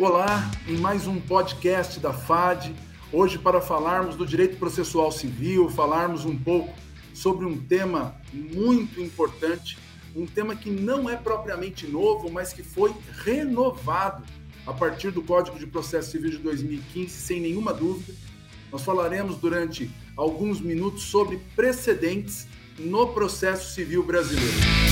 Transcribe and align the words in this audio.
Olá, 0.00 0.50
em 0.66 0.78
mais 0.78 1.06
um 1.06 1.20
podcast 1.20 2.00
da 2.00 2.10
FAD, 2.10 2.74
hoje 3.12 3.38
para 3.38 3.60
falarmos 3.60 4.16
do 4.16 4.24
direito 4.24 4.56
processual 4.56 5.12
civil, 5.12 5.68
falarmos 5.68 6.24
um 6.24 6.34
pouco 6.38 6.72
sobre 7.12 7.44
um 7.44 7.58
tema 7.58 8.16
muito 8.32 8.98
importante, 8.98 9.76
um 10.16 10.24
tema 10.24 10.56
que 10.56 10.70
não 10.70 11.10
é 11.10 11.16
propriamente 11.16 11.86
novo, 11.86 12.30
mas 12.30 12.50
que 12.50 12.62
foi 12.62 12.94
renovado 13.22 14.24
a 14.66 14.72
partir 14.72 15.10
do 15.10 15.20
Código 15.20 15.58
de 15.58 15.66
Processo 15.66 16.12
Civil 16.12 16.30
de 16.30 16.38
2015, 16.38 17.10
sem 17.10 17.38
nenhuma 17.38 17.74
dúvida. 17.74 18.14
Nós 18.72 18.82
falaremos 18.82 19.36
durante 19.36 19.90
alguns 20.16 20.62
minutos 20.62 21.02
sobre 21.02 21.42
precedentes 21.54 22.48
no 22.78 23.08
processo 23.08 23.74
civil 23.74 24.02
brasileiro. 24.02 24.89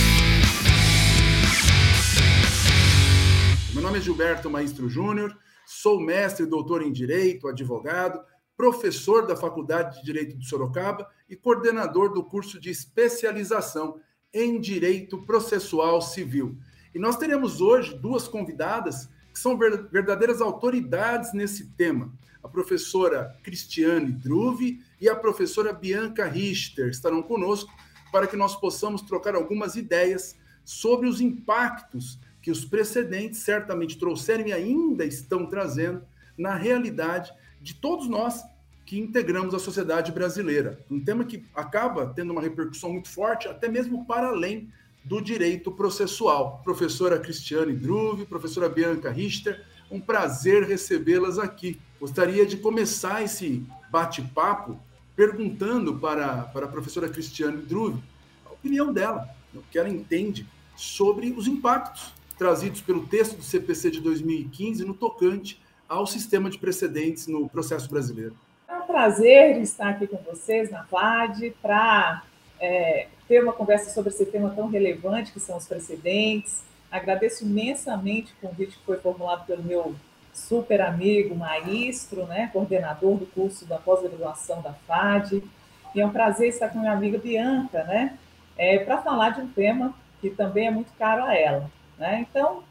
Meu 3.79 3.85
nome 3.85 3.99
é 3.99 4.03
Gilberto 4.03 4.51
Maestro 4.51 4.89
Júnior, 4.89 5.39
sou 5.65 6.01
mestre 6.01 6.45
e 6.45 6.49
doutor 6.49 6.83
em 6.83 6.91
Direito, 6.91 7.47
advogado, 7.47 8.21
professor 8.57 9.25
da 9.25 9.37
Faculdade 9.37 10.01
de 10.01 10.05
Direito 10.05 10.37
de 10.37 10.49
Sorocaba 10.49 11.09
e 11.31 11.37
coordenador 11.37 12.13
do 12.13 12.25
curso 12.25 12.59
de 12.59 12.71
especialização 12.71 14.01
em 14.35 14.61
Direito 14.61 15.25
Processual 15.25 16.03
Civil. 16.03 16.59
E 16.93 16.99
nós 16.99 17.17
teremos 17.17 17.61
hoje 17.61 17.97
duas 17.97 18.27
convidadas 18.27 19.09
que 19.33 19.39
são 19.39 19.57
verdadeiras 19.57 20.41
autoridades 20.41 21.33
nesse 21.33 21.69
tema. 21.75 22.13
A 22.43 22.49
professora 22.49 23.33
Cristiane 23.45 24.11
Druve 24.11 24.81
e 25.01 25.09
a 25.09 25.15
professora 25.15 25.73
Bianca 25.73 26.27
Richter 26.27 26.89
estarão 26.89 27.23
conosco 27.23 27.73
para 28.11 28.27
que 28.27 28.37
nós 28.37 28.57
possamos 28.57 29.03
trocar 29.03 29.37
algumas 29.37 29.77
ideias 29.77 30.37
sobre 30.65 31.09
os 31.09 31.21
impactos 31.21 32.19
que 32.49 32.53
os 32.53 32.65
precedentes 32.65 33.41
certamente 33.41 33.99
trouxeram 33.99 34.47
e 34.47 34.55
ainda 34.55 35.05
estão 35.05 35.45
trazendo 35.45 36.01
na 36.35 36.55
realidade 36.55 37.31
de 37.61 37.75
todos 37.75 38.09
nós 38.09 38.43
que 38.87 38.99
integramos 38.99 39.55
a 39.55 39.59
sociedade 39.59 40.11
brasileira. 40.13 40.83
Um 40.91 40.99
tema 40.99 41.27
que 41.27 41.45
acaba 41.55 42.07
tendo 42.07 42.31
uma 42.31 42.41
repercussão 42.41 42.91
muito 42.91 43.11
forte, 43.11 43.47
até 43.47 43.69
mesmo 43.69 44.07
para 44.07 44.29
além 44.29 44.73
do 45.05 45.21
direito 45.21 45.71
processual. 45.71 46.63
Professora 46.65 47.19
Cristiane 47.19 47.75
Druve, 47.75 48.25
professora 48.25 48.67
Bianca 48.67 49.11
Richter, 49.11 49.63
um 49.91 50.01
prazer 50.01 50.63
recebê-las 50.63 51.39
aqui. 51.39 51.79
Gostaria 52.01 52.47
de 52.47 52.57
começar 52.57 53.23
esse 53.23 53.63
bate-papo 53.91 54.81
perguntando 55.15 55.99
para, 55.99 56.45
para 56.45 56.65
a 56.65 56.69
professora 56.71 57.11
Cristiane 57.11 57.61
Druve 57.61 58.03
a 58.47 58.55
opinião 58.55 58.91
dela, 58.91 59.29
o 59.55 59.61
que 59.71 59.79
ela 59.79 59.91
entende 59.91 60.47
sobre 60.75 61.33
os 61.33 61.47
impactos 61.47 62.17
trazidos 62.39 62.81
pelo 62.81 63.05
texto 63.07 63.37
do 63.37 63.43
CPC 63.43 63.91
de 63.91 64.01
2015 64.01 64.85
no 64.85 64.95
tocante 64.95 65.61
ao 65.89 66.07
sistema 66.07 66.49
de 66.49 66.59
precedentes 66.59 67.27
no 67.27 67.49
processo 67.49 67.91
brasileiro. 67.91 68.37
É 68.69 68.75
um 68.77 68.87
prazer 68.87 69.61
estar 69.61 69.89
aqui 69.89 70.07
com 70.07 70.19
vocês 70.19 70.71
na 70.71 70.85
FAD 70.85 71.55
para 71.61 72.23
é, 72.61 73.09
ter 73.27 73.43
uma 73.43 73.53
conversa 73.53 73.91
sobre 73.91 74.11
esse 74.11 74.25
tema 74.27 74.51
tão 74.51 74.69
relevante 74.69 75.33
que 75.33 75.41
são 75.41 75.57
os 75.57 75.67
precedentes. 75.67 76.63
Agradeço 76.91 77.45
imensamente 77.45 78.33
o 78.33 78.49
convite 78.49 78.79
que 78.79 78.85
foi 78.85 78.99
formulado 78.99 79.47
pelo 79.47 79.63
meu 79.63 79.95
super 80.33 80.81
amigo 80.81 81.35
Maestro, 81.35 82.25
né, 82.27 82.49
coordenador 82.53 83.17
do 83.17 83.27
curso 83.27 83.67
da 83.67 83.79
pós-graduação 83.79 84.63
da 84.63 84.73
FAD. 84.73 85.43
E 85.95 86.01
é 86.01 86.07
um 86.07 86.11
prazer 86.11 86.49
estar 86.49 86.69
com 86.69 86.79
minha 86.79 86.93
amiga 86.93 87.19
Bianca, 87.19 87.83
né, 87.85 88.17
é, 88.57 88.79
para 88.79 89.03
falar 89.03 89.31
de 89.31 89.41
um 89.41 89.49
tema 89.49 89.95
que 90.21 90.31
também 90.31 90.67
é 90.67 90.71
muito 90.71 90.93
caro 90.99 91.25
a 91.25 91.35
ela. 91.35 91.71
Né? 91.99 92.27
Então, 92.29 92.63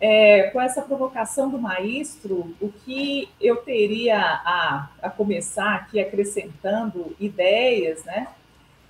é, 0.00 0.44
com 0.44 0.60
essa 0.60 0.80
provocação 0.80 1.50
do 1.50 1.58
maestro, 1.58 2.54
o 2.60 2.72
que 2.84 3.28
eu 3.40 3.56
teria 3.56 4.18
a, 4.18 4.88
a 5.02 5.10
começar 5.10 5.74
aqui 5.74 6.00
acrescentando 6.00 7.14
ideias, 7.20 8.02
né? 8.04 8.28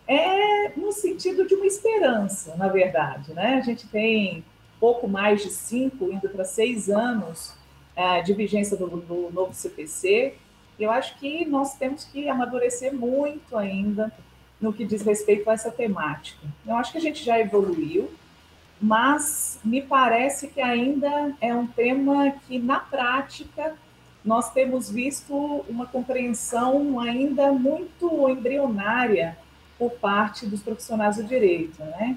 É 0.06 0.70
no 0.76 0.92
sentido 0.92 1.46
de 1.46 1.54
uma 1.54 1.66
esperança, 1.66 2.54
na 2.56 2.68
verdade, 2.68 3.32
né? 3.32 3.54
A 3.54 3.60
gente 3.60 3.88
tem 3.88 4.44
pouco 4.78 5.08
mais 5.08 5.42
de 5.42 5.50
cinco, 5.50 6.12
indo 6.12 6.28
para 6.28 6.44
seis 6.44 6.88
anos 6.88 7.54
é, 7.96 8.22
de 8.22 8.32
vigência 8.32 8.76
do, 8.76 8.86
do 8.88 9.30
novo 9.32 9.52
CPC. 9.52 10.34
Eu 10.78 10.90
acho 10.90 11.18
que 11.18 11.44
nós 11.44 11.74
temos 11.74 12.04
que 12.04 12.28
amadurecer 12.28 12.94
muito 12.94 13.56
ainda 13.56 14.12
no 14.60 14.72
que 14.72 14.84
diz 14.84 15.02
respeito 15.02 15.48
a 15.50 15.54
essa 15.54 15.70
temática. 15.70 16.46
Eu 16.66 16.76
acho 16.76 16.92
que 16.92 16.98
a 16.98 17.00
gente 17.00 17.24
já 17.24 17.38
evoluiu, 17.38 18.10
mas 18.80 19.60
me 19.62 19.82
parece 19.82 20.48
que 20.48 20.60
ainda 20.60 21.34
é 21.40 21.54
um 21.54 21.66
tema 21.66 22.30
que, 22.46 22.58
na 22.58 22.80
prática, 22.80 23.74
nós 24.24 24.50
temos 24.52 24.90
visto 24.90 25.34
uma 25.68 25.86
compreensão 25.86 26.98
ainda 26.98 27.52
muito 27.52 28.28
embrionária 28.28 29.36
por 29.78 29.92
parte 29.92 30.46
dos 30.46 30.62
profissionais 30.62 31.16
do 31.16 31.24
direito, 31.24 31.82
né? 31.84 32.16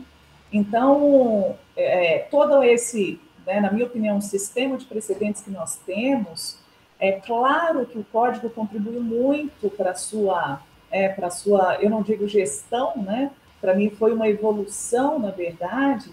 Então, 0.52 1.58
é, 1.76 2.20
todo 2.30 2.64
esse, 2.64 3.20
né, 3.46 3.60
na 3.60 3.72
minha 3.72 3.86
opinião, 3.86 4.22
sistema 4.22 4.78
de 4.78 4.86
precedentes 4.86 5.42
que 5.42 5.50
nós 5.50 5.78
temos, 5.86 6.58
é 7.00 7.14
claro 7.14 7.86
que 7.86 7.98
o 7.98 8.06
código 8.12 8.50
contribui 8.50 9.00
muito 9.00 9.70
para 9.70 9.92
a 9.92 9.96
sua, 9.96 10.62
é, 10.92 11.10
para 11.10 11.30
sua, 11.30 11.78
eu 11.82 11.90
não 11.90 12.02
digo 12.02 12.28
gestão, 12.28 12.94
né? 12.98 13.32
Para 13.60 13.74
mim 13.74 13.90
foi 13.90 14.14
uma 14.14 14.28
evolução, 14.28 15.20
na 15.20 15.32
verdade, 15.32 16.12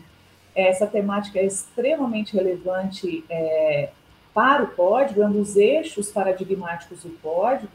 essa 0.69 0.87
temática 0.87 1.39
é 1.39 1.45
extremamente 1.45 2.35
relevante 2.35 3.25
é, 3.29 3.91
para 4.33 4.63
o 4.63 4.69
código, 4.69 5.23
é 5.23 5.27
um 5.27 5.33
dos 5.33 5.57
eixos 5.57 6.11
paradigmáticos 6.11 7.03
do 7.03 7.11
código, 7.23 7.71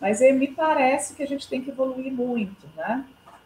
mas 0.00 0.20
me 0.20 0.48
parece 0.48 1.14
que 1.14 1.22
a 1.22 1.26
gente 1.26 1.48
tem 1.48 1.62
que 1.62 1.70
evoluir 1.70 2.12
muito, 2.12 2.66
né? 2.76 3.04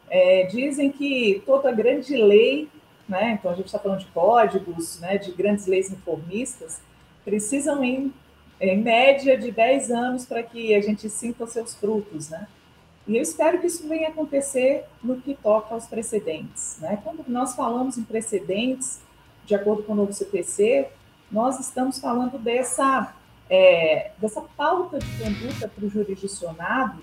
É, 0.09 0.45
dizem 0.45 0.91
que 0.91 1.43
toda 1.47 1.71
grande 1.71 2.17
lei, 2.17 2.69
né, 3.09 3.39
então 3.39 3.53
a 3.53 3.55
gente 3.55 3.67
está 3.67 3.79
falando 3.79 4.01
de 4.01 4.07
códigos, 4.07 4.99
né, 5.01 5.19
de 5.19 5.31
grandes 5.31 5.67
leis 5.67 5.91
informistas, 5.93 6.81
precisam 7.25 7.85
em, 7.85 8.13
em 8.61 8.79
média 8.79 9.39
de 9.39 9.53
10 9.53 9.91
anos 9.91 10.27
para 10.27 10.43
que 10.43 10.75
a 10.75 10.81
gente 10.81 11.09
sinta 11.09 11.45
os 11.45 11.53
seus 11.53 11.75
frutos, 11.75 12.29
né? 12.29 12.49
E 13.07 13.17
eu 13.17 13.23
espero 13.23 13.61
que 13.61 13.67
isso 13.67 13.89
venha 13.89 14.09
acontecer 14.09 14.85
no 15.03 15.21
que 15.21 15.35
toca 15.35 15.75
aos 15.75 15.87
precedentes. 15.87 16.79
Né? 16.81 16.99
Quando 17.03 17.25
nós 17.29 17.55
falamos 17.55 17.99
em 17.99 18.05
precedentes, 18.05 19.01
de 19.45 19.55
acordo 19.55 19.83
com 19.83 19.93
o 19.93 19.97
novo 19.97 20.13
CPC, 20.13 20.89
nós 21.31 21.59
estamos 21.61 21.99
falando 21.99 22.39
dessa, 22.39 23.15
é, 23.49 24.11
dessa 24.19 24.43
pauta 24.57 24.99
de 24.99 25.07
conduta 25.19 25.69
para 25.69 25.85
o 25.85 25.89
jurisdicionado, 25.89 27.01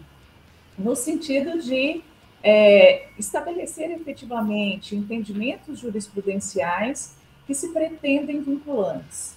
no 0.77 0.95
sentido 0.95 1.61
de 1.61 2.01
é, 2.43 3.07
estabelecer 3.17 3.91
efetivamente 3.91 4.95
entendimentos 4.95 5.79
jurisprudenciais 5.79 7.15
que 7.45 7.53
se 7.53 7.69
pretendem 7.69 8.41
vinculantes. 8.41 9.36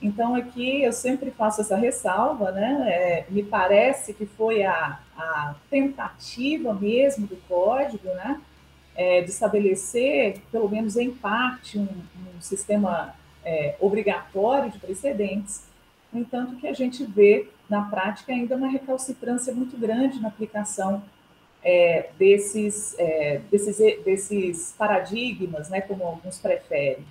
Então, 0.00 0.34
aqui 0.34 0.82
eu 0.82 0.92
sempre 0.92 1.30
faço 1.30 1.62
essa 1.62 1.76
ressalva, 1.76 2.52
né? 2.52 2.86
É, 2.88 3.26
me 3.30 3.42
parece 3.42 4.12
que 4.12 4.26
foi 4.26 4.62
a, 4.62 5.00
a 5.16 5.54
tentativa 5.70 6.74
mesmo 6.74 7.26
do 7.26 7.36
código, 7.48 8.08
né? 8.08 8.40
É, 8.94 9.22
de 9.22 9.30
estabelecer, 9.30 10.40
pelo 10.50 10.68
menos 10.68 10.96
em 10.96 11.10
parte, 11.10 11.78
um, 11.78 11.82
um 11.84 12.40
sistema 12.40 13.14
é, 13.44 13.74
obrigatório 13.80 14.70
de 14.70 14.78
precedentes. 14.78 15.64
No 16.12 16.20
entanto, 16.20 16.56
que 16.56 16.66
a 16.66 16.72
gente 16.72 17.04
vê 17.04 17.48
na 17.68 17.82
prática 17.82 18.32
ainda 18.32 18.56
uma 18.56 18.68
recalcitrância 18.68 19.52
muito 19.52 19.76
grande 19.78 20.20
na 20.20 20.28
aplicação 20.28 21.02
é, 21.62 22.10
desses, 22.18 22.94
é, 22.98 23.40
desses, 23.50 23.78
desses 24.04 24.74
paradigmas, 24.78 25.68
né, 25.68 25.80
como 25.80 26.04
alguns 26.04 26.38
preferem. 26.38 27.04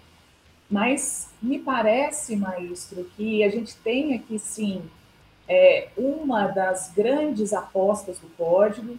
Mas 0.76 1.30
me 1.42 1.58
parece, 1.58 2.36
maestro, 2.36 3.10
que 3.16 3.42
a 3.46 3.48
gente 3.48 3.78
tem 3.78 4.14
aqui 4.14 4.38
sim 4.38 4.84
é, 5.48 5.88
uma 5.96 6.48
das 6.48 6.92
grandes 6.94 7.54
apostas 7.54 8.20
do 8.20 8.28
código 8.36 8.98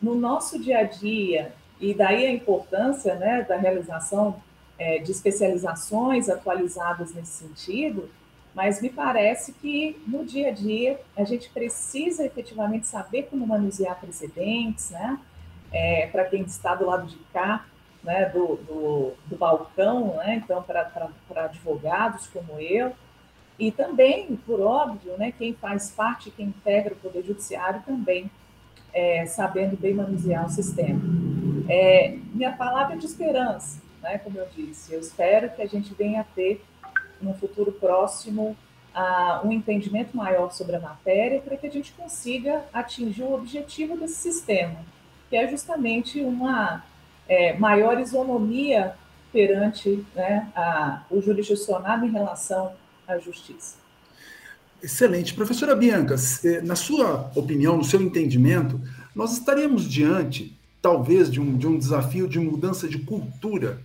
no 0.00 0.14
nosso 0.14 0.62
dia 0.62 0.78
a 0.78 0.82
dia, 0.84 1.52
e 1.80 1.92
daí 1.92 2.24
a 2.24 2.30
importância 2.30 3.16
né, 3.16 3.44
da 3.48 3.56
realização 3.56 4.40
é, 4.78 4.98
de 4.98 5.10
especializações 5.10 6.28
atualizadas 6.28 7.12
nesse 7.12 7.44
sentido, 7.44 8.08
mas 8.54 8.80
me 8.80 8.88
parece 8.88 9.52
que 9.54 10.00
no 10.06 10.24
dia 10.24 10.50
a 10.50 10.52
dia 10.52 11.00
a 11.16 11.24
gente 11.24 11.50
precisa 11.50 12.24
efetivamente 12.24 12.86
saber 12.86 13.24
como 13.24 13.44
manusear 13.44 13.98
precedentes, 13.98 14.90
né? 14.90 15.18
É, 15.72 16.06
Para 16.12 16.26
quem 16.26 16.42
está 16.42 16.76
do 16.76 16.86
lado 16.86 17.08
de 17.08 17.18
cá, 17.32 17.66
né, 18.08 18.24
do, 18.30 18.56
do, 18.66 19.12
do 19.26 19.36
balcão, 19.36 20.16
né, 20.16 20.36
então 20.42 20.62
para 20.62 21.10
advogados 21.44 22.26
como 22.28 22.58
eu, 22.58 22.94
e 23.58 23.70
também, 23.70 24.34
por 24.46 24.62
óbvio, 24.62 25.12
né, 25.18 25.30
quem 25.36 25.52
faz 25.52 25.90
parte, 25.90 26.30
quem 26.30 26.46
integra 26.46 26.94
o 26.94 26.96
Poder 26.96 27.22
Judiciário 27.22 27.82
também, 27.84 28.30
é, 28.94 29.26
sabendo 29.26 29.76
bem 29.76 29.92
manusear 29.92 30.46
o 30.46 30.48
sistema. 30.48 30.98
É, 31.68 32.16
minha 32.32 32.52
palavra 32.52 32.94
é 32.94 32.98
de 32.98 33.04
esperança, 33.04 33.82
né, 34.00 34.16
como 34.16 34.38
eu 34.38 34.48
disse, 34.56 34.94
eu 34.94 35.00
espero 35.00 35.50
que 35.50 35.60
a 35.60 35.66
gente 35.66 35.92
venha 35.92 36.22
a 36.22 36.24
ter, 36.24 36.64
no 37.20 37.34
futuro 37.34 37.72
próximo, 37.72 38.56
uh, 38.94 39.46
um 39.46 39.52
entendimento 39.52 40.16
maior 40.16 40.50
sobre 40.50 40.76
a 40.76 40.80
matéria 40.80 41.42
para 41.42 41.58
que 41.58 41.66
a 41.66 41.70
gente 41.70 41.92
consiga 41.92 42.64
atingir 42.72 43.24
o 43.24 43.34
objetivo 43.34 43.98
desse 43.98 44.14
sistema, 44.14 44.78
que 45.28 45.36
é 45.36 45.46
justamente 45.46 46.22
uma 46.22 46.82
é, 47.28 47.56
maior 47.58 48.00
isonomia 48.00 48.94
perante 49.32 50.04
né, 50.14 50.50
a, 50.54 51.04
o 51.10 51.20
jurisdicionado 51.20 52.06
em 52.06 52.10
relação 52.10 52.72
à 53.06 53.18
justiça. 53.18 53.76
Excelente. 54.82 55.34
Professora 55.34 55.74
Bianca, 55.74 56.14
na 56.64 56.76
sua 56.76 57.30
opinião, 57.34 57.76
no 57.76 57.84
seu 57.84 58.00
entendimento, 58.00 58.80
nós 59.14 59.32
estaríamos 59.32 59.88
diante, 59.88 60.56
talvez, 60.80 61.30
de 61.30 61.40
um, 61.40 61.56
de 61.56 61.66
um 61.66 61.76
desafio 61.76 62.28
de 62.28 62.38
mudança 62.38 62.88
de 62.88 62.98
cultura 62.98 63.80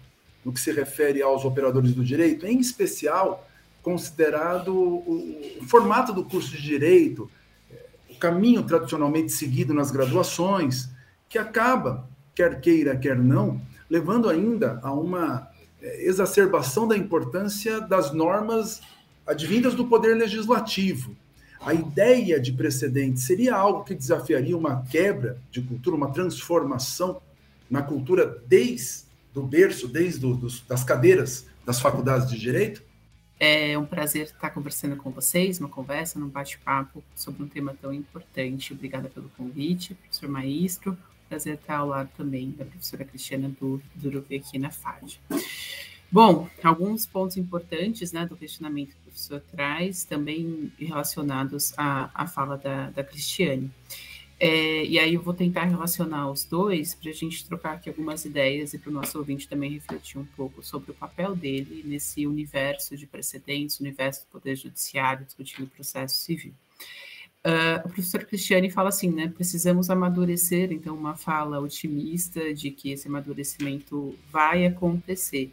no 0.45 0.54
que 0.54 0.60
se 0.60 0.72
refere 0.72 1.22
aos 1.22 1.45
operadores 1.45 1.94
do 1.94 2.04
direito, 2.04 2.45
em 2.45 2.60
especial 2.60 3.48
considerado 3.81 4.74
o, 4.74 5.42
o 5.60 5.63
formato 5.66 6.13
do 6.13 6.24
curso 6.24 6.51
de 6.51 6.62
direito, 6.62 7.30
eh, 7.72 7.86
o 8.10 8.16
caminho 8.16 8.63
tradicionalmente 8.63 9.31
seguido 9.31 9.74
nas 9.74 9.92
graduações, 9.92 10.90
que 11.28 11.38
acaba, 11.38 12.07
quer 12.35 12.59
queira, 12.59 12.97
quer 12.97 13.18
não, 13.18 13.62
levando 13.89 14.30
ainda 14.30 14.80
a 14.81 14.91
uma 14.91 15.47
eh, 15.81 16.06
exacerbação 16.06 16.88
da 16.88 16.97
importância 16.97 17.80
das 17.81 18.12
normas 18.12 18.81
advindas 19.25 19.75
do 19.75 19.85
poder 19.85 20.15
legislativo. 20.15 21.15
A 21.62 21.74
ideia 21.74 22.39
de 22.39 22.51
precedente 22.51 23.21
seria 23.21 23.56
algo 23.56 23.83
que 23.83 23.95
desafiaria 23.95 24.57
uma 24.57 24.83
quebra 24.83 25.38
de 25.50 25.62
cultura, 25.62 25.95
uma 25.95 26.12
transformação 26.12 27.21
na 27.69 27.81
cultura 27.81 28.41
desde 28.47 29.06
o 29.33 29.41
berço, 29.41 29.88
desde 29.88 30.19
dos, 30.19 30.62
das 30.62 30.83
cadeiras 30.83 31.47
das 31.65 31.80
faculdades 31.80 32.30
de 32.30 32.38
direito? 32.38 32.83
É 33.39 33.77
um 33.77 33.85
prazer 33.85 34.24
estar 34.24 34.51
conversando 34.51 34.95
com 34.95 35.09
vocês, 35.09 35.59
uma 35.59 35.69
conversa, 35.69 36.19
um 36.19 36.27
bate-papo 36.27 37.03
sobre 37.15 37.44
um 37.44 37.47
tema 37.47 37.75
tão 37.81 37.94
importante. 37.94 38.74
Obrigada 38.74 39.09
pelo 39.09 39.30
convite, 39.30 39.95
professor 39.95 40.30
Maestro. 40.30 40.97
Prazer 41.33 41.56
estar 41.56 41.77
ao 41.77 41.88
lado 41.88 42.12
também 42.15 42.51
da 42.51 42.63
professora 42.63 43.03
Cristiana 43.03 43.51
Duruvi 43.95 44.35
aqui 44.35 44.59
na 44.59 44.69
FAD. 44.69 45.19
Bom, 46.12 46.47
alguns 46.63 47.07
pontos 47.07 47.38
importantes 47.38 48.12
né, 48.12 48.24
do 48.27 48.38
questionamento 48.38 48.89
que 48.89 48.97
o 48.97 49.06
professor 49.06 49.41
traz, 49.41 50.03
também 50.03 50.71
relacionados 50.77 51.74
à, 51.75 52.12
à 52.13 52.27
fala 52.27 52.56
da, 52.56 52.91
da 52.91 53.03
Cristiane. 53.03 53.71
É, 54.39 54.85
e 54.85 55.00
aí 55.00 55.15
eu 55.15 55.24
vou 55.24 55.33
tentar 55.33 55.63
relacionar 55.63 56.30
os 56.30 56.45
dois 56.45 56.94
para 56.94 57.09
a 57.09 57.13
gente 57.13 57.44
trocar 57.47 57.77
aqui 57.77 57.89
algumas 57.89 58.25
ideias 58.25 58.75
e 58.75 58.77
para 58.77 58.91
o 58.91 58.94
nosso 58.94 59.18
ouvinte 59.18 59.50
também 59.50 59.71
refletir 59.71 60.19
um 60.19 60.25
pouco 60.38 60.62
sobre 60.62 60.91
o 60.91 60.94
papel 60.94 61.35
dele 61.35 61.81
nesse 61.83 62.27
universo 62.27 62.95
de 62.95 63.07
precedentes, 63.07 63.80
universo 63.80 64.21
do 64.21 64.27
Poder 64.27 64.56
Judiciário, 64.56 65.25
discutindo 65.25 65.63
o 65.63 65.69
processo 65.69 66.15
civil. 66.15 66.53
Uh, 67.45 67.86
o 67.86 67.90
professor 67.90 68.24
Cristiane 68.24 68.69
fala 68.69 68.88
assim, 68.90 69.12
né? 69.12 69.28
Precisamos 69.28 69.90
amadurecer, 69.90 70.72
então, 70.72 70.95
uma 70.95 71.16
fala 71.16 71.60
otimista 71.60 72.54
de 72.54 72.72
que 72.72 72.92
esse 72.92 73.07
amadurecimento 73.07 74.16
vai 74.31 74.66
acontecer. 74.66 75.51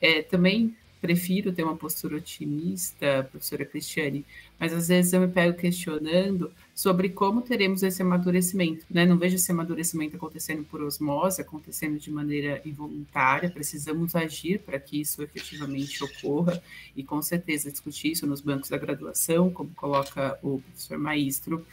É, 0.00 0.22
também 0.22 0.76
prefiro 1.00 1.50
ter 1.50 1.64
uma 1.64 1.76
postura 1.76 2.16
otimista, 2.16 3.26
professora 3.30 3.64
Cristiane, 3.64 4.24
mas 4.58 4.72
às 4.74 4.88
vezes 4.88 5.12
eu 5.14 5.20
me 5.20 5.28
pego 5.28 5.56
questionando 5.56 6.52
sobre 6.80 7.10
como 7.10 7.42
teremos 7.42 7.82
esse 7.82 8.00
amadurecimento. 8.00 8.86
Né? 8.88 9.04
Não 9.04 9.18
vejo 9.18 9.36
esse 9.36 9.52
amadurecimento 9.52 10.16
acontecendo 10.16 10.64
por 10.64 10.80
osmose, 10.80 11.42
acontecendo 11.42 11.98
de 11.98 12.10
maneira 12.10 12.62
involuntária, 12.64 13.50
precisamos 13.50 14.14
agir 14.14 14.60
para 14.60 14.80
que 14.80 14.98
isso 14.98 15.22
efetivamente 15.22 16.02
ocorra 16.02 16.58
e 16.96 17.04
com 17.04 17.20
certeza 17.20 17.70
discutir 17.70 18.12
isso 18.12 18.26
nos 18.26 18.40
bancos 18.40 18.70
da 18.70 18.78
graduação, 18.78 19.50
como 19.50 19.68
coloca 19.74 20.38
o 20.42 20.62
professor 20.62 20.96
Maestro, 20.96 21.66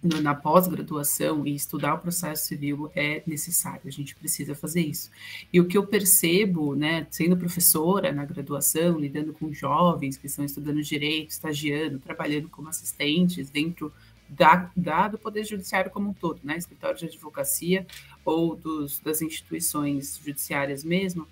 na 0.00 0.34
pós-graduação 0.34 1.44
e 1.44 1.56
estudar 1.56 1.94
o 1.94 1.98
processo 1.98 2.46
civil 2.46 2.90
é 2.94 3.22
necessário, 3.26 3.80
a 3.86 3.90
gente 3.90 4.14
precisa 4.14 4.54
fazer 4.54 4.82
isso. 4.82 5.10
E 5.52 5.60
o 5.60 5.66
que 5.66 5.76
eu 5.76 5.84
percebo, 5.84 6.76
né, 6.76 7.08
sendo 7.10 7.36
professora 7.36 8.12
na 8.12 8.24
graduação, 8.24 8.98
lidando 8.98 9.32
com 9.32 9.52
jovens 9.52 10.16
que 10.16 10.28
estão 10.28 10.44
estudando 10.44 10.80
direito, 10.82 11.30
estagiando, 11.30 11.98
trabalhando 11.98 12.48
como 12.48 12.68
assistentes 12.68 13.50
dentro 13.50 13.92
da, 14.28 14.70
da, 14.76 15.08
do 15.08 15.18
Poder 15.18 15.44
Judiciário 15.44 15.90
como 15.90 16.10
um 16.10 16.12
todo, 16.12 16.40
né, 16.44 16.56
escritório 16.56 16.98
de 16.98 17.06
advocacia 17.06 17.86
ou 18.24 18.54
dos, 18.54 18.98
das 19.00 19.22
instituições 19.22 20.20
judiciárias 20.22 20.84
mesmo, 20.84 21.26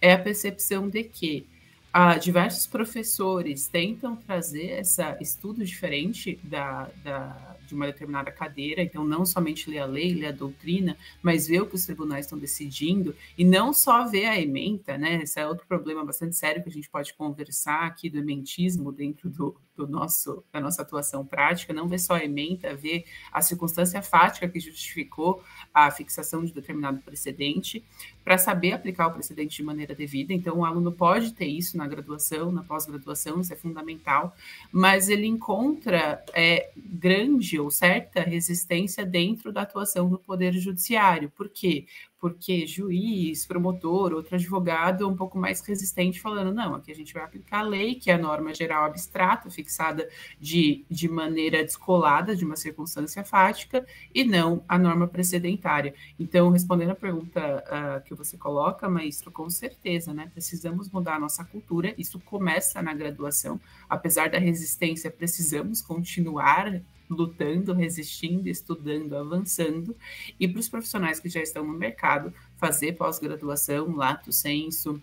é 0.00 0.12
a 0.12 0.18
percepção 0.18 0.88
de 0.88 1.04
que 1.04 1.46
ah, 1.92 2.16
diversos 2.16 2.66
professores 2.66 3.66
tentam 3.66 4.14
trazer 4.14 4.80
esse 4.80 5.02
estudo 5.20 5.64
diferente 5.64 6.38
da, 6.44 6.88
da 7.02 7.50
de 7.70 7.74
uma 7.74 7.86
determinada 7.86 8.30
cadeira, 8.30 8.82
então 8.82 9.04
não 9.04 9.24
somente 9.24 9.70
ler 9.70 9.78
a 9.78 9.86
lei, 9.86 10.12
ler 10.12 10.26
a 10.26 10.32
doutrina, 10.32 10.96
mas 11.22 11.46
ver 11.46 11.62
o 11.62 11.66
que 11.66 11.76
os 11.76 11.86
tribunais 11.86 12.26
estão 12.26 12.38
decidindo 12.38 13.14
e 13.38 13.44
não 13.44 13.72
só 13.72 14.04
ver 14.06 14.26
a 14.26 14.38
ementa, 14.38 14.98
né? 14.98 15.22
Esse 15.22 15.40
é 15.40 15.46
outro 15.46 15.66
problema 15.66 16.04
bastante 16.04 16.36
sério 16.36 16.62
que 16.62 16.68
a 16.68 16.72
gente 16.72 16.90
pode 16.90 17.14
conversar 17.14 17.86
aqui 17.86 18.10
do 18.10 18.18
ementismo 18.18 18.92
dentro 18.92 19.30
do, 19.30 19.56
do 19.86 19.92
nosso, 19.92 20.44
da 20.52 20.60
nossa 20.60 20.82
atuação 20.82 21.24
prática, 21.24 21.72
não 21.72 21.88
ver 21.88 21.98
só 21.98 22.14
a 22.14 22.24
ementa, 22.24 22.74
ver 22.74 23.04
a 23.32 23.40
circunstância 23.40 24.02
fática 24.02 24.48
que 24.48 24.60
justificou 24.60 25.42
a 25.72 25.90
fixação 25.90 26.44
de 26.44 26.52
determinado 26.52 26.98
precedente, 27.00 27.84
para 28.24 28.36
saber 28.38 28.72
aplicar 28.72 29.08
o 29.08 29.12
precedente 29.12 29.56
de 29.56 29.62
maneira 29.62 29.94
devida. 29.94 30.32
Então, 30.32 30.58
o 30.58 30.64
aluno 30.64 30.92
pode 30.92 31.32
ter 31.32 31.46
isso 31.46 31.76
na 31.76 31.86
graduação, 31.86 32.52
na 32.52 32.62
pós-graduação, 32.62 33.40
isso 33.40 33.52
é 33.52 33.56
fundamental, 33.56 34.34
mas 34.70 35.08
ele 35.08 35.26
encontra 35.26 36.22
é, 36.34 36.70
grande 36.76 37.58
ou 37.58 37.70
certa 37.70 38.20
resistência 38.20 39.04
dentro 39.04 39.52
da 39.52 39.62
atuação 39.62 40.08
do 40.08 40.18
Poder 40.18 40.52
Judiciário. 40.52 41.30
Por 41.30 41.48
quê? 41.48 41.86
Porque 42.20 42.66
juiz, 42.66 43.46
promotor, 43.46 44.12
outro 44.12 44.34
advogado 44.34 45.04
é 45.04 45.06
um 45.06 45.16
pouco 45.16 45.38
mais 45.38 45.60
resistente, 45.62 46.20
falando: 46.20 46.52
não, 46.52 46.74
aqui 46.74 46.92
a 46.92 46.94
gente 46.94 47.14
vai 47.14 47.22
aplicar 47.22 47.60
a 47.60 47.62
lei, 47.62 47.94
que 47.94 48.10
é 48.10 48.14
a 48.14 48.18
norma 48.18 48.54
geral 48.54 48.84
abstrata, 48.84 49.48
fixada 49.48 50.08
de, 50.38 50.84
de 50.90 51.08
maneira 51.08 51.64
descolada 51.64 52.36
de 52.36 52.44
uma 52.44 52.56
circunstância 52.56 53.24
fática, 53.24 53.86
e 54.14 54.22
não 54.22 54.62
a 54.68 54.78
norma 54.78 55.08
precedentária. 55.08 55.94
Então, 56.18 56.50
respondendo 56.50 56.90
a 56.90 56.94
pergunta 56.94 57.64
uh, 57.66 58.04
que 58.06 58.14
você 58.14 58.36
coloca, 58.36 58.88
maestro, 58.88 59.30
com 59.30 59.48
certeza, 59.48 60.12
né? 60.12 60.30
Precisamos 60.32 60.90
mudar 60.90 61.14
a 61.14 61.20
nossa 61.20 61.42
cultura, 61.42 61.94
isso 61.96 62.20
começa 62.20 62.82
na 62.82 62.92
graduação, 62.92 63.58
apesar 63.88 64.28
da 64.28 64.38
resistência, 64.38 65.10
precisamos 65.10 65.80
continuar 65.80 66.82
lutando, 67.10 67.74
resistindo, 67.74 68.48
estudando, 68.48 69.16
avançando, 69.16 69.96
e 70.38 70.46
para 70.46 70.60
os 70.60 70.68
profissionais 70.68 71.18
que 71.18 71.28
já 71.28 71.42
estão 71.42 71.66
no 71.66 71.72
mercado, 71.72 72.32
fazer 72.56 72.92
pós-graduação, 72.92 73.94
lato 73.94 74.32
senso, 74.32 75.02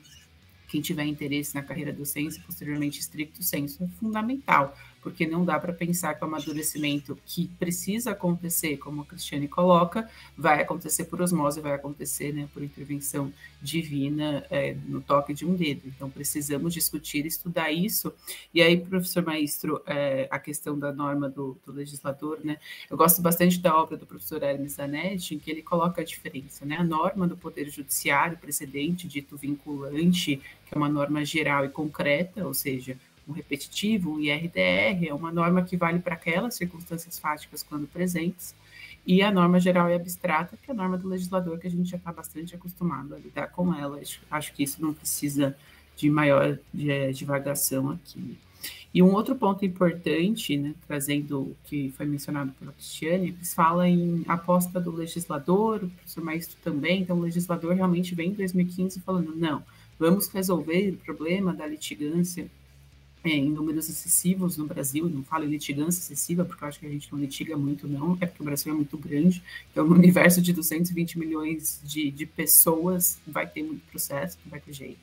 quem 0.68 0.82
tiver 0.82 1.06
interesse 1.06 1.56
na 1.56 1.64
carreira 1.64 1.94
docente, 1.94 2.40
posteriormente 2.42 3.00
estricto 3.00 3.42
senso, 3.44 3.84
é 3.84 3.88
fundamental, 4.00 4.76
porque 5.08 5.26
não 5.26 5.46
dá 5.46 5.58
para 5.58 5.72
pensar 5.72 6.16
que 6.16 6.22
o 6.22 6.28
amadurecimento 6.28 7.18
que 7.26 7.48
precisa 7.58 8.12
acontecer, 8.12 8.76
como 8.76 9.04
a 9.04 9.06
Cristiane 9.06 9.48
coloca, 9.48 10.10
vai 10.38 10.62
acontecer 10.62 11.06
por 11.06 11.22
osmose, 11.22 11.62
vai 11.62 11.72
acontecer 11.72 12.34
né, 12.34 12.50
por 12.54 12.62
intervenção 12.62 13.32
divina 13.62 14.46
é, 14.50 14.76
no 14.86 15.00
toque 15.00 15.34
de 15.34 15.46
um 15.46 15.56
dedo. 15.56 15.84
Então, 15.86 16.10
precisamos 16.10 16.74
discutir, 16.74 17.26
estudar 17.26 17.72
isso. 17.72 18.14
E 18.54 18.62
aí, 18.62 18.76
professor 18.76 19.24
Maestro, 19.24 19.82
é, 19.86 20.28
a 20.30 20.38
questão 20.40 20.78
da 20.78 20.92
norma 20.92 21.30
do, 21.30 21.58
do, 21.66 21.72
legislador, 21.72 22.42
né? 22.44 22.58
Eu 22.90 22.98
gosto 22.98 23.22
bastante 23.22 23.60
da 23.60 23.74
obra 23.74 23.96
do 23.96 24.06
professor 24.06 24.44
Hermes 24.44 24.74
Zanetti, 24.74 25.36
em 25.36 25.40
que 25.40 25.50
ele 25.50 25.62
coloca 25.62 26.02
a 26.02 26.04
diferença, 26.04 26.66
né? 26.66 26.76
A 26.76 26.84
norma 26.84 27.26
do 27.26 27.38
Poder 27.38 27.70
Judiciário, 27.70 28.38
precedente, 28.38 29.08
dito 29.08 29.38
vinculante, 29.38 30.42
que 30.66 30.76
é 30.76 30.78
uma 30.78 30.90
norma 30.90 31.24
geral 31.24 31.64
e 31.64 31.70
concreta, 31.70 32.46
ou 32.46 32.54
seja, 32.54 32.98
um 33.28 33.32
repetitivo, 33.34 34.14
um 34.14 34.20
IRDR, 34.20 35.08
é 35.08 35.14
uma 35.14 35.32
norma 35.32 35.64
que 35.64 35.76
vale 35.76 36.00
para 36.00 36.16
aquelas 36.16 36.56
circunstâncias 36.56 37.20
fáticas 37.20 37.64
quando 37.64 37.88
presentes, 37.88 38.56
e 39.06 39.22
a 39.22 39.32
norma 39.32 39.60
geral 39.60 39.90
e 39.90 39.94
abstrata, 39.94 40.58
que 40.62 40.70
é 40.70 40.74
a 40.74 40.78
norma 40.78 40.98
do 40.98 41.08
legislador, 41.08 41.58
que 41.58 41.68
a 41.68 41.72
gente 41.72 41.90
já 41.90 41.98
está 41.98 42.12
bastante 42.12 42.56
acostumado 42.56 43.16
a 43.16 43.18
lidar 43.18 43.48
com 43.48 43.74
ela. 43.74 44.02
Acho 44.30 44.54
que 44.54 44.64
isso 44.64 44.82
não 44.82 44.94
precisa 44.94 45.56
de 45.96 46.10
maior 46.10 46.60
de, 46.74 47.14
divagação 47.14 47.92
aqui. 47.92 48.38
E 48.94 49.02
um 49.04 49.14
outro 49.14 49.36
ponto 49.36 49.66
importante, 49.66 50.58
né, 50.58 50.74
trazendo 50.88 51.42
o 51.42 51.58
que 51.66 51.94
foi 51.96 52.06
mencionado 52.06 52.52
pela 52.60 52.72
Cristiane, 52.72 53.30
eles 53.30 53.54
fala 53.54 53.88
em 53.88 54.24
aposta 54.28 54.80
do 54.80 54.92
legislador, 54.92 55.84
o 55.84 55.90
professor 55.90 56.24
Maestro 56.24 56.58
também, 56.64 57.02
então 57.02 57.18
o 57.18 57.22
legislador 57.22 57.76
realmente 57.76 58.16
vem 58.16 58.30
em 58.30 58.34
2015 58.34 59.00
falando, 59.02 59.36
não, 59.36 59.64
vamos 60.00 60.28
resolver 60.30 60.92
o 60.92 60.98
problema 60.98 61.54
da 61.54 61.68
litigância 61.68 62.50
é, 63.24 63.30
em 63.30 63.50
números 63.50 63.90
excessivos 63.90 64.58
no 64.58 64.66
Brasil, 64.66 65.10
não 65.10 65.24
falo 65.24 65.46
em 65.46 65.50
litigância 65.50 66.00
excessiva, 66.00 66.46
porque 66.46 66.64
eu 66.64 66.68
acho 66.68 66.80
que 66.80 66.86
a 66.86 66.90
gente 66.90 67.12
não 67.12 67.20
litiga 67.20 67.58
muito, 67.58 67.88
não, 67.88 68.18
é 68.22 68.26
porque 68.26 68.42
o 68.42 68.46
Brasil 68.46 68.72
é 68.72 68.76
muito 68.76 68.98
grande, 68.98 69.44
então 69.72 69.86
no 69.86 69.96
universo 69.96 70.42
de 70.42 70.54
220 70.54 71.20
milhões 71.20 71.82
de, 71.84 72.12
de 72.12 72.26
pessoas 72.26 73.20
vai 73.28 73.48
ter 73.48 73.64
muito 73.64 73.82
processo, 73.90 74.38
não 74.46 74.52
vai 74.52 74.60
ter 74.60 74.74
jeito. 74.74 75.00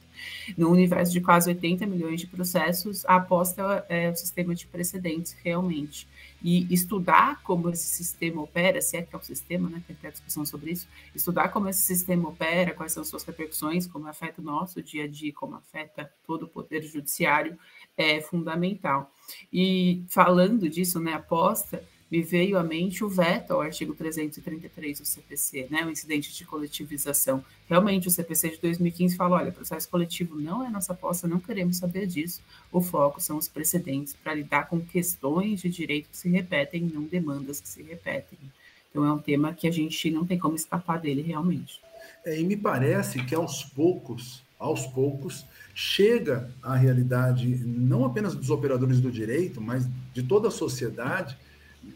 No 0.57 0.71
universo 0.71 1.13
de 1.13 1.21
quase 1.21 1.49
80 1.51 1.87
milhões 1.87 2.21
de 2.21 2.27
processos, 2.27 3.05
a 3.07 3.17
aposta 3.17 3.85
é 3.89 4.11
o 4.11 4.17
sistema 4.17 4.55
de 4.55 4.67
precedentes, 4.67 5.37
realmente. 5.43 6.07
E 6.43 6.67
estudar 6.73 7.43
como 7.43 7.71
esse 7.71 7.87
sistema 7.87 8.43
opera, 8.43 8.81
se 8.83 8.99
é 8.99 9.03
que 9.03 9.15
é 9.15 9.19
um 9.19 9.23
sistema, 9.23 9.69
né, 9.71 9.83
tem 9.87 9.97
até 9.97 10.11
discussão 10.11 10.45
sobre 10.45 10.73
isso, 10.73 10.87
estudar 11.15 11.49
como 11.49 11.69
esse 11.69 11.81
sistema 11.81 12.29
opera, 12.29 12.75
quais 12.75 12.93
são 12.93 13.03
suas 13.03 13.25
repercussões, 13.25 13.87
como 13.87 14.07
afeta 14.07 14.43
o 14.43 14.45
nosso 14.45 14.83
dia 14.83 15.05
a 15.05 15.09
dia, 15.09 15.33
como 15.33 15.57
afeta 15.57 16.13
todo 16.27 16.43
o 16.43 16.49
poder 16.49 16.83
judiciário, 16.83 17.59
é 17.97 18.21
fundamental. 18.21 19.11
E 19.53 20.05
falando 20.09 20.69
disso, 20.69 21.01
né, 21.01 21.15
aposta, 21.15 21.83
me 22.15 22.23
veio 22.23 22.57
à 22.57 22.63
mente 22.63 23.03
o 23.03 23.09
veto 23.09 23.55
ao 23.55 23.61
artigo 23.61 23.93
333 23.93 25.01
do 25.01 25.05
CPC, 25.05 25.67
né, 25.69 25.85
o 25.85 25.91
incidente 25.91 26.33
de 26.33 26.45
coletivização. 26.45 27.45
Realmente, 27.69 28.07
o 28.07 28.11
CPC 28.11 28.51
de 28.51 28.61
2015 28.61 29.17
fala, 29.17 29.39
olha, 29.39 29.51
processo 29.51 29.89
coletivo 29.89 30.41
não 30.41 30.65
é 30.65 30.71
nossa 30.71 30.93
aposta, 30.93 31.27
não 31.27 31.41
queremos 31.41 31.79
saber 31.79 32.07
disso. 32.07 32.41
O 32.71 32.81
foco 32.81 33.21
são 33.21 33.37
os 33.37 33.49
precedentes 33.49 34.15
para 34.15 34.33
lidar 34.33 34.69
com 34.69 34.81
questões 34.81 35.61
de 35.61 35.69
direito 35.69 36.09
que 36.09 36.17
se 36.17 36.29
repetem, 36.29 36.83
não 36.83 37.03
demandas 37.03 37.61
que 37.61 37.69
se 37.69 37.83
repetem. 37.83 38.39
Então, 38.93 39.05
é 39.05 39.13
um 39.13 39.19
tema 39.19 39.53
que 39.53 39.67
a 39.67 39.73
gente 39.73 40.09
não 40.09 40.25
tem 40.25 40.39
como 40.39 40.55
escapar 40.55 41.01
dele, 41.01 41.21
realmente. 41.21 41.81
É, 42.25 42.41
e 42.41 42.45
me 42.45 42.57
parece 42.57 43.25
que, 43.25 43.35
aos 43.35 43.65
poucos, 43.65 44.41
aos 44.57 44.87
poucos, 44.87 45.45
chega 45.75 46.49
à 46.63 46.77
realidade 46.77 47.45
não 47.45 48.05
apenas 48.05 48.37
dos 48.37 48.51
operadores 48.51 49.01
do 49.01 49.11
direito, 49.11 49.61
mas 49.61 49.89
de 50.13 50.23
toda 50.23 50.47
a 50.47 50.53
sociedade, 50.53 51.37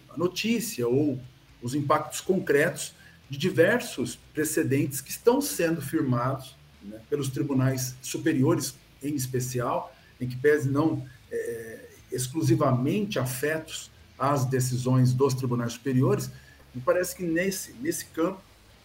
a 0.09 0.17
notícia 0.17 0.87
ou 0.87 1.21
os 1.63 1.75
impactos 1.75 2.21
concretos 2.21 2.95
de 3.29 3.37
diversos 3.37 4.17
precedentes 4.33 5.01
que 5.01 5.11
estão 5.11 5.41
sendo 5.41 5.83
firmados 5.83 6.57
né, 6.83 7.01
pelos 7.11 7.29
tribunais 7.29 7.95
superiores, 8.01 8.75
em 9.03 9.15
especial, 9.15 9.95
em 10.21 10.27
que 10.27 10.37
pese 10.37 10.69
não 10.69 11.07
é, 11.31 11.89
exclusivamente 12.11 13.19
afetos 13.19 13.91
às 14.19 14.45
decisões 14.45 15.13
dos 15.13 15.35
tribunais 15.35 15.75
superiores, 15.75 16.31
me 16.75 16.81
parece 16.81 17.15
que 17.17 17.23
nesse, 17.23 17.73
nesse 17.75 18.07
campo 18.07 18.41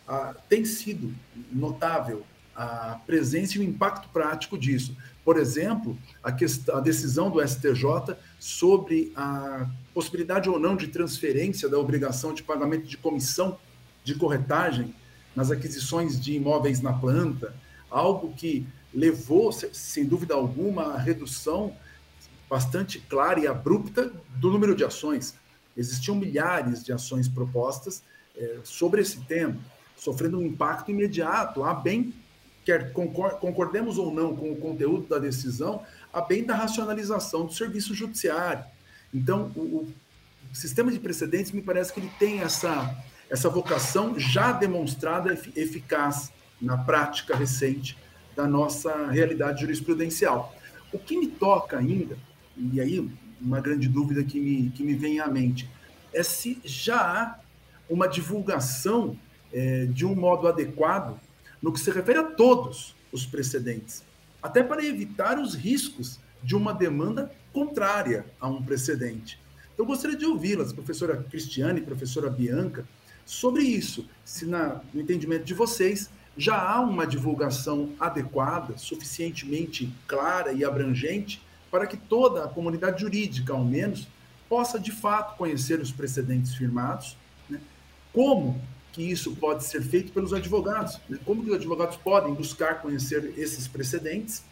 ah, 0.07 0.35
tem 0.49 0.65
sido 0.65 1.13
notável 1.51 2.25
a 2.55 2.99
presença 3.05 3.57
e 3.57 3.61
o 3.61 3.63
impacto 3.63 4.09
prático 4.09 4.57
disso. 4.57 4.95
Por 5.23 5.37
exemplo, 5.37 5.97
a, 6.21 6.31
questão, 6.31 6.77
a 6.77 6.79
decisão 6.81 7.29
do 7.29 7.45
STJ 7.45 8.15
sobre 8.39 9.11
a 9.15 9.67
possibilidade 9.93 10.49
ou 10.49 10.59
não 10.59 10.75
de 10.75 10.87
transferência 10.87 11.69
da 11.69 11.77
obrigação 11.77 12.33
de 12.33 12.43
pagamento 12.43 12.85
de 12.85 12.97
comissão 12.97 13.57
de 14.03 14.15
corretagem 14.15 14.93
nas 15.35 15.49
aquisições 15.49 16.19
de 16.19 16.33
imóveis 16.33 16.81
na 16.81 16.93
planta, 16.93 17.55
algo 17.89 18.33
que 18.33 18.65
levou, 18.93 19.51
sem 19.51 20.05
dúvida 20.05 20.33
alguma, 20.33 20.93
à 20.93 20.97
redução 20.97 21.75
bastante 22.49 22.99
clara 22.99 23.39
e 23.39 23.47
abrupta 23.47 24.11
do 24.35 24.51
número 24.51 24.75
de 24.75 24.83
ações. 24.83 25.35
Existiam 25.75 26.15
milhares 26.15 26.83
de 26.83 26.93
ações 26.93 27.27
propostas 27.27 28.03
é, 28.35 28.57
sobre 28.63 29.01
esse 29.01 29.21
tema, 29.21 29.57
sofrendo 29.95 30.37
um 30.37 30.45
impacto 30.45 30.91
imediato, 30.91 31.63
a 31.63 31.73
bem 31.73 32.13
quer 32.63 32.93
concordemos 32.93 33.97
ou 33.97 34.13
não 34.13 34.35
com 34.35 34.51
o 34.51 34.55
conteúdo 34.55 35.07
da 35.07 35.19
decisão, 35.19 35.83
a 36.11 36.21
bem 36.21 36.43
da 36.43 36.55
racionalização 36.55 37.45
do 37.45 37.53
serviço 37.53 37.93
judiciário. 37.93 38.63
Então, 39.13 39.51
o, 39.55 39.87
o 40.51 40.55
sistema 40.55 40.91
de 40.91 40.99
precedentes 40.99 41.51
me 41.51 41.61
parece 41.61 41.93
que 41.93 41.99
ele 41.99 42.11
tem 42.17 42.41
essa, 42.41 42.95
essa 43.29 43.49
vocação 43.49 44.17
já 44.17 44.51
demonstrada 44.51 45.33
eficaz 45.55 46.31
na 46.61 46.77
prática 46.77 47.35
recente 47.35 47.97
da 48.35 48.47
nossa 48.47 49.07
realidade 49.07 49.61
jurisprudencial. 49.61 50.55
O 50.91 50.99
que 50.99 51.17
me 51.17 51.27
toca 51.27 51.77
ainda, 51.77 52.17
e 52.55 52.79
aí 52.79 53.11
uma 53.41 53.59
grande 53.59 53.87
dúvida 53.89 54.23
que 54.23 54.39
me, 54.39 54.69
que 54.69 54.83
me 54.83 54.93
vem 54.93 55.19
à 55.19 55.27
mente, 55.27 55.69
é 56.13 56.23
se 56.23 56.61
já 56.63 56.97
há 56.97 57.39
uma 57.89 58.07
divulgação 58.07 59.17
é, 59.51 59.85
de 59.85 60.05
um 60.05 60.15
modo 60.15 60.47
adequado 60.47 61.19
no 61.63 61.71
que 61.71 61.79
se 61.79 61.89
refere 61.89 62.19
a 62.19 62.23
todos 62.23 62.93
os 63.09 63.25
precedentes, 63.25 64.03
até 64.41 64.61
para 64.61 64.83
evitar 64.83 65.39
os 65.39 65.55
riscos 65.55 66.19
de 66.43 66.55
uma 66.55 66.73
demanda 66.73 67.31
contrária 67.53 68.25
a 68.41 68.49
um 68.49 68.61
precedente. 68.61 69.39
Então, 69.73 69.85
eu 69.85 69.87
gostaria 69.87 70.17
de 70.17 70.25
ouvi-las, 70.25 70.73
professora 70.73 71.15
Cristiane 71.23 71.79
e 71.79 71.83
professora 71.83 72.29
Bianca, 72.29 72.85
sobre 73.25 73.63
isso. 73.63 74.09
Se, 74.25 74.45
na, 74.45 74.81
no 74.93 74.99
entendimento 74.99 75.45
de 75.45 75.53
vocês, 75.53 76.09
já 76.37 76.59
há 76.59 76.81
uma 76.81 77.07
divulgação 77.07 77.93
adequada, 77.97 78.77
suficientemente 78.77 79.89
clara 80.05 80.51
e 80.51 80.65
abrangente, 80.65 81.41
para 81.71 81.87
que 81.87 81.95
toda 81.95 82.43
a 82.43 82.47
comunidade 82.47 83.01
jurídica, 83.01 83.53
ao 83.53 83.63
menos, 83.63 84.07
possa 84.49 84.77
de 84.77 84.91
fato 84.91 85.37
conhecer 85.37 85.79
os 85.79 85.91
precedentes 85.91 86.53
firmados, 86.53 87.17
né? 87.49 87.59
como 88.11 88.61
que 88.93 89.01
isso 89.01 89.35
pode 89.35 89.65
ser 89.65 89.81
feito 89.81 90.13
pelos 90.13 90.31
advogados. 90.31 90.99
Né? 91.09 91.19
Como 91.25 91.43
que 91.43 91.49
os 91.49 91.55
advogados 91.55 91.97
podem 91.97 92.33
buscar 92.33 92.81
conhecer 92.81 93.33
esses 93.37 93.67
precedentes? 93.67 94.43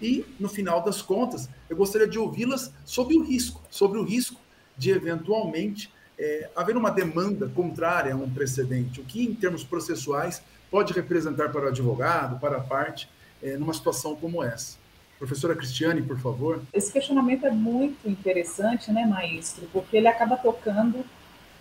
E, 0.00 0.24
no 0.40 0.48
final 0.48 0.82
das 0.82 1.02
contas, 1.02 1.48
eu 1.68 1.76
gostaria 1.76 2.08
de 2.08 2.18
ouvi-las 2.18 2.72
sobre 2.84 3.16
o 3.16 3.22
risco, 3.22 3.62
sobre 3.70 3.98
o 3.98 4.02
risco 4.02 4.40
de, 4.76 4.90
eventualmente, 4.90 5.92
é, 6.18 6.50
haver 6.56 6.76
uma 6.76 6.90
demanda 6.90 7.48
contrária 7.48 8.14
a 8.14 8.16
um 8.16 8.28
precedente, 8.28 9.00
o 9.00 9.04
que, 9.04 9.22
em 9.22 9.34
termos 9.34 9.62
processuais, 9.62 10.42
pode 10.70 10.92
representar 10.94 11.50
para 11.50 11.66
o 11.66 11.68
advogado, 11.68 12.40
para 12.40 12.56
a 12.56 12.60
parte, 12.60 13.08
é, 13.42 13.56
numa 13.56 13.74
situação 13.74 14.16
como 14.16 14.42
essa. 14.42 14.78
Professora 15.18 15.54
Cristiane, 15.54 16.00
por 16.00 16.18
favor. 16.18 16.62
Esse 16.72 16.90
questionamento 16.90 17.44
é 17.44 17.50
muito 17.50 18.08
interessante, 18.08 18.90
né, 18.90 19.04
Maestro? 19.04 19.68
Porque 19.70 19.98
ele 19.98 20.08
acaba 20.08 20.36
tocando 20.38 21.04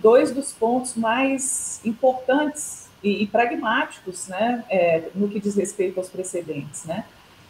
dois 0.02 0.32
dos 0.32 0.52
pontos 0.52 0.96
mais 0.96 1.80
importantes 1.84 2.88
e, 3.04 3.24
e 3.24 3.28
pragmáticos 3.28 4.28
né, 4.28 4.64
é, 4.70 5.10
no 5.16 5.30
que 5.30 5.40
diz 5.40 5.56
respeito 5.56 6.00
aos 6.00 6.10
precedentes. 6.10 6.86
Né? 6.86 7.06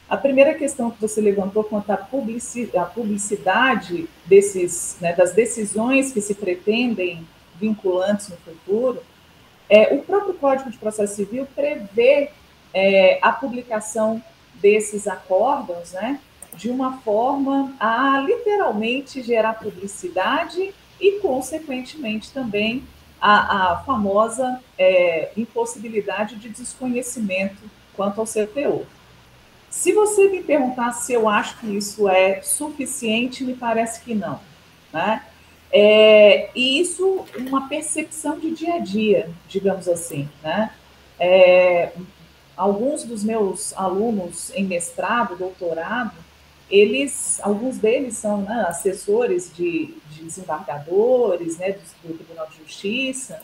A 0.10 0.18
primeira 0.18 0.54
questão 0.54 0.90
que 0.90 1.00
você 1.00 1.22
levantou 1.22 1.64
quanto 1.64 1.92
à 1.92 1.98
publicidade, 1.98 4.10
desses, 4.26 4.98
né, 5.00 5.14
das 5.14 5.34
decisões 5.34 6.12
que 6.12 6.22
se 6.22 6.34
pretendem 6.34 7.28
vinculantes 7.60 8.30
no 8.30 8.38
futuro, 8.38 9.02
é, 9.70 9.94
o 9.94 10.02
próprio 10.02 10.34
Código 10.34 10.72
de 10.72 10.78
Processo 10.78 11.16
Civil 11.16 11.48
prevê 11.56 12.32
é, 12.74 13.20
a 13.22 13.32
publicação 13.32 14.22
desses 14.56 15.08
acórdãos, 15.08 15.92
né, 15.92 16.20
de 16.56 16.70
uma 16.70 16.98
forma 17.00 17.74
a 17.80 18.24
literalmente 18.26 19.22
gerar 19.22 19.54
publicidade 19.54 20.74
e, 21.00 21.20
consequentemente, 21.20 22.32
também 22.32 22.84
a, 23.22 23.74
a 23.74 23.78
famosa 23.84 24.62
é, 24.78 25.32
impossibilidade 25.36 26.36
de 26.36 26.50
desconhecimento 26.50 27.62
quanto 27.96 28.20
ao 28.20 28.26
seu 28.26 28.48
teor. 28.48 28.86
Se 29.70 29.94
você 29.94 30.30
me 30.30 30.42
perguntar 30.42 30.94
se 30.94 31.14
eu 31.14 31.30
acho 31.30 31.60
que 31.60 31.68
isso 31.68 32.10
é 32.10 32.42
suficiente, 32.42 33.44
me 33.44 33.54
parece 33.54 34.02
que 34.02 34.16
não. 34.16 34.40
Né? 34.92 35.24
É, 35.72 36.50
e 36.56 36.80
isso, 36.80 37.26
uma 37.38 37.68
percepção 37.68 38.40
de 38.40 38.52
dia 38.52 38.76
a 38.76 38.80
dia, 38.80 39.30
digamos 39.48 39.88
assim. 39.88 40.28
Né? 40.42 40.72
É, 41.20 41.92
alguns 42.58 43.04
dos 43.04 43.24
meus 43.24 43.78
alunos 43.78 44.52
em 44.56 44.64
mestrado, 44.64 45.36
doutorado, 45.36 46.14
eles, 46.70 47.40
alguns 47.42 47.78
deles 47.78 48.18
são 48.18 48.42
né, 48.42 48.66
assessores 48.68 49.52
de, 49.56 49.94
de 50.12 50.24
desembargadores, 50.24 51.58
né, 51.58 51.72
do, 51.72 52.08
do, 52.10 52.14
Tribunal 52.16 52.48
de 52.48 52.58
Justiça, 52.58 53.42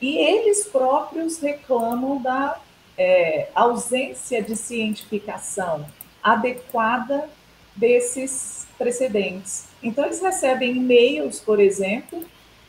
e 0.00 0.18
eles 0.18 0.66
próprios 0.66 1.38
reclamam 1.38 2.20
da 2.20 2.58
é, 2.98 3.48
ausência 3.54 4.42
de 4.42 4.56
cientificação 4.56 5.86
adequada 6.22 7.28
desses 7.74 8.66
precedentes. 8.76 9.66
Então, 9.82 10.04
eles 10.04 10.20
recebem 10.20 10.76
e-mails, 10.76 11.40
por 11.40 11.60
exemplo, 11.60 12.24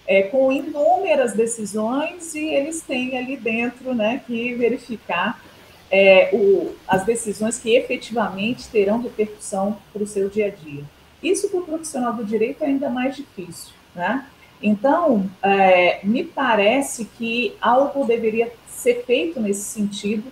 é, 0.06 0.24
com 0.24 0.52
inúmeras 0.52 1.34
decisões 1.34 2.34
e 2.36 2.46
eles 2.46 2.82
têm 2.82 3.18
ali 3.18 3.36
dentro 3.36 3.94
né, 3.94 4.22
que 4.26 4.54
verificar 4.56 5.42
é, 5.92 6.30
o, 6.34 6.76
as 6.88 7.06
decisões 7.06 7.58
que 7.58 7.76
efetivamente 7.76 8.68
terão 8.68 9.02
repercussão 9.02 9.78
para 9.94 10.04
o 10.04 10.08
seu 10.08 10.30
dia 10.30 10.48
a 10.48 10.50
dia. 10.50 10.84
Isso 11.22 11.50
para 11.50 11.60
o 11.60 11.66
profissional 11.66 12.14
do 12.14 12.24
direito 12.24 12.64
é 12.64 12.68
ainda 12.68 12.90
mais 12.90 13.16
difícil, 13.16 13.74
né? 13.96 14.26
Então, 14.62 15.30
é, 15.42 16.00
me 16.04 16.24
parece 16.24 17.06
que 17.06 17.56
algo 17.62 18.06
deveria 18.06 18.52
ser 18.68 19.04
feito 19.06 19.40
nesse 19.40 19.64
sentido 19.64 20.32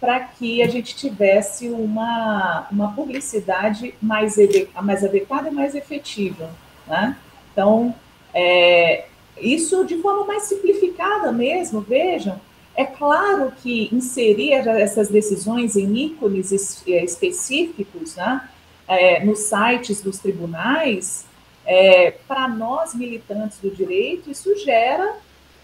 para 0.00 0.20
que 0.20 0.62
a 0.62 0.68
gente 0.68 0.94
tivesse 0.94 1.68
uma, 1.68 2.66
uma 2.70 2.92
publicidade 2.92 3.94
mais, 4.00 4.36
mais 4.80 5.04
adequada 5.04 5.48
e 5.48 5.52
mais 5.52 5.74
efetiva, 5.74 6.50
né? 6.86 7.16
Então, 7.52 7.94
é, 8.32 9.06
isso 9.40 9.84
de 9.84 9.96
forma 9.98 10.24
mais 10.24 10.44
simplificada 10.44 11.32
mesmo, 11.32 11.80
vejam, 11.80 12.40
É 12.78 12.84
claro 12.84 13.52
que 13.60 13.92
inserir 13.92 14.52
essas 14.52 15.08
decisões 15.08 15.74
em 15.74 15.96
ícones 15.96 16.52
é, 16.86 17.02
específicos 17.02 18.14
né, 18.14 18.48
é, 18.86 19.24
nos 19.24 19.40
sites 19.40 20.00
dos 20.00 20.20
tribunais, 20.20 21.26
é, 21.66 22.12
para 22.12 22.46
nós 22.46 22.94
militantes 22.94 23.58
do 23.58 23.68
direito, 23.68 24.30
isso 24.30 24.56
gera 24.58 25.16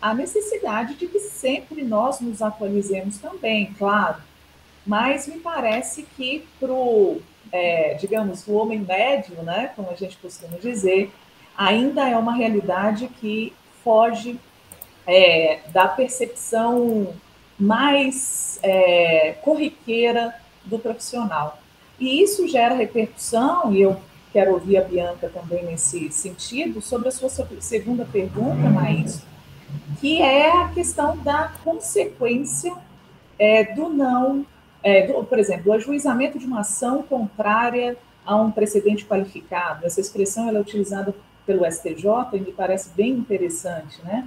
a 0.02 0.12
necessidade 0.12 0.96
de 0.96 1.06
que 1.06 1.20
sempre 1.20 1.84
nós 1.84 2.18
nos 2.18 2.42
atualizemos 2.42 3.18
também, 3.18 3.72
claro. 3.78 4.16
Mas 4.84 5.28
me 5.28 5.38
parece 5.38 6.02
que 6.16 6.44
para 6.58 6.72
o, 6.72 7.22
é, 7.52 7.94
digamos, 7.94 8.44
o 8.48 8.54
homem 8.54 8.80
médio, 8.80 9.40
né, 9.44 9.70
como 9.76 9.88
a 9.88 9.94
gente 9.94 10.16
costuma 10.16 10.58
dizer, 10.58 11.12
ainda 11.56 12.08
é 12.08 12.16
uma 12.16 12.34
realidade 12.34 13.06
que 13.20 13.52
foge 13.84 14.36
é, 15.06 15.60
da 15.72 15.88
percepção 15.88 17.14
mais 17.58 18.58
é, 18.62 19.36
corriqueira 19.42 20.34
do 20.64 20.78
profissional. 20.78 21.58
E 21.98 22.22
isso 22.22 22.48
gera 22.48 22.74
repercussão, 22.74 23.72
e 23.72 23.82
eu 23.82 23.96
quero 24.32 24.52
ouvir 24.52 24.78
a 24.78 24.82
Bianca 24.82 25.28
também 25.28 25.64
nesse 25.64 26.10
sentido, 26.10 26.80
sobre 26.82 27.08
a 27.08 27.12
sua 27.12 27.28
segunda 27.60 28.04
pergunta, 28.04 28.68
Maís, 28.68 29.22
que 30.00 30.20
é 30.20 30.50
a 30.50 30.68
questão 30.68 31.16
da 31.18 31.52
consequência 31.62 32.74
é, 33.38 33.64
do 33.74 33.88
não, 33.88 34.44
é, 34.82 35.06
do, 35.06 35.24
por 35.24 35.38
exemplo, 35.38 35.70
o 35.70 35.74
ajuizamento 35.74 36.38
de 36.38 36.46
uma 36.46 36.60
ação 36.60 37.02
contrária 37.02 37.96
a 38.26 38.36
um 38.36 38.50
precedente 38.50 39.04
qualificado. 39.04 39.86
Essa 39.86 40.00
expressão 40.00 40.48
é 40.48 40.58
utilizada 40.58 41.14
pelo 41.46 41.64
STJ 41.70 42.04
e 42.32 42.40
me 42.40 42.52
parece 42.52 42.90
bem 42.90 43.10
interessante, 43.10 44.02
né? 44.02 44.26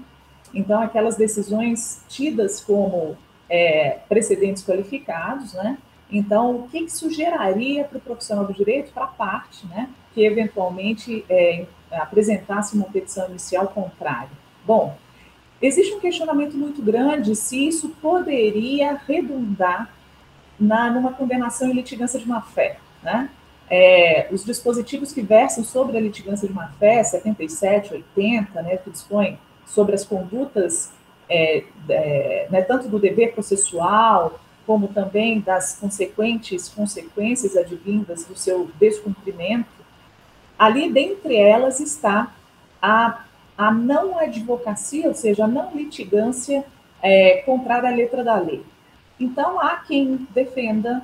Então, 0.54 0.82
aquelas 0.82 1.16
decisões 1.16 2.04
tidas 2.08 2.62
como 2.62 3.18
é, 3.50 4.00
precedentes 4.08 4.64
qualificados, 4.64 5.54
né? 5.54 5.78
Então, 6.10 6.56
o 6.56 6.68
que 6.70 6.80
isso 6.80 7.10
geraria 7.12 7.84
para 7.84 7.98
o 7.98 8.02
profissional 8.02 8.46
do 8.46 8.54
direito, 8.54 8.94
para 8.94 9.06
a 9.06 9.08
parte, 9.08 9.66
né? 9.68 9.90
Que 10.14 10.26
eventualmente 10.26 11.26
é, 11.30 11.66
apresentasse 11.92 12.76
uma 12.76 12.86
petição 12.86 13.30
inicial 13.30 13.68
contrária? 13.68 14.30
Bom, 14.66 14.96
existe 15.62 15.94
um 15.94 16.00
questionamento 16.00 16.58
muito 16.58 16.82
grande 16.82 17.36
se 17.36 17.68
isso 17.68 17.90
poderia 18.02 19.00
redundar 19.08 19.94
na, 20.60 20.90
numa 20.90 21.14
condenação 21.14 21.70
em 21.70 21.74
litigância 21.74 22.20
de 22.20 22.28
má-fé, 22.28 22.78
né? 23.04 23.30
É, 23.70 24.30
os 24.32 24.46
dispositivos 24.46 25.12
que 25.12 25.22
versam 25.22 25.62
sobre 25.62 25.98
a 25.98 26.02
litigância 26.02 26.48
de 26.48 26.54
má-fé, 26.54 27.04
77, 27.04 27.96
80, 28.16 28.62
né, 28.62 28.78
que 28.78 28.90
dispõem 28.90 29.38
sobre 29.68 29.94
as 29.94 30.04
condutas, 30.04 30.92
é, 31.30 31.64
é, 31.90 32.48
né, 32.50 32.62
tanto 32.62 32.88
do 32.88 32.98
dever 32.98 33.34
processual, 33.34 34.40
como 34.66 34.88
também 34.88 35.40
das 35.40 35.78
consequentes 35.80 36.68
consequências 36.70 37.56
advindas 37.56 38.26
do 38.26 38.36
seu 38.36 38.70
descumprimento, 38.80 39.70
ali 40.58 40.92
dentre 40.92 41.36
elas 41.36 41.80
está 41.80 42.34
a, 42.82 43.24
a 43.58 43.72
não 43.72 44.18
advocacia, 44.18 45.08
ou 45.08 45.14
seja, 45.14 45.46
a 45.46 45.48
não 45.48 45.76
litigância 45.76 46.66
é, 47.02 47.44
contrária 47.46 47.90
à 47.90 47.94
letra 47.94 48.24
da 48.24 48.36
lei. 48.36 48.64
Então, 49.20 49.60
há 49.60 49.78
quem 49.78 50.28
defenda 50.34 51.02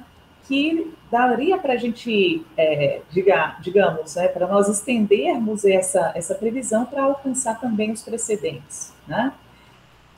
que 0.48 0.94
daria 1.10 1.58
para 1.58 1.74
a 1.74 1.78
gente, 1.78 2.46
é, 2.58 3.02
diga, 3.10 3.58
digamos, 3.62 4.16
né, 4.16 4.28
para 4.28 4.48
nós 4.48 4.68
estendermos 4.68 5.64
essa, 5.64 6.12
essa 6.16 6.36
previsão 6.36 6.86
para 6.86 7.04
alcançar 7.04 7.60
também 7.60 7.92
os 7.92 8.04
precedentes. 8.04 8.94
Né? 9.08 9.32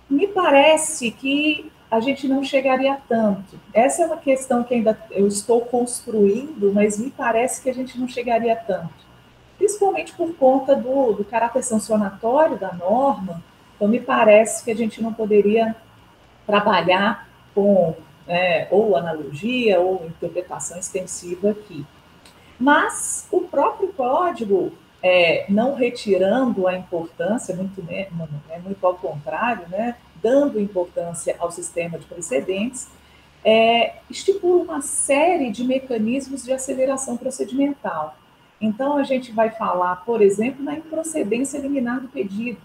Me 0.09 0.27
parece 0.27 1.11
que 1.11 1.71
a 1.89 1.99
gente 1.99 2.27
não 2.27 2.43
chegaria 2.43 2.97
tanto. 3.07 3.59
Essa 3.73 4.03
é 4.03 4.05
uma 4.05 4.17
questão 4.17 4.63
que 4.63 4.73
ainda 4.73 4.99
eu 5.11 5.27
estou 5.27 5.61
construindo, 5.61 6.73
mas 6.73 6.97
me 6.97 7.11
parece 7.11 7.61
que 7.61 7.69
a 7.69 7.73
gente 7.73 7.99
não 7.99 8.07
chegaria 8.07 8.55
tanto. 8.55 9.05
Principalmente 9.57 10.13
por 10.13 10.35
conta 10.35 10.75
do, 10.75 11.13
do 11.13 11.23
caráter 11.23 11.63
sancionatório 11.63 12.57
da 12.57 12.73
norma, 12.73 13.43
então 13.75 13.87
me 13.87 13.99
parece 13.99 14.63
que 14.63 14.71
a 14.71 14.75
gente 14.75 15.01
não 15.01 15.13
poderia 15.13 15.75
trabalhar 16.45 17.27
com 17.53 17.95
é, 18.27 18.67
ou 18.71 18.95
analogia 18.95 19.79
ou 19.79 20.05
interpretação 20.05 20.77
extensiva 20.77 21.51
aqui. 21.51 21.85
Mas 22.59 23.27
o 23.31 23.41
próprio 23.41 23.89
código, 23.89 24.71
é, 25.03 25.45
não 25.49 25.75
retirando 25.75 26.67
a 26.67 26.75
importância, 26.75 27.55
muito, 27.55 27.83
né, 27.83 28.07
muito 28.63 28.85
ao 28.85 28.95
contrário, 28.95 29.67
né, 29.69 29.95
dando 30.21 30.59
importância 30.59 31.35
ao 31.39 31.51
sistema 31.51 31.99
de 31.99 32.05
precedentes, 32.05 32.87
é, 33.43 33.97
estipula 34.09 34.63
uma 34.63 34.81
série 34.81 35.51
de 35.51 35.63
mecanismos 35.63 36.43
de 36.43 36.51
aceleração 36.51 37.15
procedimental. 37.15 38.17
Então, 38.59 38.97
a 38.97 39.03
gente 39.03 39.31
vai 39.31 39.51
falar, 39.51 39.97
por 39.97 40.21
exemplo, 40.21 40.63
na 40.63 40.73
improcedência 40.73 41.59
liminar 41.59 41.99
do 41.99 42.07
pedido. 42.07 42.59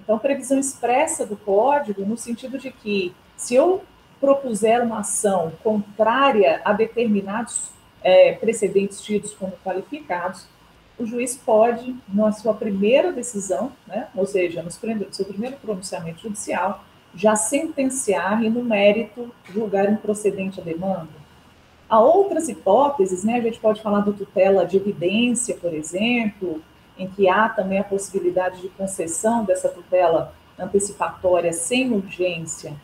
Então, 0.00 0.18
previsão 0.18 0.58
expressa 0.58 1.24
do 1.24 1.36
código, 1.36 2.04
no 2.04 2.16
sentido 2.16 2.58
de 2.58 2.70
que, 2.70 3.14
se 3.36 3.54
eu 3.54 3.82
propuser 4.20 4.82
uma 4.82 5.00
ação 5.00 5.52
contrária 5.62 6.60
a 6.64 6.72
determinados 6.72 7.70
é, 8.02 8.32
precedentes 8.34 9.00
tidos 9.00 9.32
como 9.34 9.52
qualificados, 9.64 10.46
o 10.98 11.04
juiz 11.04 11.36
pode, 11.36 11.94
na 12.08 12.32
sua 12.32 12.54
primeira 12.54 13.12
decisão, 13.12 13.72
né, 13.86 14.08
ou 14.14 14.26
seja, 14.26 14.62
no 14.62 14.70
seu 14.70 15.26
primeiro 15.26 15.56
pronunciamento 15.56 16.22
judicial, 16.22 16.84
já 17.14 17.36
sentenciar 17.36 18.42
e, 18.42 18.48
no 18.48 18.62
mérito, 18.62 19.30
julgar 19.52 19.90
improcedente 19.90 20.60
a 20.60 20.64
demanda. 20.64 21.26
Há 21.88 22.00
outras 22.00 22.48
hipóteses, 22.48 23.24
né, 23.24 23.36
a 23.36 23.40
gente 23.40 23.60
pode 23.60 23.82
falar 23.82 24.00
do 24.00 24.12
tutela 24.12 24.64
de 24.64 24.76
evidência, 24.76 25.56
por 25.56 25.74
exemplo, 25.74 26.62
em 26.98 27.08
que 27.08 27.28
há 27.28 27.48
também 27.48 27.78
a 27.78 27.84
possibilidade 27.84 28.62
de 28.62 28.68
concessão 28.70 29.44
dessa 29.44 29.68
tutela 29.68 30.32
antecipatória 30.58 31.52
sem 31.52 31.92
urgência 31.92 32.74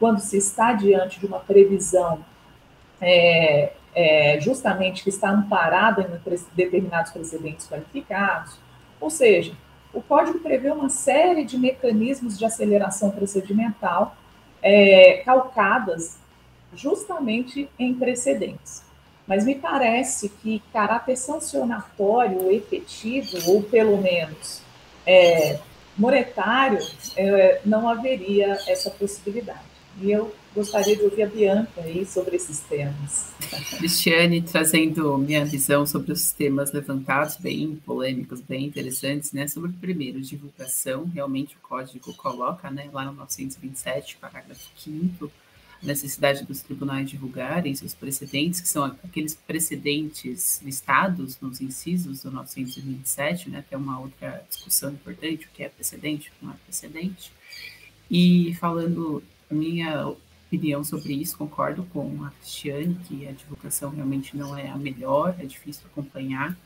quando 0.00 0.18
se 0.18 0.38
está 0.38 0.72
diante 0.72 1.20
de 1.20 1.26
uma 1.26 1.38
previsão 1.38 2.24
é, 3.00 3.72
é, 3.94 4.40
justamente 4.40 5.02
que 5.02 5.10
está 5.10 5.30
amparada 5.30 6.02
em 6.02 6.34
determinados 6.54 7.12
precedentes 7.12 7.68
qualificados. 7.68 8.58
Ou 8.98 9.10
seja, 9.10 9.52
o 9.92 10.00
código 10.00 10.38
prevê 10.38 10.70
uma 10.70 10.88
série 10.88 11.44
de 11.44 11.58
mecanismos 11.58 12.38
de 12.38 12.44
aceleração 12.44 13.10
procedimental 13.10 14.16
é, 14.62 15.22
calcadas 15.24 16.18
justamente 16.74 17.68
em 17.78 17.94
precedentes. 17.94 18.82
Mas 19.26 19.44
me 19.44 19.54
parece 19.54 20.28
que 20.28 20.62
caráter 20.72 21.16
sancionatório 21.16 22.50
efetivo, 22.50 23.52
ou 23.52 23.62
pelo 23.62 23.98
menos 23.98 24.62
é, 25.06 25.58
monetário, 25.96 26.78
é, 27.16 27.60
não 27.64 27.88
haveria 27.88 28.58
essa 28.66 28.90
possibilidade. 28.90 29.69
E 30.00 30.10
eu 30.10 30.34
gostaria 30.54 30.96
de 30.96 31.02
ouvir 31.02 31.24
a 31.24 31.26
Bianca 31.26 31.80
aí 31.82 32.06
sobre 32.06 32.36
esses 32.36 32.60
temas. 32.60 33.32
Cristiane 33.76 34.40
trazendo 34.40 35.18
minha 35.18 35.44
visão 35.44 35.86
sobre 35.86 36.12
os 36.12 36.32
temas 36.32 36.72
levantados, 36.72 37.36
bem 37.36 37.76
polêmicos, 37.84 38.40
bem 38.40 38.64
interessantes, 38.64 39.32
né? 39.32 39.46
Sobre 39.46 39.70
o 39.70 39.74
primeiro, 39.74 40.20
divulgação, 40.20 41.04
realmente 41.04 41.54
o 41.56 41.60
código 41.60 42.14
coloca, 42.14 42.70
né, 42.70 42.88
lá 42.92 43.04
no 43.04 43.12
927, 43.12 44.16
parágrafo 44.16 44.66
5 44.76 45.30
necessidade 45.82 46.44
dos 46.44 46.60
tribunais 46.60 47.08
divulgarem 47.08 47.74
seus 47.74 47.94
precedentes, 47.94 48.60
que 48.60 48.68
são 48.68 48.84
aqueles 48.84 49.34
precedentes 49.34 50.60
listados 50.62 51.40
nos 51.40 51.60
incisos 51.60 52.22
do 52.22 52.30
927, 52.30 53.48
né, 53.48 53.64
que 53.66 53.74
é 53.74 53.78
uma 53.78 53.98
outra 53.98 54.44
discussão 54.48 54.92
importante, 54.92 55.46
o 55.46 55.50
que 55.50 55.62
é 55.62 55.68
precedente, 55.68 56.28
o 56.28 56.32
que 56.32 56.44
não 56.44 56.52
é 56.52 56.56
precedente. 56.64 57.32
E 58.10 58.54
falando 58.56 59.22
minha 59.54 60.14
opinião 60.46 60.82
sobre 60.82 61.14
isso, 61.14 61.38
concordo 61.38 61.84
com 61.92 62.24
a 62.24 62.30
Cristiane, 62.30 62.96
que 63.06 63.26
a 63.26 63.32
divulgação 63.32 63.90
realmente 63.90 64.36
não 64.36 64.56
é 64.56 64.68
a 64.68 64.76
melhor, 64.76 65.36
é 65.38 65.44
difícil 65.44 65.84
acompanhar. 65.86 66.56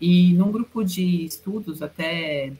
E 0.00 0.34
num 0.34 0.52
grupo 0.52 0.84
de 0.84 1.24
estudos, 1.24 1.80
até 1.80 2.52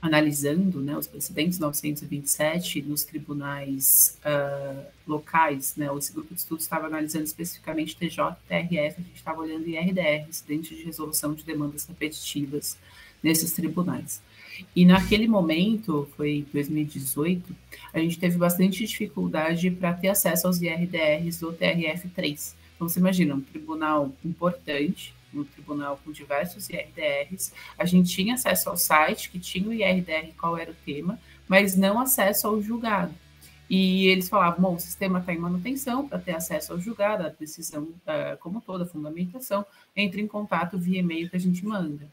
analisando 0.00 0.80
né, 0.80 0.96
os 0.96 1.06
precedentes 1.06 1.58
927 1.58 2.82
nos 2.82 3.02
tribunais 3.02 4.18
uh, 4.24 4.86
locais, 5.06 5.74
né, 5.76 5.88
esse 5.98 6.12
grupo 6.12 6.32
de 6.32 6.40
estudos 6.40 6.64
estava 6.64 6.86
analisando 6.86 7.24
especificamente 7.24 7.96
TJ 7.96 8.36
TRF, 8.46 9.00
a 9.00 9.02
gente 9.02 9.16
estava 9.16 9.40
olhando 9.40 9.66
IRDR, 9.66 10.28
incidente 10.28 10.76
de 10.76 10.82
resolução 10.82 11.34
de 11.34 11.44
demandas 11.44 11.86
repetitivas 11.86 12.78
nesses 13.22 13.52
tribunais. 13.52 14.22
E 14.74 14.84
naquele 14.84 15.26
momento, 15.26 16.08
foi 16.16 16.46
2018, 16.52 17.54
a 17.92 17.98
gente 17.98 18.18
teve 18.18 18.36
bastante 18.38 18.84
dificuldade 18.84 19.70
para 19.70 19.94
ter 19.94 20.08
acesso 20.08 20.46
aos 20.46 20.60
IRDRs 20.60 21.40
do 21.40 21.52
TRF3. 21.52 22.54
Então, 22.74 22.88
você 22.88 23.00
imagina, 23.00 23.34
um 23.34 23.40
tribunal 23.40 24.12
importante, 24.24 25.14
um 25.34 25.44
tribunal 25.44 26.00
com 26.04 26.12
diversos 26.12 26.68
IRDRs, 26.68 27.52
a 27.78 27.84
gente 27.84 28.10
tinha 28.10 28.34
acesso 28.34 28.68
ao 28.68 28.76
site, 28.76 29.30
que 29.30 29.38
tinha 29.38 29.68
o 29.68 29.72
IRDR, 29.72 30.32
qual 30.38 30.56
era 30.56 30.70
o 30.70 30.76
tema, 30.84 31.18
mas 31.48 31.76
não 31.76 31.98
acesso 32.00 32.46
ao 32.46 32.60
julgado. 32.60 33.14
E 33.68 34.06
eles 34.06 34.28
falavam, 34.28 34.60
bom, 34.60 34.74
o 34.74 34.80
sistema 34.80 35.18
está 35.18 35.34
em 35.34 35.38
manutenção 35.38 36.06
para 36.06 36.18
ter 36.18 36.36
acesso 36.36 36.72
ao 36.72 36.78
julgado, 36.78 37.26
a 37.26 37.28
decisão 37.28 37.82
uh, 37.82 38.36
como 38.40 38.60
toda, 38.60 38.84
a 38.84 38.86
fundamentação, 38.86 39.66
entre 39.94 40.22
em 40.22 40.26
contato 40.26 40.78
via 40.78 41.00
e-mail 41.00 41.28
que 41.28 41.36
a 41.36 41.40
gente 41.40 41.64
manda. 41.66 42.08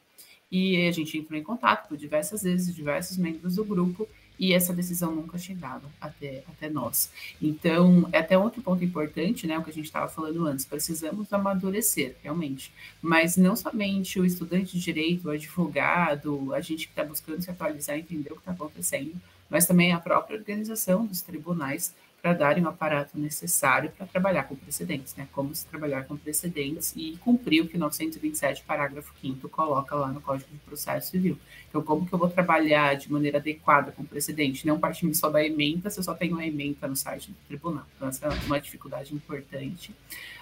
E 0.56 0.88
a 0.88 0.92
gente 0.92 1.18
entrou 1.18 1.40
em 1.40 1.42
contato 1.42 1.88
por 1.88 1.98
diversas 1.98 2.44
vezes, 2.44 2.76
diversos 2.76 3.18
membros 3.18 3.56
do 3.56 3.66
grupo, 3.66 4.08
e 4.38 4.54
essa 4.54 4.72
decisão 4.72 5.16
nunca 5.16 5.36
chegava 5.36 5.90
até, 6.00 6.44
até 6.48 6.70
nós. 6.70 7.10
Então, 7.42 8.08
é 8.12 8.20
até 8.20 8.38
outro 8.38 8.62
ponto 8.62 8.84
importante, 8.84 9.48
né, 9.48 9.58
o 9.58 9.64
que 9.64 9.72
a 9.72 9.74
gente 9.74 9.86
estava 9.86 10.08
falando 10.08 10.46
antes, 10.46 10.64
precisamos 10.64 11.34
amadurecer, 11.34 12.16
realmente, 12.22 12.72
mas 13.02 13.36
não 13.36 13.56
somente 13.56 14.20
o 14.20 14.26
estudante 14.26 14.74
de 14.74 14.80
direito, 14.80 15.28
o 15.28 15.32
advogado, 15.32 16.54
a 16.54 16.62
gente 16.62 16.86
que 16.86 16.92
está 16.92 17.04
buscando 17.04 17.42
se 17.42 17.50
atualizar, 17.50 17.98
entender 17.98 18.32
o 18.32 18.36
que 18.36 18.42
está 18.42 18.52
acontecendo, 18.52 19.16
mas 19.50 19.66
também 19.66 19.92
a 19.92 20.00
própria 20.00 20.38
organização 20.38 21.04
dos 21.04 21.24
tribunais 21.24 21.96
para 22.24 22.32
darem 22.32 22.64
o 22.64 22.70
aparato 22.70 23.20
necessário 23.20 23.92
para 23.98 24.08
trabalhar 24.08 24.44
com 24.44 24.56
precedentes, 24.56 25.14
né? 25.18 25.28
Como 25.34 25.54
se 25.54 25.66
trabalhar 25.66 26.06
com 26.06 26.16
precedentes 26.16 26.94
e 26.96 27.18
cumprir 27.18 27.62
o 27.62 27.68
que 27.68 27.78
927, 27.78 28.64
parágrafo 28.64 29.14
5 29.20 29.50
coloca 29.50 29.94
lá 29.94 30.08
no 30.08 30.22
Código 30.22 30.50
de 30.50 30.58
Processo 30.60 31.12
Civil. 31.12 31.38
Então, 31.68 31.84
como 31.84 32.06
que 32.06 32.14
eu 32.14 32.18
vou 32.18 32.30
trabalhar 32.30 32.96
de 32.96 33.12
maneira 33.12 33.40
adequada 33.40 33.92
com 33.92 34.06
precedente? 34.06 34.66
Não 34.66 34.80
partindo 34.80 35.14
só 35.14 35.30
da 35.30 35.46
ementa, 35.46 35.90
se 35.90 36.00
eu 36.00 36.04
só 36.04 36.14
tenho 36.14 36.36
uma 36.36 36.46
ementa 36.46 36.88
no 36.88 36.96
site 36.96 37.30
do 37.30 37.36
tribunal. 37.46 37.86
Então, 37.98 38.08
essa 38.08 38.28
é 38.28 38.30
uma 38.46 38.62
dificuldade 38.62 39.14
importante. 39.14 39.94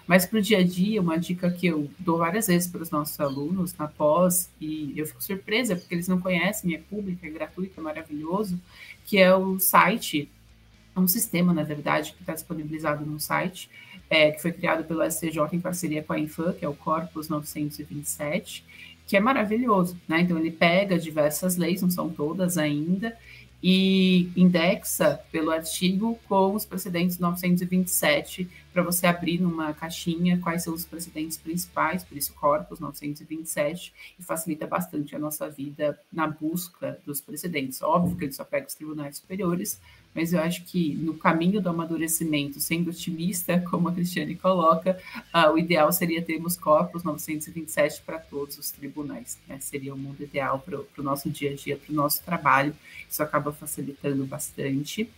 Mas 0.05 0.23
para 0.23 0.37
o 0.37 0.41
dia 0.41 0.59
a 0.59 0.63
dia, 0.63 1.01
uma 1.01 1.17
dica 1.17 1.49
que 1.49 1.65
eu 1.65 1.89
dou 1.97 2.19
várias 2.19 2.45
vezes 2.45 2.69
para 2.69 2.83
os 2.83 2.91
nossos 2.91 3.19
alunos 3.19 3.75
na 3.75 3.87
pós, 3.87 4.51
e 4.61 4.93
eu 4.95 5.07
fico 5.07 5.23
surpresa 5.23 5.75
porque 5.75 5.95
eles 5.95 6.07
não 6.07 6.21
conhecem, 6.21 6.75
é 6.75 6.77
público, 6.77 7.25
é 7.25 7.29
gratuito, 7.29 7.79
é 7.79 7.81
maravilhoso, 7.81 8.59
que 9.03 9.17
é 9.17 9.33
o 9.33 9.57
site, 9.57 10.29
é 10.95 10.99
um 10.99 11.07
sistema, 11.07 11.53
na 11.53 11.63
verdade, 11.63 12.13
que 12.13 12.21
está 12.21 12.33
disponibilizado 12.33 13.05
no 13.05 13.19
site, 13.19 13.69
é, 14.09 14.31
que 14.31 14.41
foi 14.41 14.51
criado 14.51 14.83
pelo 14.83 15.03
SCJ 15.03 15.41
em 15.53 15.59
parceria 15.59 16.03
com 16.03 16.13
a 16.13 16.19
Infam, 16.19 16.53
que 16.53 16.65
é 16.65 16.67
o 16.67 16.73
Corpus 16.73 17.29
927, 17.29 18.65
que 19.07 19.15
é 19.15 19.19
maravilhoso, 19.19 19.99
né? 20.07 20.21
Então 20.21 20.37
ele 20.37 20.51
pega 20.51 20.97
diversas 20.97 21.55
leis, 21.55 21.81
não 21.81 21.89
são 21.89 22.09
todas 22.09 22.57
ainda, 22.57 23.17
e 23.63 24.31
indexa 24.35 25.19
pelo 25.31 25.51
artigo 25.51 26.19
com 26.27 26.55
os 26.55 26.65
precedentes 26.65 27.19
927 27.19 28.49
para 28.73 28.81
você 28.81 29.05
abrir 29.05 29.39
numa 29.39 29.73
caixinha 29.73 30.39
quais 30.39 30.63
são 30.63 30.73
os 30.73 30.83
precedentes 30.83 31.37
principais, 31.37 32.03
por 32.03 32.17
isso 32.17 32.33
Corpus 32.33 32.79
927, 32.79 33.93
e 34.19 34.23
facilita 34.23 34.65
bastante 34.65 35.15
a 35.15 35.19
nossa 35.19 35.47
vida 35.49 35.99
na 36.11 36.27
busca 36.27 36.99
dos 37.05 37.21
precedentes. 37.21 37.81
Óbvio 37.81 38.17
que 38.17 38.25
ele 38.25 38.33
só 38.33 38.43
pega 38.43 38.67
os 38.67 38.73
tribunais 38.73 39.17
superiores, 39.17 39.79
mas 40.13 40.33
eu 40.33 40.41
acho 40.41 40.63
que 40.65 40.95
no 40.95 41.13
caminho 41.13 41.61
do 41.61 41.69
amadurecimento, 41.69 42.59
sendo 42.59 42.89
otimista, 42.89 43.59
como 43.69 43.87
a 43.87 43.93
Cristiane 43.93 44.35
coloca, 44.35 44.99
uh, 45.33 45.51
o 45.51 45.57
ideal 45.57 45.91
seria 45.91 46.21
termos 46.21 46.57
corpos 46.57 47.03
927 47.03 48.01
para 48.05 48.19
todos 48.19 48.57
os 48.57 48.71
tribunais. 48.71 49.37
Né? 49.47 49.59
Seria 49.59 49.93
o 49.93 49.97
mundo 49.97 50.21
ideal 50.21 50.59
para 50.59 50.77
o 50.79 51.03
nosso 51.03 51.29
dia 51.29 51.51
a 51.51 51.55
dia, 51.55 51.77
para 51.77 51.91
o 51.91 51.95
nosso 51.95 52.23
trabalho. 52.23 52.75
Isso 53.09 53.21
acaba 53.23 53.51
facilitando 53.51 54.25
bastante. 54.25 55.09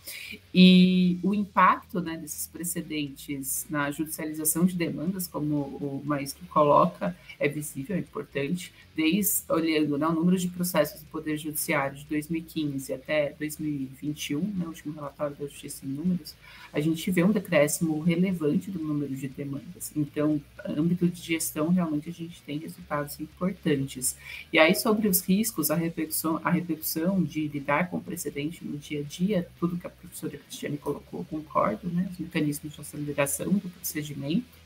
E 0.52 1.18
o 1.22 1.34
impacto 1.34 2.00
né, 2.00 2.16
desses 2.16 2.46
precedentes 2.46 3.66
na 3.68 3.90
judicialização 3.90 4.64
de 4.64 4.76
demandas, 4.76 5.26
como 5.26 5.56
o 5.56 6.02
Maestro 6.04 6.44
coloca, 6.46 7.16
é 7.38 7.48
visível, 7.48 7.96
é 7.96 7.98
importante, 7.98 8.72
desde 8.94 9.42
olhando 9.48 9.98
né, 9.98 10.06
o 10.06 10.12
número 10.12 10.38
de 10.38 10.48
processos 10.48 11.00
do 11.00 11.06
Poder 11.06 11.36
Judiciário 11.36 11.96
de 11.96 12.04
2015 12.06 12.92
até 12.92 13.34
2021, 13.38 14.40
né, 14.40 14.66
último 14.84 14.94
relatório 14.94 15.36
da 15.36 15.46
Justiça 15.46 15.84
em 15.84 15.88
Números, 15.88 16.34
a 16.72 16.80
gente 16.80 17.10
vê 17.10 17.24
um 17.24 17.32
decréscimo 17.32 17.98
relevante 18.00 18.70
do 18.70 18.78
número 18.78 19.14
de 19.14 19.28
demandas. 19.28 19.92
Então, 19.96 20.40
âmbito 20.64 21.08
de 21.08 21.20
gestão, 21.20 21.68
realmente 21.68 22.08
a 22.08 22.12
gente 22.12 22.42
tem 22.42 22.58
resultados 22.58 23.18
importantes. 23.18 24.16
E 24.52 24.58
aí, 24.58 24.74
sobre 24.74 25.08
os 25.08 25.20
riscos, 25.22 25.70
a 25.70 25.74
repercussão, 25.74 26.40
a 26.44 26.50
repercussão 26.50 27.22
de 27.22 27.48
lidar 27.48 27.90
com 27.90 28.00
precedente 28.00 28.64
no 28.64 28.76
dia 28.76 29.00
a 29.00 29.02
dia, 29.02 29.48
tudo 29.58 29.76
que 29.76 29.86
a 29.86 29.90
professora 29.90 30.36
Cristiane 30.36 30.76
colocou, 30.76 31.24
concordo, 31.24 31.88
né? 31.88 32.08
Os 32.12 32.18
mecanismos 32.18 32.74
de 32.74 32.80
aceleração 32.80 33.52
do 33.52 33.68
procedimento. 33.68 34.63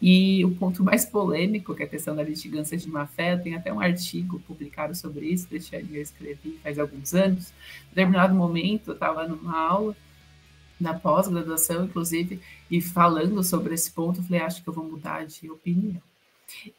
E 0.00 0.44
o 0.44 0.54
ponto 0.54 0.84
mais 0.84 1.04
polêmico, 1.04 1.74
que 1.74 1.82
é 1.82 1.86
a 1.86 1.88
questão 1.88 2.14
da 2.14 2.22
litigância 2.22 2.76
de 2.76 2.88
má-fé, 2.88 3.36
tem 3.36 3.54
até 3.54 3.72
um 3.72 3.80
artigo 3.80 4.38
publicado 4.40 4.94
sobre 4.94 5.26
isso, 5.26 5.48
Cristiane, 5.48 5.88
eu 5.92 6.02
escrevi 6.02 6.58
faz 6.62 6.78
alguns 6.78 7.14
anos. 7.14 7.50
Em 7.86 7.88
determinado 7.90 8.34
momento, 8.34 8.90
eu 8.90 8.94
estava 8.94 9.26
numa 9.26 9.58
aula 9.58 9.96
na 10.80 10.94
pós-graduação, 10.94 11.84
inclusive, 11.84 12.40
e 12.70 12.80
falando 12.80 13.42
sobre 13.42 13.74
esse 13.74 13.90
ponto, 13.90 14.20
eu 14.20 14.24
falei, 14.24 14.40
acho 14.40 14.62
que 14.62 14.68
eu 14.68 14.72
vou 14.72 14.84
mudar 14.84 15.26
de 15.26 15.50
opinião. 15.50 16.00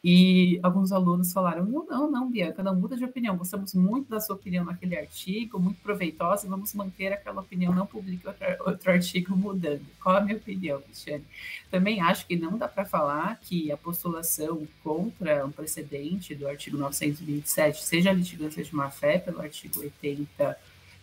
E 0.04 0.60
alguns 0.64 0.92
alunos 0.92 1.32
falaram: 1.32 1.66
não, 1.66 1.86
não, 1.86 2.12
não, 2.12 2.32
Bianca, 2.32 2.64
não 2.64 2.76
muda 2.76 2.96
de 2.96 3.06
opinião. 3.06 3.38
Gostamos 3.38 3.74
muito 3.74 4.10
da 4.10 4.20
sua 4.20 4.36
opinião 4.36 4.66
naquele 4.66 4.98
artigo, 4.98 5.60
muito 5.60 5.80
proveitosa, 5.82 6.48
vamos 6.48 6.74
manter 6.74 7.14
aquela 7.14 7.42
opinião, 7.42 7.74
não 7.74 7.86
publique 7.86 8.28
outro, 8.66 8.92
artigo 8.92 9.36
mudando. 9.36 9.86
Qual 10.02 10.16
a 10.16 10.22
minha 10.22 10.38
opinião, 10.38 10.82
Cristiane? 10.82 11.26
Também 11.70 12.02
acho 12.02 12.26
que 12.26 12.36
não 12.36 12.58
dá 12.58 12.68
para 12.68 12.86
falar 12.86 13.40
que 13.42 13.72
a 13.72 13.78
postulação 13.78 14.68
contra 14.84 15.46
um 15.46 15.52
precedente 15.52 16.34
do 16.34 16.48
artigo 16.48 16.78
927 16.78 17.84
seja 17.84 18.12
litigância 18.12 18.64
de 18.64 18.76
má-fé 18.76 19.20
pelo 19.20 19.42
artigo 19.42 19.80
80, 19.80 20.58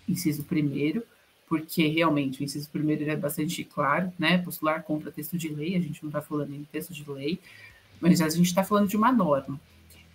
inciso 0.09 0.43
1 0.43 1.03
porque 1.49 1.87
realmente 1.87 2.41
o 2.41 2.45
inciso 2.45 2.69
primeiro 2.71 3.09
é 3.09 3.17
bastante 3.17 3.63
claro, 3.63 4.13
né? 4.19 4.39
Postular 4.39 4.83
contra 4.83 5.13
texto 5.13 5.39
de 5.39 5.49
lei, 5.49 5.77
a 5.77 5.81
gente 5.81 6.03
não 6.03 6.09
está 6.09 6.21
falando 6.21 6.53
em 6.53 6.65
texto 6.65 6.93
de 6.93 7.09
lei, 7.09 7.39
mas 8.01 8.21
a 8.21 8.29
gente 8.29 8.47
está 8.47 8.63
falando 8.63 8.89
de 8.89 8.97
uma 8.97 9.13
norma. 9.13 9.61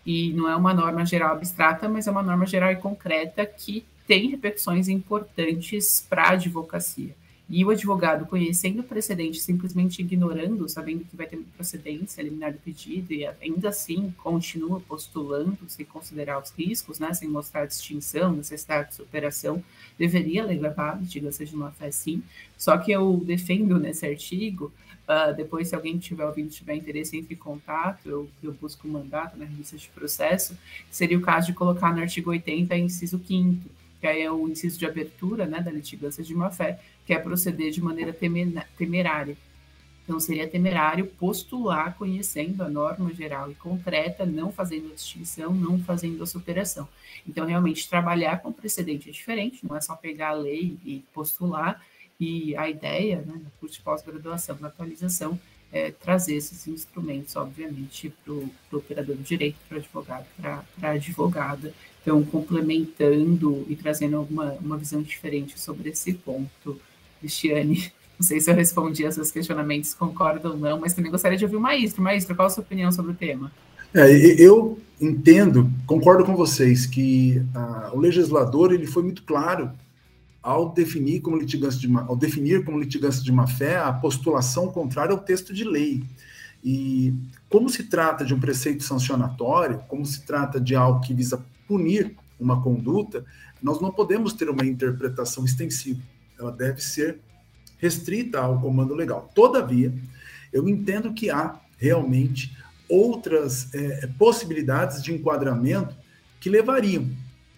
E 0.05 0.33
não 0.33 0.49
é 0.49 0.55
uma 0.55 0.73
norma 0.73 1.05
geral 1.05 1.33
abstrata, 1.33 1.87
mas 1.87 2.07
é 2.07 2.11
uma 2.11 2.23
norma 2.23 2.45
geral 2.45 2.71
e 2.71 2.75
concreta 2.75 3.45
que 3.45 3.85
tem 4.07 4.29
repercussões 4.29 4.89
importantes 4.89 6.05
para 6.09 6.23
a 6.23 6.29
advocacia. 6.31 7.15
E 7.53 7.65
o 7.65 7.69
advogado, 7.69 8.25
conhecendo 8.25 8.79
o 8.79 8.83
precedente, 8.83 9.41
simplesmente 9.41 10.01
ignorando, 10.01 10.69
sabendo 10.69 11.03
que 11.03 11.17
vai 11.17 11.27
ter 11.27 11.37
procedência, 11.53 12.21
eliminar 12.21 12.51
o 12.51 12.57
pedido, 12.57 13.13
e 13.13 13.25
ainda 13.25 13.67
assim 13.67 14.13
continua 14.23 14.79
postulando, 14.79 15.57
sem 15.67 15.85
considerar 15.85 16.41
os 16.41 16.49
riscos, 16.51 16.97
né, 16.97 17.13
sem 17.13 17.27
mostrar 17.27 17.65
distinção, 17.65 18.31
necessidade 18.31 18.91
de 18.91 18.95
superação, 18.95 19.61
deveria 19.99 20.45
levar 20.45 20.97
litigação 21.01 21.45
de 21.45 21.53
uma 21.53 21.71
fé 21.71 21.91
sim. 21.91 22.23
Só 22.57 22.77
que 22.77 22.89
eu 22.89 23.21
defendo 23.25 23.77
nesse 23.77 24.05
artigo 24.05 24.71
Uh, 25.11 25.35
depois, 25.35 25.67
se 25.67 25.75
alguém 25.75 25.97
tiver 25.97 26.25
ouvindo, 26.25 26.49
tiver 26.49 26.75
interesse, 26.75 27.17
entre 27.17 27.33
em 27.33 27.37
contato, 27.37 28.07
eu, 28.07 28.29
eu 28.41 28.53
busco 28.53 28.87
um 28.87 28.91
mandato 28.91 29.37
na 29.37 29.43
revista 29.43 29.75
de 29.75 29.89
processo, 29.89 30.57
seria 30.89 31.17
o 31.17 31.21
caso 31.21 31.47
de 31.47 31.53
colocar 31.53 31.93
no 31.93 31.99
artigo 31.99 32.29
80, 32.29 32.77
inciso 32.77 33.19
5 33.19 33.69
que 33.99 34.07
aí 34.07 34.23
é 34.23 34.31
o 34.31 34.49
inciso 34.49 34.79
de 34.79 34.85
abertura 34.87 35.45
né, 35.45 35.61
da 35.61 35.69
litigância 35.69 36.23
de 36.23 36.33
má-fé, 36.33 36.79
que 37.05 37.13
é 37.13 37.19
proceder 37.19 37.69
de 37.69 37.83
maneira 37.83 38.11
temerária. 38.75 39.37
Então, 40.03 40.19
seria 40.19 40.47
temerário 40.47 41.05
postular 41.05 41.95
conhecendo 41.95 42.63
a 42.63 42.69
norma 42.69 43.13
geral 43.13 43.51
e 43.51 43.55
concreta, 43.55 44.25
não 44.25 44.51
fazendo 44.51 44.91
a 44.91 44.95
distinção, 44.95 45.53
não 45.53 45.77
fazendo 45.77 46.23
a 46.23 46.25
superação. 46.25 46.89
Então, 47.27 47.45
realmente, 47.45 47.87
trabalhar 47.87 48.41
com 48.41 48.51
precedente 48.51 49.07
é 49.07 49.11
diferente, 49.11 49.63
não 49.63 49.75
é 49.75 49.81
só 49.81 49.95
pegar 49.95 50.29
a 50.29 50.33
lei 50.33 50.79
e 50.83 51.03
postular, 51.13 51.79
e 52.21 52.55
a 52.55 52.69
ideia, 52.69 53.23
né, 53.25 53.33
no 53.33 53.51
curso 53.59 53.77
de 53.77 53.81
pós-graduação, 53.81 54.55
na 54.61 54.67
atualização, 54.67 55.39
é 55.73 55.89
trazer 55.89 56.35
esses 56.35 56.67
instrumentos, 56.67 57.35
obviamente, 57.35 58.13
para 58.23 58.33
o 58.33 58.51
operador 58.71 59.15
do 59.15 59.23
direito, 59.23 59.57
para 59.67 59.77
o 59.77 59.79
advogado, 59.79 60.25
para 60.39 60.63
a 60.83 60.89
advogada. 60.91 61.73
Então, 61.99 62.21
complementando 62.23 63.65
e 63.67 63.75
trazendo 63.75 64.17
alguma 64.17 64.51
uma 64.61 64.77
visão 64.77 65.01
diferente 65.01 65.59
sobre 65.59 65.89
esse 65.89 66.13
ponto. 66.13 66.79
Cristiane, 67.19 67.91
não 68.19 68.27
sei 68.27 68.39
se 68.39 68.51
eu 68.51 68.55
respondi 68.55 69.03
a 69.03 69.11
seus 69.11 69.31
questionamentos, 69.31 69.95
concordo 69.95 70.49
ou 70.49 70.57
não, 70.57 70.79
mas 70.79 70.93
também 70.93 71.09
gostaria 71.09 71.39
de 71.39 71.45
ouvir 71.45 71.55
o 71.55 71.61
Maestro. 71.61 72.03
Maestro, 72.03 72.35
qual 72.35 72.47
a 72.47 72.51
sua 72.51 72.61
opinião 72.61 72.91
sobre 72.91 73.13
o 73.13 73.15
tema? 73.15 73.51
É, 73.95 74.11
eu 74.39 74.77
entendo, 74.99 75.67
concordo 75.87 76.23
com 76.23 76.35
vocês, 76.35 76.85
que 76.85 77.41
a, 77.55 77.89
o 77.93 77.99
legislador 77.99 78.71
ele 78.71 78.85
foi 78.85 79.01
muito 79.01 79.23
claro 79.23 79.71
ao 80.41 80.73
definir 80.73 81.21
como 81.21 81.37
litigância 81.37 81.79
de 81.79 81.95
ao 81.95 82.15
definir 82.15 82.65
como 82.65 82.79
litigância 82.79 83.23
de 83.23 83.31
má 83.31 83.45
fé 83.45 83.77
a 83.77 83.93
postulação 83.93 84.71
contrária 84.71 85.11
ao 85.11 85.19
texto 85.19 85.53
de 85.53 85.63
lei. 85.63 86.03
E 86.63 87.13
como 87.49 87.69
se 87.69 87.83
trata 87.83 88.23
de 88.23 88.33
um 88.33 88.39
preceito 88.39 88.83
sancionatório, 88.83 89.79
como 89.87 90.05
se 90.05 90.21
trata 90.23 90.59
de 90.59 90.75
algo 90.75 91.01
que 91.01 91.13
visa 91.13 91.43
punir 91.67 92.15
uma 92.39 92.61
conduta, 92.61 93.23
nós 93.61 93.79
não 93.79 93.91
podemos 93.91 94.33
ter 94.33 94.49
uma 94.49 94.65
interpretação 94.65 95.45
extensiva. 95.45 96.01
Ela 96.39 96.51
deve 96.51 96.81
ser 96.81 97.19
restrita 97.77 98.39
ao 98.39 98.59
comando 98.59 98.93
legal. 98.93 99.29
Todavia, 99.33 99.93
eu 100.51 100.67
entendo 100.67 101.13
que 101.13 101.29
há 101.29 101.59
realmente 101.77 102.55
outras 102.87 103.73
é, 103.73 104.07
possibilidades 104.17 105.01
de 105.01 105.13
enquadramento 105.13 105.95
que 106.39 106.49
levariam 106.49 107.07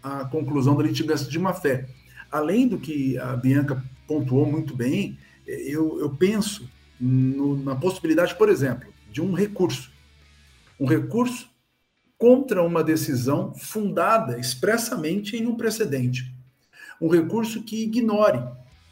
à 0.02 0.26
conclusão 0.26 0.76
da 0.76 0.84
litigância 0.84 1.30
de 1.30 1.39
má 1.39 1.54
fé 1.54 1.88
além 2.34 2.67
do 2.67 2.80
que 2.80 3.15
a 3.19 3.36
Bianca 3.36 3.82
pontuou 4.08 4.43
muito 4.43 4.76
bem, 4.76 5.19
eu, 5.46 6.00
eu 6.00 6.10
penso 6.10 6.67
no, 7.00 7.56
na 7.63 7.76
possibilidade, 7.76 8.36
por 8.36 8.50
exemplo, 8.50 8.91
de 9.12 9.22
um 9.22 9.34
recurso. 9.34 9.91
Um 10.80 10.88
recurso 10.88 11.48
contra 12.17 12.63
uma 12.63 12.84
decisão 12.84 13.54
fundada 13.54 14.39
expressamente 14.39 15.38
em 15.38 15.46
um 15.46 15.56
precedente. 15.56 16.34
Um 17.00 17.08
recurso 17.08 17.62
que 17.62 17.84
ignore 17.84 18.43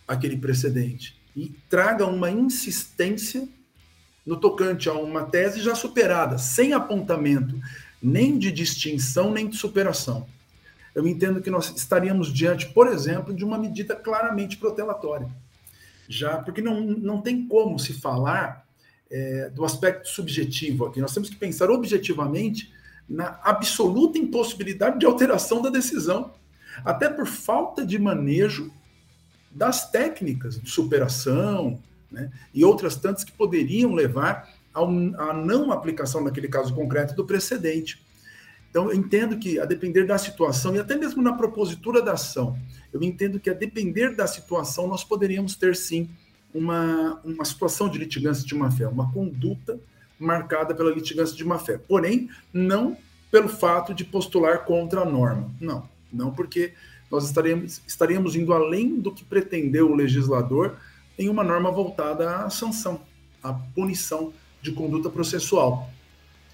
aquele 0.07 0.37
precedente 0.37 1.19
e 1.35 1.49
traga 1.67 2.05
uma 2.05 2.29
insistência 2.29 3.49
no 4.23 4.37
tocante 4.39 4.87
a 4.87 4.93
uma 4.93 5.23
tese 5.23 5.61
já 5.61 5.73
superada, 5.73 6.37
sem 6.37 6.73
apontamento 6.73 7.59
nem 8.03 8.37
de 8.37 8.51
distinção 8.51 9.31
nem 9.31 9.49
de 9.49 9.57
superação. 9.57 10.27
Eu 10.93 11.07
entendo 11.07 11.41
que 11.41 11.49
nós 11.49 11.73
estaríamos 11.75 12.33
diante, 12.33 12.67
por 12.69 12.87
exemplo, 12.87 13.33
de 13.33 13.43
uma 13.45 13.57
medida 13.57 13.95
claramente 13.95 14.57
protelatória. 14.57 15.29
Já 16.07 16.37
porque 16.37 16.61
não, 16.61 16.81
não 16.81 17.21
tem 17.21 17.47
como 17.47 17.79
se 17.79 17.93
falar 17.93 18.65
é, 19.09 19.49
do 19.49 19.63
aspecto 19.63 20.07
subjetivo 20.07 20.85
aqui. 20.85 20.99
Nós 20.99 21.13
temos 21.13 21.29
que 21.29 21.35
pensar 21.35 21.69
objetivamente 21.69 22.73
na 23.07 23.39
absoluta 23.43 24.17
impossibilidade 24.17 24.99
de 24.99 25.05
alteração 25.05 25.61
da 25.61 25.69
decisão, 25.69 26.33
até 26.85 27.09
por 27.09 27.27
falta 27.27 27.85
de 27.85 27.99
manejo 27.99 28.71
das 29.51 29.91
técnicas 29.91 30.59
de 30.59 30.69
superação 30.69 31.77
né, 32.09 32.31
e 32.53 32.63
outras 32.63 32.95
tantas 32.95 33.25
que 33.25 33.31
poderiam 33.33 33.93
levar 33.93 34.49
à 34.73 35.33
não 35.33 35.71
aplicação, 35.73 36.23
naquele 36.23 36.47
caso 36.47 36.73
concreto, 36.73 37.13
do 37.13 37.25
precedente. 37.25 38.01
Então, 38.71 38.89
eu 38.89 38.95
entendo 38.95 39.37
que, 39.37 39.59
a 39.59 39.65
depender 39.65 40.05
da 40.05 40.17
situação, 40.17 40.73
e 40.73 40.79
até 40.79 40.95
mesmo 40.95 41.21
na 41.21 41.33
propositura 41.33 42.01
da 42.01 42.13
ação, 42.13 42.57
eu 42.93 43.03
entendo 43.03 43.37
que, 43.37 43.49
a 43.49 43.53
depender 43.53 44.15
da 44.15 44.25
situação, 44.25 44.87
nós 44.87 45.03
poderíamos 45.03 45.55
ter, 45.55 45.75
sim, 45.75 46.09
uma, 46.53 47.19
uma 47.23 47.43
situação 47.43 47.89
de 47.89 47.99
litigância 47.99 48.45
de 48.45 48.55
má-fé, 48.55 48.87
uma 48.87 49.11
conduta 49.11 49.77
marcada 50.17 50.73
pela 50.73 50.89
litigância 50.89 51.35
de 51.35 51.43
má-fé. 51.43 51.77
Porém, 51.77 52.29
não 52.53 52.95
pelo 53.29 53.49
fato 53.49 53.93
de 53.93 54.05
postular 54.05 54.63
contra 54.63 55.01
a 55.01 55.05
norma. 55.05 55.51
Não, 55.59 55.87
não 56.11 56.31
porque 56.31 56.73
nós 57.09 57.25
estaríamos, 57.25 57.81
estaríamos 57.85 58.35
indo 58.37 58.53
além 58.53 58.99
do 58.99 59.11
que 59.11 59.25
pretendeu 59.25 59.91
o 59.91 59.95
legislador 59.95 60.77
em 61.19 61.27
uma 61.27 61.43
norma 61.43 61.69
voltada 61.69 62.37
à 62.37 62.49
sanção, 62.49 63.01
à 63.43 63.53
punição 63.53 64.33
de 64.61 64.71
conduta 64.71 65.09
processual. 65.09 65.89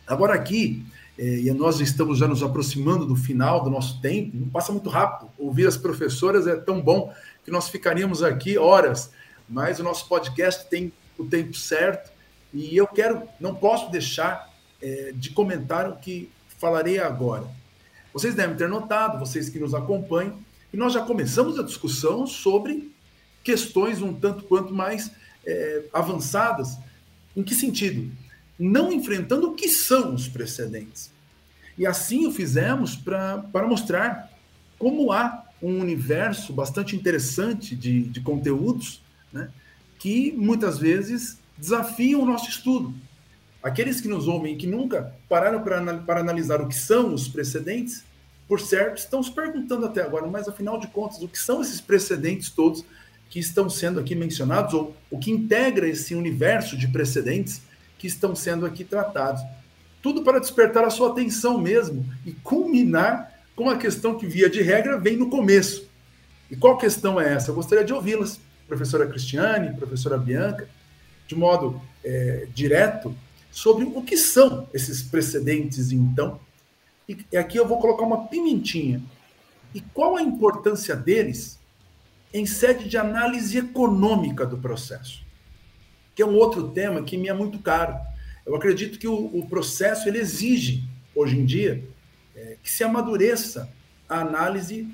Agora 0.05 0.33
aqui, 0.33 0.85
é, 1.17 1.39
e 1.39 1.51
nós 1.51 1.79
estamos 1.79 2.19
já 2.19 2.27
nos 2.27 2.43
aproximando 2.43 3.05
do 3.05 3.15
final 3.15 3.63
do 3.63 3.69
nosso 3.69 3.99
tempo, 4.01 4.37
não 4.37 4.49
passa 4.49 4.71
muito 4.71 4.89
rápido. 4.89 5.31
Ouvir 5.37 5.67
as 5.67 5.75
professoras 5.75 6.45
é 6.45 6.55
tão 6.55 6.79
bom 6.81 7.13
que 7.43 7.49
nós 7.49 7.69
ficaríamos 7.69 8.21
aqui 8.21 8.57
horas, 8.57 9.11
mas 9.49 9.79
o 9.79 9.83
nosso 9.83 10.07
podcast 10.07 10.69
tem 10.69 10.93
o 11.17 11.25
tempo 11.25 11.55
certo 11.55 12.11
e 12.53 12.77
eu 12.77 12.85
quero, 12.85 13.23
não 13.39 13.55
posso 13.55 13.91
deixar 13.91 14.53
é, 14.81 15.11
de 15.13 15.31
comentar 15.31 15.89
o 15.89 15.95
que 15.97 16.31
falarei 16.59 16.99
agora. 16.99 17.47
Vocês 18.13 18.35
devem 18.35 18.55
ter 18.55 18.69
notado, 18.69 19.19
vocês 19.19 19.49
que 19.49 19.59
nos 19.59 19.73
acompanham, 19.73 20.39
e 20.71 20.77
nós 20.77 20.93
já 20.93 21.01
começamos 21.01 21.57
a 21.59 21.63
discussão 21.63 22.27
sobre 22.27 22.91
questões 23.43 24.01
um 24.01 24.13
tanto 24.13 24.43
quanto 24.43 24.73
mais 24.73 25.11
é, 25.45 25.83
avançadas. 25.93 26.77
Em 27.35 27.43
que 27.43 27.55
sentido? 27.55 28.11
Não 28.57 28.91
enfrentando 28.91 29.49
o 29.49 29.55
que 29.55 29.69
são 29.69 30.13
os 30.13 30.27
precedentes. 30.27 31.11
E 31.77 31.85
assim 31.85 32.25
o 32.25 32.31
fizemos 32.31 32.95
pra, 32.95 33.37
para 33.37 33.67
mostrar 33.67 34.31
como 34.79 35.11
há 35.11 35.43
um 35.61 35.79
universo 35.79 36.53
bastante 36.53 36.95
interessante 36.95 37.75
de, 37.75 38.03
de 38.03 38.21
conteúdos 38.21 39.01
né, 39.31 39.49
que 39.99 40.31
muitas 40.33 40.77
vezes 40.77 41.39
desafiam 41.57 42.21
o 42.21 42.25
nosso 42.25 42.49
estudo. 42.49 42.93
Aqueles 43.61 43.99
que 43.99 44.07
nos 44.07 44.27
ouvem 44.27 44.53
e 44.53 44.57
que 44.57 44.67
nunca 44.67 45.13
pararam 45.27 45.61
para, 45.61 45.97
para 45.99 46.19
analisar 46.19 46.61
o 46.61 46.67
que 46.67 46.75
são 46.75 47.13
os 47.13 47.27
precedentes, 47.27 48.03
por 48.47 48.59
certo, 48.61 48.97
estão 48.97 49.21
se 49.21 49.31
perguntando 49.31 49.85
até 49.85 50.01
agora, 50.01 50.25
mas 50.27 50.47
afinal 50.47 50.79
de 50.79 50.87
contas, 50.87 51.21
o 51.21 51.27
que 51.27 51.37
são 51.37 51.61
esses 51.61 51.81
precedentes 51.81 52.49
todos 52.49 52.85
que 53.29 53.39
estão 53.39 53.69
sendo 53.69 53.99
aqui 53.99 54.15
mencionados, 54.15 54.73
ou 54.73 54.95
o 55.11 55.19
que 55.19 55.31
integra 55.31 55.87
esse 55.87 56.15
universo 56.15 56.77
de 56.77 56.87
precedentes 56.87 57.61
que 57.97 58.07
estão 58.07 58.35
sendo 58.35 58.65
aqui 58.65 58.83
tratados? 58.83 59.41
Tudo 60.01 60.23
para 60.23 60.39
despertar 60.39 60.83
a 60.83 60.89
sua 60.89 61.11
atenção 61.11 61.57
mesmo 61.57 62.05
e 62.25 62.31
culminar 62.31 63.31
com 63.55 63.69
a 63.69 63.77
questão 63.77 64.17
que, 64.17 64.27
via 64.27 64.49
de 64.49 64.61
regra, 64.61 64.99
vem 64.99 65.17
no 65.17 65.29
começo. 65.29 65.87
E 66.49 66.55
qual 66.55 66.77
questão 66.77 67.19
é 67.19 67.33
essa? 67.33 67.51
Eu 67.51 67.55
gostaria 67.55 67.83
de 67.83 67.93
ouvi-las, 67.93 68.39
professora 68.67 69.07
Cristiane, 69.07 69.75
professora 69.75 70.17
Bianca, 70.17 70.69
de 71.27 71.35
modo 71.35 71.81
é, 72.03 72.47
direto, 72.53 73.15
sobre 73.51 73.83
o 73.85 74.01
que 74.03 74.15
são 74.15 74.69
esses 74.73 75.01
precedentes, 75.01 75.91
então, 75.91 76.39
e 77.09 77.37
aqui 77.37 77.57
eu 77.57 77.67
vou 77.67 77.79
colocar 77.79 78.03
uma 78.03 78.27
pimentinha. 78.27 79.01
E 79.73 79.81
qual 79.81 80.15
a 80.15 80.21
importância 80.21 80.95
deles 80.95 81.57
em 82.33 82.45
sede 82.45 82.87
de 82.87 82.97
análise 82.97 83.57
econômica 83.57 84.45
do 84.45 84.57
processo? 84.57 85.25
Que 86.17 86.21
é 86.21 86.25
um 86.25 86.35
outro 86.35 86.69
tema 86.71 87.01
que 87.01 87.15
me 87.15 87.29
é 87.29 87.33
muito 87.33 87.59
caro. 87.59 87.95
Eu 88.45 88.55
acredito 88.55 88.99
que 88.99 89.07
o, 89.07 89.13
o 89.13 89.47
processo 89.47 90.09
ele 90.09 90.17
exige, 90.17 90.83
hoje 91.15 91.37
em 91.37 91.45
dia, 91.45 91.81
é, 92.35 92.57
que 92.61 92.69
se 92.69 92.83
amadureça 92.83 93.71
a 94.09 94.19
análise 94.19 94.85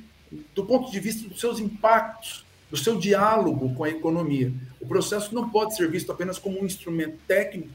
do 0.54 0.66
ponto 0.66 0.92
de 0.92 1.00
vista 1.00 1.28
dos 1.28 1.40
seus 1.40 1.60
impactos, 1.60 2.46
do 2.70 2.78
seu 2.78 2.98
diálogo 3.00 3.74
com 3.74 3.84
a 3.84 3.90
economia. 3.90 4.54
O 4.80 4.86
processo 4.86 5.34
não 5.34 5.50
pode 5.50 5.76
ser 5.76 5.90
visto 5.90 6.12
apenas 6.12 6.38
como 6.38 6.62
um 6.62 6.66
instrumento 6.66 7.18
técnico 7.28 7.70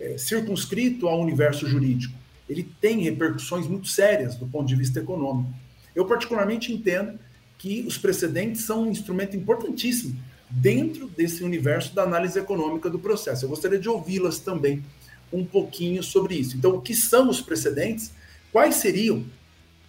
é, 0.00 0.16
circunscrito 0.16 1.06
ao 1.06 1.20
universo 1.20 1.68
jurídico 1.68 2.18
ele 2.48 2.66
tem 2.80 3.02
repercussões 3.02 3.66
muito 3.66 3.88
sérias 3.88 4.34
do 4.36 4.46
ponto 4.46 4.66
de 4.66 4.74
vista 4.74 4.98
econômico. 4.98 5.52
Eu, 5.94 6.06
particularmente, 6.06 6.72
entendo 6.72 7.18
que 7.58 7.82
os 7.82 7.98
precedentes 7.98 8.62
são 8.62 8.84
um 8.84 8.90
instrumento 8.90 9.36
importantíssimo 9.36 10.18
dentro 10.50 11.08
desse 11.08 11.44
universo 11.44 11.94
da 11.94 12.02
análise 12.02 12.38
econômica 12.38 12.88
do 12.88 12.98
processo. 12.98 13.44
Eu 13.44 13.48
gostaria 13.48 13.78
de 13.78 13.88
ouvi-las 13.88 14.38
também 14.38 14.84
um 15.32 15.44
pouquinho 15.44 16.02
sobre 16.02 16.36
isso. 16.36 16.56
Então, 16.56 16.76
o 16.76 16.80
que 16.80 16.94
são 16.94 17.28
os 17.28 17.40
precedentes? 17.40 18.12
Quais 18.50 18.76
seriam 18.76 19.24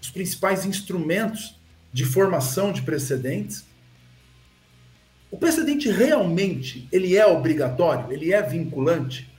os 0.01 0.09
principais 0.09 0.65
instrumentos 0.65 1.55
de 1.93 2.05
formação 2.05 2.71
de 2.71 2.81
precedentes? 2.81 3.65
O 5.31 5.37
precedente 5.37 5.89
realmente 5.89 6.87
ele 6.91 7.15
é 7.15 7.25
obrigatório? 7.25 8.11
Ele 8.11 8.33
é 8.33 8.41
vinculante? 8.41 9.31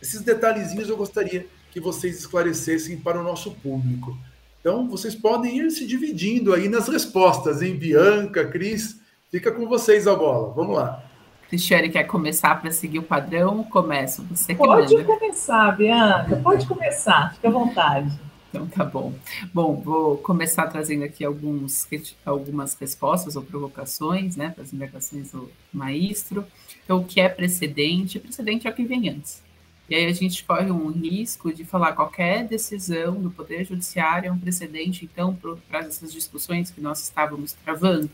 Esses 0.00 0.22
detalhezinhos 0.22 0.88
eu 0.88 0.96
gostaria 0.96 1.46
que 1.70 1.80
vocês 1.80 2.18
esclarecessem 2.18 2.98
para 2.98 3.20
o 3.20 3.24
nosso 3.24 3.50
público. 3.50 4.16
Então, 4.60 4.88
vocês 4.88 5.14
podem 5.14 5.58
ir 5.58 5.70
se 5.70 5.86
dividindo 5.86 6.54
aí 6.54 6.68
nas 6.68 6.88
respostas, 6.88 7.60
hein? 7.60 7.76
Bianca, 7.76 8.46
Cris, 8.46 8.98
fica 9.34 9.50
com 9.50 9.66
vocês 9.66 10.06
a 10.06 10.14
bola. 10.14 10.52
Vamos 10.54 10.76
lá. 10.76 11.02
Cristiane 11.48 11.88
quer 11.88 12.04
começar 12.04 12.60
para 12.60 12.70
seguir 12.70 13.00
o 13.00 13.02
padrão? 13.02 13.64
Começa, 13.64 14.22
você 14.22 14.54
que 14.54 14.58
Pode 14.58 14.94
manda. 14.94 15.04
começar, 15.04 15.76
Bianca, 15.76 16.36
pode 16.36 16.64
começar, 16.66 17.34
fica 17.34 17.48
à 17.48 17.50
vontade. 17.50 18.16
Então 18.48 18.64
tá 18.68 18.84
bom. 18.84 19.12
Bom, 19.52 19.74
vou 19.74 20.18
começar 20.18 20.68
trazendo 20.68 21.02
aqui 21.02 21.24
alguns, 21.24 21.88
algumas 22.24 22.74
respostas 22.74 23.34
ou 23.34 23.42
provocações, 23.42 24.36
né, 24.36 24.50
para 24.50 24.62
as 24.62 24.72
indagações 24.72 25.32
do 25.32 25.50
maestro. 25.72 26.46
Então, 26.84 26.98
o 26.98 27.04
que 27.04 27.20
é 27.20 27.28
precedente? 27.28 28.20
Precedente 28.20 28.68
é 28.68 28.70
o 28.70 28.74
que 28.74 28.84
vem 28.84 29.08
antes. 29.08 29.42
E 29.90 29.96
aí 29.96 30.06
a 30.06 30.12
gente 30.12 30.44
corre 30.44 30.70
um 30.70 30.92
risco 30.92 31.52
de 31.52 31.64
falar 31.64 31.92
qualquer 31.92 32.46
decisão 32.46 33.14
do 33.14 33.32
Poder 33.32 33.64
Judiciário 33.64 34.28
é 34.28 34.32
um 34.32 34.38
precedente, 34.38 35.04
então, 35.04 35.36
para 35.68 35.80
essas 35.80 36.12
discussões 36.12 36.70
que 36.70 36.80
nós 36.80 37.02
estávamos 37.02 37.52
travando? 37.52 38.10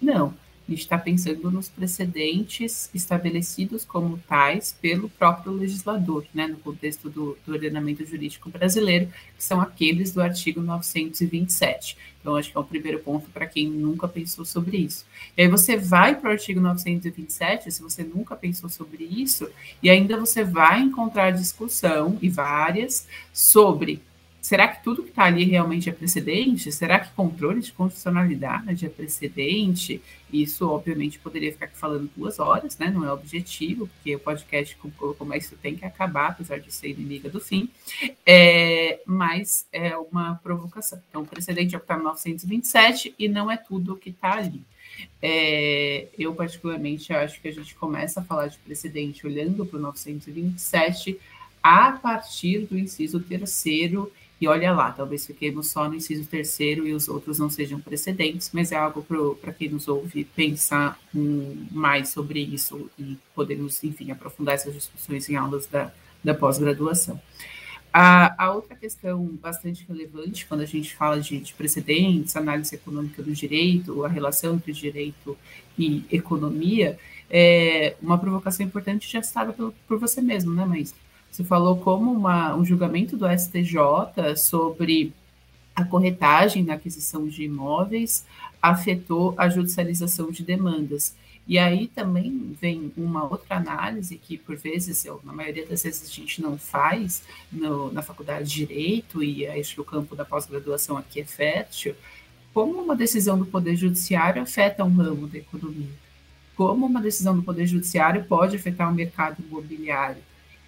Não 0.00 0.32
está 0.74 0.96
pensando 0.96 1.50
nos 1.50 1.68
precedentes 1.68 2.90
estabelecidos 2.94 3.84
como 3.84 4.18
tais 4.18 4.76
pelo 4.80 5.08
próprio 5.08 5.52
legislador, 5.52 6.24
né, 6.32 6.46
no 6.46 6.56
contexto 6.56 7.08
do, 7.08 7.36
do, 7.44 7.52
ordenamento 7.52 8.04
jurídico 8.04 8.48
brasileiro, 8.50 9.08
que 9.36 9.42
são 9.44 9.60
aqueles 9.60 10.12
do 10.12 10.22
artigo 10.22 10.60
927. 10.60 11.96
Então, 12.20 12.36
acho 12.36 12.50
que 12.50 12.56
é 12.56 12.60
o 12.60 12.64
primeiro 12.64 12.98
ponto 13.00 13.30
para 13.30 13.46
quem 13.46 13.68
nunca 13.68 14.06
pensou 14.06 14.44
sobre 14.44 14.76
isso. 14.76 15.06
E 15.36 15.42
aí 15.42 15.48
você 15.48 15.76
vai 15.76 16.14
para 16.14 16.28
o 16.28 16.32
artigo 16.32 16.60
927, 16.60 17.70
se 17.70 17.82
você 17.82 18.02
nunca 18.02 18.36
pensou 18.36 18.68
sobre 18.68 19.04
isso, 19.04 19.48
e 19.82 19.88
ainda 19.88 20.18
você 20.18 20.44
vai 20.44 20.80
encontrar 20.80 21.30
discussão, 21.30 22.18
e 22.20 22.28
várias, 22.28 23.06
sobre 23.32 24.02
Será 24.50 24.66
que 24.66 24.82
tudo 24.82 25.04
que 25.04 25.10
está 25.10 25.26
ali 25.26 25.44
realmente 25.44 25.88
é 25.88 25.92
precedente? 25.92 26.72
Será 26.72 26.98
que 26.98 27.12
controle 27.12 27.60
de 27.60 27.70
constitucionalidade 27.70 28.84
é 28.84 28.88
precedente? 28.88 30.02
Isso, 30.32 30.68
obviamente, 30.68 31.20
poderia 31.20 31.52
ficar 31.52 31.68
falando 31.68 32.10
duas 32.16 32.40
horas, 32.40 32.76
né? 32.76 32.90
Não 32.90 33.04
é 33.04 33.12
objetivo, 33.12 33.86
porque 33.86 34.16
o 34.16 34.18
podcast, 34.18 34.76
como 34.76 35.14
mais, 35.24 35.44
isso 35.44 35.56
tem 35.62 35.76
que 35.76 35.84
acabar, 35.84 36.30
apesar 36.30 36.58
de 36.58 36.74
ser 36.74 36.88
inimiga 36.88 37.30
do 37.30 37.38
fim. 37.38 37.70
É, 38.26 38.98
mas 39.06 39.68
é 39.72 39.96
uma 39.96 40.34
provocação. 40.42 41.00
Então, 41.08 41.22
o 41.22 41.26
precedente 41.28 41.76
é 41.76 41.78
o 41.78 41.80
que 41.80 41.84
está 41.84 41.96
no 41.96 42.02
927 42.02 43.14
e 43.16 43.28
não 43.28 43.48
é 43.48 43.56
tudo 43.56 43.92
o 43.92 43.96
que 43.96 44.10
está 44.10 44.32
ali. 44.32 44.64
É, 45.22 46.08
eu, 46.18 46.34
particularmente, 46.34 47.12
acho 47.12 47.40
que 47.40 47.46
a 47.46 47.52
gente 47.52 47.72
começa 47.76 48.18
a 48.18 48.24
falar 48.24 48.48
de 48.48 48.58
precedente 48.58 49.24
olhando 49.24 49.64
para 49.64 49.78
o 49.78 49.80
927 49.80 51.20
a 51.62 51.92
partir 51.92 52.66
do 52.66 52.76
inciso 52.76 53.20
terceiro, 53.20 54.10
e 54.40 54.48
olha 54.48 54.72
lá, 54.72 54.90
talvez 54.90 55.26
fiquemos 55.26 55.70
só 55.70 55.86
no 55.86 55.94
inciso 55.94 56.24
terceiro 56.24 56.86
e 56.86 56.94
os 56.94 57.08
outros 57.08 57.38
não 57.38 57.50
sejam 57.50 57.78
precedentes, 57.78 58.50
mas 58.54 58.72
é 58.72 58.76
algo 58.76 59.04
para 59.38 59.52
quem 59.52 59.68
nos 59.68 59.86
ouve 59.86 60.24
pensar 60.24 60.98
um, 61.14 61.66
mais 61.70 62.08
sobre 62.08 62.40
isso 62.40 62.90
e 62.98 63.18
podermos, 63.34 63.84
enfim, 63.84 64.10
aprofundar 64.10 64.54
essas 64.54 64.72
discussões 64.72 65.28
em 65.28 65.36
aulas 65.36 65.66
da, 65.66 65.92
da 66.24 66.32
pós-graduação. 66.32 67.20
A, 67.92 68.44
a, 68.44 68.54
outra 68.54 68.74
questão 68.74 69.26
bastante 69.42 69.84
relevante 69.86 70.46
quando 70.46 70.60
a 70.60 70.66
gente 70.66 70.94
fala 70.94 71.20
de, 71.20 71.38
de, 71.38 71.52
precedentes, 71.52 72.34
análise 72.34 72.74
econômica 72.74 73.22
do 73.22 73.32
direito, 73.32 74.04
a 74.04 74.08
relação 74.08 74.54
entre 74.54 74.72
direito 74.72 75.36
e 75.76 76.04
economia, 76.10 76.98
é 77.28 77.94
uma 78.00 78.16
provocação 78.16 78.64
importante 78.64 79.10
já 79.10 79.22
citada 79.22 79.52
por, 79.52 79.74
por 79.86 79.98
você 79.98 80.22
mesmo, 80.22 80.54
né, 80.54 80.64
Maísa? 80.64 80.94
Você 81.30 81.44
falou 81.44 81.76
como 81.76 82.12
uma, 82.12 82.54
um 82.56 82.64
julgamento 82.64 83.16
do 83.16 83.26
STJ 83.26 84.36
sobre 84.36 85.12
a 85.74 85.84
corretagem 85.84 86.64
na 86.64 86.74
aquisição 86.74 87.28
de 87.28 87.44
imóveis 87.44 88.26
afetou 88.60 89.34
a 89.36 89.48
judicialização 89.48 90.30
de 90.30 90.42
demandas. 90.42 91.14
E 91.46 91.58
aí 91.58 91.88
também 91.88 92.56
vem 92.60 92.92
uma 92.96 93.24
outra 93.24 93.56
análise 93.56 94.16
que, 94.16 94.36
por 94.36 94.56
vezes, 94.56 95.04
eu, 95.04 95.20
na 95.24 95.32
maioria 95.32 95.66
das 95.66 95.82
vezes, 95.82 96.08
a 96.08 96.12
gente 96.12 96.40
não 96.40 96.56
faz 96.58 97.24
no, 97.50 97.90
na 97.90 98.02
faculdade 98.02 98.48
de 98.48 98.66
Direito, 98.66 99.22
e 99.22 99.46
acho 99.46 99.74
que 99.74 99.80
o 99.80 99.84
campo 99.84 100.14
da 100.14 100.24
pós-graduação 100.24 100.96
aqui 100.96 101.20
é 101.20 101.24
fértil, 101.24 101.94
como 102.52 102.80
uma 102.80 102.94
decisão 102.94 103.38
do 103.38 103.46
Poder 103.46 103.74
Judiciário 103.74 104.42
afeta 104.42 104.84
um 104.84 104.94
ramo 104.94 105.26
da 105.26 105.38
economia. 105.38 105.88
Como 106.54 106.86
uma 106.86 107.00
decisão 107.00 107.34
do 107.34 107.42
Poder 107.42 107.66
Judiciário 107.66 108.24
pode 108.24 108.56
afetar 108.56 108.90
o 108.90 108.94
mercado 108.94 109.42
imobiliário. 109.42 110.22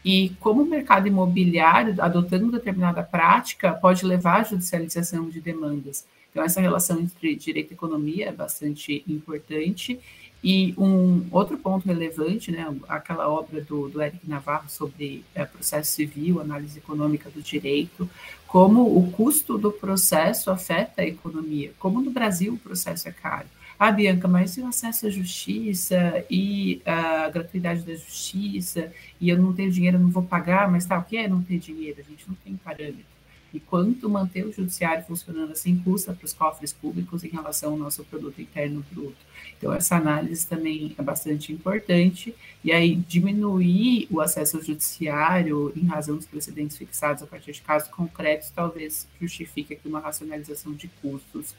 E 0.04 0.30
como 0.40 0.62
o 0.62 0.66
mercado 0.66 1.06
imobiliário, 1.06 1.94
adotando 1.98 2.50
determinada 2.50 3.02
prática, 3.02 3.72
pode 3.72 4.04
levar 4.04 4.40
à 4.40 4.44
judicialização 4.44 5.28
de 5.28 5.40
demandas. 5.40 6.04
Então, 6.30 6.42
essa 6.42 6.60
relação 6.60 6.98
entre 6.98 7.36
direito 7.36 7.70
e 7.70 7.74
economia 7.74 8.28
é 8.28 8.32
bastante 8.32 9.04
importante 9.06 10.00
e 10.42 10.74
um 10.76 11.24
outro 11.30 11.56
ponto 11.56 11.86
relevante, 11.86 12.50
né, 12.50 12.66
aquela 12.88 13.28
obra 13.28 13.60
do, 13.60 13.88
do 13.88 14.02
Eric 14.02 14.28
Navarro 14.28 14.68
sobre 14.68 15.24
é, 15.34 15.44
processo 15.44 15.92
civil, 15.92 16.40
análise 16.40 16.78
econômica 16.78 17.30
do 17.30 17.40
direito, 17.40 18.10
como 18.46 18.98
o 18.98 19.12
custo 19.12 19.56
do 19.56 19.70
processo 19.70 20.50
afeta 20.50 21.02
a 21.02 21.06
economia, 21.06 21.72
como 21.78 22.00
no 22.00 22.10
Brasil 22.10 22.54
o 22.54 22.58
processo 22.58 23.08
é 23.08 23.12
caro. 23.12 23.46
Ah, 23.78 23.90
Bianca, 23.90 24.28
mas 24.28 24.56
e 24.56 24.60
o 24.60 24.66
acesso 24.66 25.06
à 25.06 25.10
justiça 25.10 26.24
e 26.30 26.80
a 26.86 27.28
gratuidade 27.30 27.82
da 27.82 27.94
justiça, 27.94 28.92
e 29.20 29.28
eu 29.28 29.36
não 29.36 29.52
tenho 29.52 29.70
dinheiro, 29.70 29.96
eu 29.96 30.00
não 30.00 30.10
vou 30.10 30.22
pagar, 30.22 30.70
mas 30.70 30.86
tá, 30.86 30.98
o 30.98 31.04
que 31.04 31.16
é 31.16 31.28
não 31.28 31.42
ter 31.42 31.58
dinheiro? 31.58 32.00
A 32.00 32.08
gente 32.08 32.28
não 32.28 32.36
tem 32.36 32.56
parâmetro 32.56 33.12
e 33.52 33.60
quanto 33.60 34.08
manter 34.08 34.46
o 34.46 34.52
judiciário 34.52 35.04
funcionando 35.04 35.52
assim 35.52 35.76
custa 35.78 36.12
para 36.12 36.24
os 36.24 36.32
cofres 36.32 36.72
públicos 36.72 37.22
em 37.22 37.28
relação 37.28 37.72
ao 37.72 37.78
nosso 37.78 38.02
produto 38.04 38.40
interno 38.40 38.84
bruto. 38.90 39.16
Então, 39.58 39.72
essa 39.72 39.96
análise 39.96 40.46
também 40.46 40.94
é 40.98 41.02
bastante 41.02 41.52
importante, 41.52 42.34
e 42.64 42.72
aí 42.72 42.96
diminuir 42.96 44.06
o 44.10 44.20
acesso 44.20 44.56
ao 44.56 44.62
judiciário 44.62 45.72
em 45.76 45.86
razão 45.86 46.16
dos 46.16 46.26
precedentes 46.26 46.76
fixados 46.76 47.22
a 47.22 47.26
partir 47.26 47.52
de 47.52 47.60
casos 47.60 47.88
concretos 47.88 48.50
talvez 48.50 49.06
justifique 49.20 49.74
aqui 49.74 49.86
uma 49.86 50.00
racionalização 50.00 50.72
de 50.72 50.88
custos, 51.00 51.54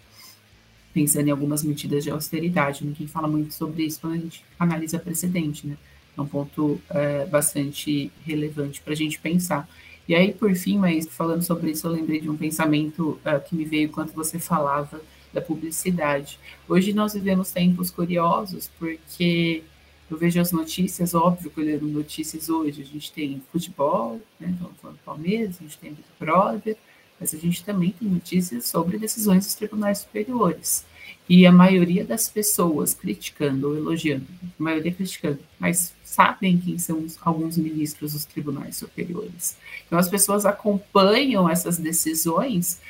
pensando 0.93 1.27
em 1.27 1.31
algumas 1.31 1.63
medidas 1.63 2.03
de 2.03 2.11
austeridade. 2.11 2.85
Ninguém 2.85 3.07
fala 3.07 3.27
muito 3.27 3.53
sobre 3.53 3.83
isso 3.83 3.99
quando 4.01 4.13
a 4.13 4.17
gente 4.17 4.43
analisa 4.59 4.99
precedente, 4.99 5.65
né? 5.67 5.77
É 6.15 6.21
um 6.21 6.27
ponto 6.27 6.79
é, 6.91 7.25
bastante 7.25 8.11
relevante 8.23 8.81
para 8.81 8.93
a 8.93 8.95
gente 8.95 9.19
pensar. 9.19 9.67
E 10.07 10.13
aí, 10.13 10.33
por 10.33 10.53
fim, 10.53 10.77
mas 10.77 11.07
falando 11.07 11.41
sobre 11.41 11.71
isso, 11.71 11.87
eu 11.87 11.91
lembrei 11.91 12.19
de 12.19 12.29
um 12.29 12.35
pensamento 12.35 13.19
uh, 13.25 13.41
que 13.47 13.55
me 13.55 13.63
veio 13.63 13.85
enquanto 13.85 14.11
você 14.11 14.37
falava 14.37 15.01
da 15.31 15.41
publicidade. 15.41 16.37
Hoje 16.67 16.93
nós 16.93 17.13
vivemos 17.13 17.51
tempos 17.51 17.89
curiosos, 17.89 18.69
porque 18.77 19.63
eu 20.11 20.17
vejo 20.17 20.39
as 20.39 20.51
notícias, 20.51 21.15
óbvio 21.15 21.49
que 21.49 21.59
olhando 21.59 21.87
notícias 21.87 22.49
hoje, 22.49 22.81
a 22.81 22.85
gente 22.85 23.11
tem 23.11 23.41
futebol, 23.51 24.21
né, 24.39 24.47
do 24.59 24.69
Palmeiras, 25.03 25.57
a 25.59 25.63
gente 25.63 25.77
tem 25.77 25.91
Big 25.91 26.07
Brother, 26.19 26.77
mas 27.23 27.33
a 27.33 27.37
gente 27.37 27.63
também 27.63 27.91
tem 27.97 28.09
notícias 28.09 28.65
sobre 28.65 28.97
decisões 28.97 29.45
dos 29.45 29.55
tribunais 29.55 29.99
superiores. 29.99 30.85
E 31.29 31.45
a 31.45 31.53
maioria 31.53 32.03
das 32.03 32.27
pessoas 32.27 32.93
criticando 32.93 33.69
ou 33.69 33.77
elogiando, 33.77 34.25
a 34.43 34.61
maioria 34.61 34.91
criticando, 34.91 35.39
mas 35.57 35.93
sabem 36.03 36.57
quem 36.57 36.77
são 36.77 36.99
os, 36.99 37.17
alguns 37.21 37.57
ministros 37.57 38.11
dos 38.11 38.25
tribunais 38.25 38.75
superiores. 38.75 39.55
Então 39.87 39.97
as 39.97 40.09
pessoas 40.09 40.45
acompanham 40.45 41.49
essas 41.49 41.77
decisões, 41.77 42.81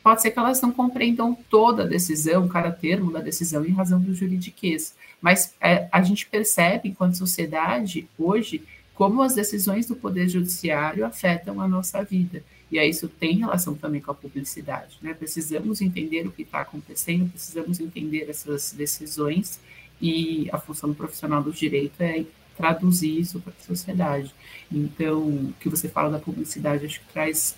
pode 0.00 0.22
ser 0.22 0.30
que 0.30 0.38
elas 0.38 0.60
não 0.60 0.70
compreendam 0.70 1.36
toda 1.50 1.82
a 1.82 1.86
decisão, 1.86 2.46
cada 2.46 2.70
termo 2.70 3.10
da 3.10 3.20
decisão 3.20 3.66
em 3.66 3.72
razão 3.72 3.98
do 4.00 4.14
juridiquês, 4.14 4.94
mas 5.20 5.54
é, 5.60 5.88
a 5.90 6.02
gente 6.02 6.24
percebe, 6.24 6.90
enquanto 6.90 7.18
sociedade, 7.18 8.08
hoje, 8.16 8.62
como 8.94 9.22
as 9.22 9.34
decisões 9.34 9.86
do 9.86 9.96
Poder 9.96 10.28
Judiciário 10.28 11.04
afetam 11.04 11.60
a 11.60 11.66
nossa 11.66 12.04
vida. 12.04 12.44
E 12.70 12.78
aí 12.78 12.90
isso 12.90 13.08
tem 13.08 13.38
relação 13.38 13.74
também 13.74 14.00
com 14.00 14.10
a 14.10 14.14
publicidade. 14.14 14.98
Né? 15.00 15.14
Precisamos 15.14 15.80
entender 15.80 16.26
o 16.26 16.32
que 16.32 16.42
está 16.42 16.60
acontecendo, 16.60 17.30
precisamos 17.30 17.78
entender 17.78 18.28
essas 18.28 18.72
decisões 18.72 19.60
e 20.00 20.48
a 20.52 20.58
função 20.58 20.90
do 20.90 20.94
profissional 20.94 21.42
do 21.42 21.52
direito 21.52 22.00
é 22.00 22.24
traduzir 22.56 23.20
isso 23.20 23.38
para 23.40 23.52
a 23.52 23.66
sociedade. 23.66 24.34
Então, 24.72 25.22
o 25.22 25.54
que 25.60 25.68
você 25.68 25.88
fala 25.88 26.10
da 26.10 26.18
publicidade, 26.18 26.86
acho 26.86 27.00
que 27.00 27.12
traz 27.12 27.56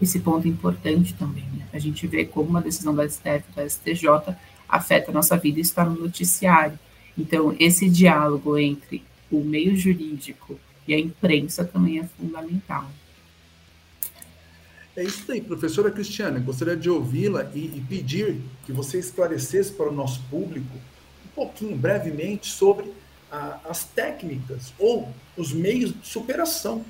esse 0.00 0.20
ponto 0.20 0.48
importante 0.48 1.14
também. 1.14 1.44
Né? 1.54 1.66
A 1.72 1.78
gente 1.78 2.06
vê 2.06 2.24
como 2.24 2.48
uma 2.48 2.62
decisão 2.62 2.94
da 2.94 3.08
STF, 3.08 3.44
da 3.54 3.68
STJ, 3.68 4.34
afeta 4.68 5.10
a 5.10 5.14
nossa 5.14 5.36
vida 5.36 5.58
e 5.58 5.62
está 5.62 5.84
no 5.84 6.00
noticiário. 6.00 6.78
Então, 7.16 7.54
esse 7.58 7.90
diálogo 7.90 8.56
entre 8.56 9.04
o 9.30 9.40
meio 9.40 9.76
jurídico 9.76 10.58
e 10.88 10.94
a 10.94 10.98
imprensa 10.98 11.64
também 11.64 11.98
é 11.98 12.04
fundamental. 12.04 12.90
É 14.94 15.02
isso 15.02 15.30
aí, 15.32 15.40
professora 15.40 15.90
Cristiana. 15.90 16.38
Gostaria 16.38 16.76
de 16.76 16.90
ouvi-la 16.90 17.50
e, 17.54 17.60
e, 17.60 17.84
pedir 17.88 18.42
que 18.66 18.72
você 18.72 18.98
esclarecesse 18.98 19.72
para 19.72 19.88
o 19.88 19.92
nosso 19.92 20.20
público 20.30 20.76
um 21.24 21.28
pouquinho, 21.34 21.76
brevemente, 21.76 22.48
sobre 22.48 22.92
a, 23.30 23.58
as 23.64 23.84
técnicas 23.84 24.74
ou 24.78 25.08
os 25.34 25.52
meios 25.52 25.94
de 25.98 26.06
superação 26.06 26.84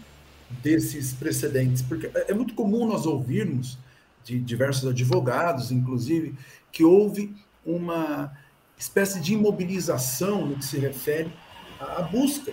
desses 0.51 1.13
precedentes. 1.13 1.81
Porque 1.81 2.07
é, 2.07 2.33
é 2.33 2.35
muito 2.35 2.55
comum 2.55 2.89
nós 2.89 3.07
ouvirmos 3.07 3.79
de 4.25 4.37
diversos 4.37 4.89
advogados, 4.89 5.71
inclusive, 5.71 6.35
que 6.73 6.83
houve 6.83 7.33
uma 7.65 8.37
espécie 8.77 9.21
de 9.21 9.35
imobilização 9.35 10.45
no 10.45 10.57
que 10.57 10.65
se 10.65 10.77
refere 10.77 11.33
à, 11.79 12.01
à 12.01 12.03
busca 12.03 12.53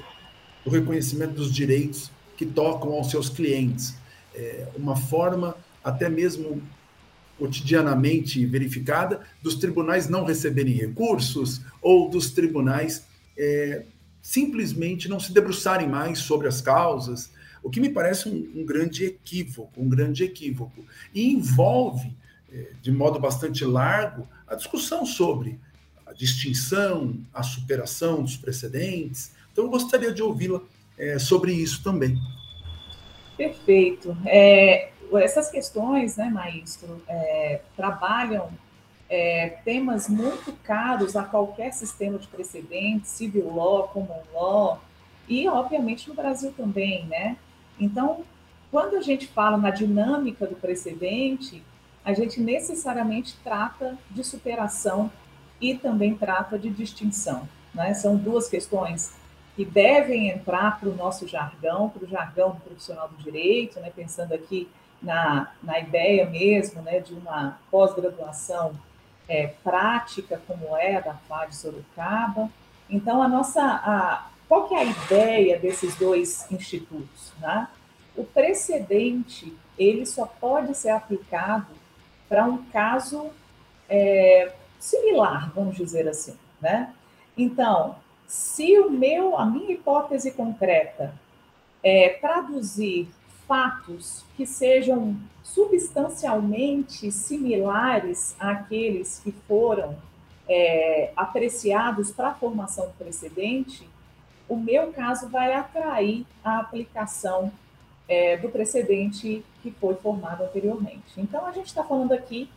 do 0.63 0.69
reconhecimento 0.69 1.33
dos 1.33 1.51
direitos 1.51 2.11
que 2.37 2.45
tocam 2.45 2.93
aos 2.93 3.09
seus 3.09 3.29
clientes 3.29 3.98
é, 4.39 4.67
uma 4.75 4.95
forma 4.95 5.55
até 5.83 6.07
mesmo 6.07 6.61
cotidianamente 7.37 8.45
verificada 8.45 9.21
dos 9.41 9.55
tribunais 9.55 10.07
não 10.09 10.23
receberem 10.25 10.73
recursos 10.73 11.61
ou 11.81 12.09
dos 12.09 12.31
tribunais 12.31 13.05
é, 13.37 13.83
simplesmente 14.21 15.09
não 15.09 15.19
se 15.19 15.33
debruçarem 15.33 15.87
mais 15.87 16.19
sobre 16.19 16.47
as 16.47 16.61
causas, 16.61 17.31
o 17.61 17.69
que 17.69 17.81
me 17.81 17.89
parece 17.89 18.29
um, 18.29 18.61
um 18.61 18.65
grande 18.65 19.05
equívoco, 19.05 19.81
um 19.81 19.89
grande 19.89 20.23
equívoco. 20.23 20.85
E 21.13 21.31
envolve, 21.31 22.15
é, 22.51 22.71
de 22.81 22.91
modo 22.91 23.19
bastante 23.19 23.65
largo, 23.65 24.27
a 24.47 24.55
discussão 24.55 25.05
sobre 25.05 25.59
a 26.05 26.13
distinção, 26.13 27.17
a 27.33 27.43
superação 27.43 28.23
dos 28.23 28.35
precedentes. 28.35 29.31
Então, 29.51 29.65
eu 29.65 29.69
gostaria 29.69 30.11
de 30.11 30.21
ouvi-la 30.21 30.61
é, 30.97 31.19
sobre 31.19 31.53
isso 31.53 31.83
também. 31.83 32.19
Perfeito. 33.39 34.17
É, 34.25 34.89
essas 35.13 35.49
questões, 35.49 36.17
né, 36.17 36.29
Maestro, 36.29 37.01
é, 37.07 37.61
trabalham 37.73 38.49
é, 39.09 39.57
temas 39.63 40.09
muito 40.09 40.51
caros 40.61 41.15
a 41.15 41.23
qualquer 41.23 41.71
sistema 41.71 42.19
de 42.19 42.27
precedentes, 42.27 43.11
civil 43.11 43.55
law, 43.55 43.87
common 43.87 44.21
law, 44.33 44.81
e 45.25 45.47
obviamente 45.47 46.09
no 46.09 46.15
Brasil 46.15 46.51
também, 46.51 47.05
né? 47.05 47.37
Então, 47.79 48.25
quando 48.69 48.97
a 48.97 49.01
gente 49.01 49.25
fala 49.27 49.55
na 49.55 49.69
dinâmica 49.69 50.45
do 50.45 50.57
precedente, 50.57 51.63
a 52.03 52.13
gente 52.13 52.41
necessariamente 52.41 53.37
trata 53.41 53.97
de 54.11 54.21
superação 54.21 55.09
e 55.61 55.75
também 55.75 56.13
trata 56.13 56.59
de 56.59 56.69
distinção. 56.69 57.47
Né? 57.73 57.93
São 57.93 58.17
duas 58.17 58.49
questões 58.49 59.13
que 59.59 59.65
devem 59.65 60.29
entrar 60.29 60.79
para 60.79 60.87
o 60.87 60.95
nosso 60.95 61.27
jargão, 61.27 61.89
para 61.89 62.05
o 62.05 62.07
jargão 62.07 62.51
do 62.51 62.61
profissional 62.61 63.09
do 63.09 63.17
direito, 63.21 63.77
né, 63.81 63.91
pensando 63.93 64.33
aqui 64.33 64.69
na, 65.01 65.51
na 65.61 65.77
ideia 65.77 66.25
mesmo 66.29 66.81
né, 66.81 67.01
de 67.01 67.13
uma 67.13 67.59
pós-graduação 67.69 68.71
é, 69.27 69.47
prática 69.61 70.41
como 70.47 70.77
é 70.77 70.95
a 70.95 71.01
da 71.01 71.13
FAD 71.13 71.53
Sorocaba. 71.53 72.49
Então, 72.89 73.21
a 73.21 73.27
nossa, 73.27 73.61
a, 73.61 74.29
qual 74.47 74.65
que 74.69 74.75
é 74.75 74.79
a 74.79 74.85
ideia 74.85 75.59
desses 75.59 75.93
dois 75.97 76.49
institutos? 76.49 77.33
Né? 77.41 77.67
O 78.15 78.23
precedente, 78.23 79.53
ele 79.77 80.05
só 80.05 80.25
pode 80.25 80.73
ser 80.73 80.91
aplicado 80.91 81.67
para 82.29 82.45
um 82.45 82.63
caso 82.71 83.29
é, 83.89 84.53
similar, 84.79 85.51
vamos 85.53 85.75
dizer 85.75 86.07
assim, 86.07 86.37
né? 86.61 86.93
Então, 87.37 87.97
se 88.29 88.77
o 88.77 88.91
meu, 88.91 89.35
a 89.35 89.43
minha 89.43 89.71
hipótese 89.71 90.29
concreta 90.29 91.15
é 91.83 92.09
traduzir 92.09 93.09
fatos 93.47 94.23
que 94.37 94.45
sejam 94.45 95.17
substancialmente 95.41 97.11
similares 97.11 98.35
àqueles 98.39 99.19
que 99.23 99.31
foram 99.47 99.97
é, 100.47 101.11
apreciados 101.15 102.11
para 102.11 102.27
a 102.27 102.35
formação 102.35 102.93
precedente, 102.99 103.89
o 104.47 104.55
meu 104.55 104.93
caso 104.93 105.27
vai 105.27 105.51
atrair 105.53 106.23
a 106.43 106.59
aplicação 106.59 107.51
é, 108.07 108.37
do 108.37 108.49
precedente 108.49 109.43
que 109.63 109.71
foi 109.71 109.95
formado 109.95 110.43
anteriormente. 110.43 111.01
Então, 111.17 111.47
a 111.47 111.51
gente 111.51 111.65
está 111.65 111.83
falando 111.83 112.11
aqui, 112.11 112.47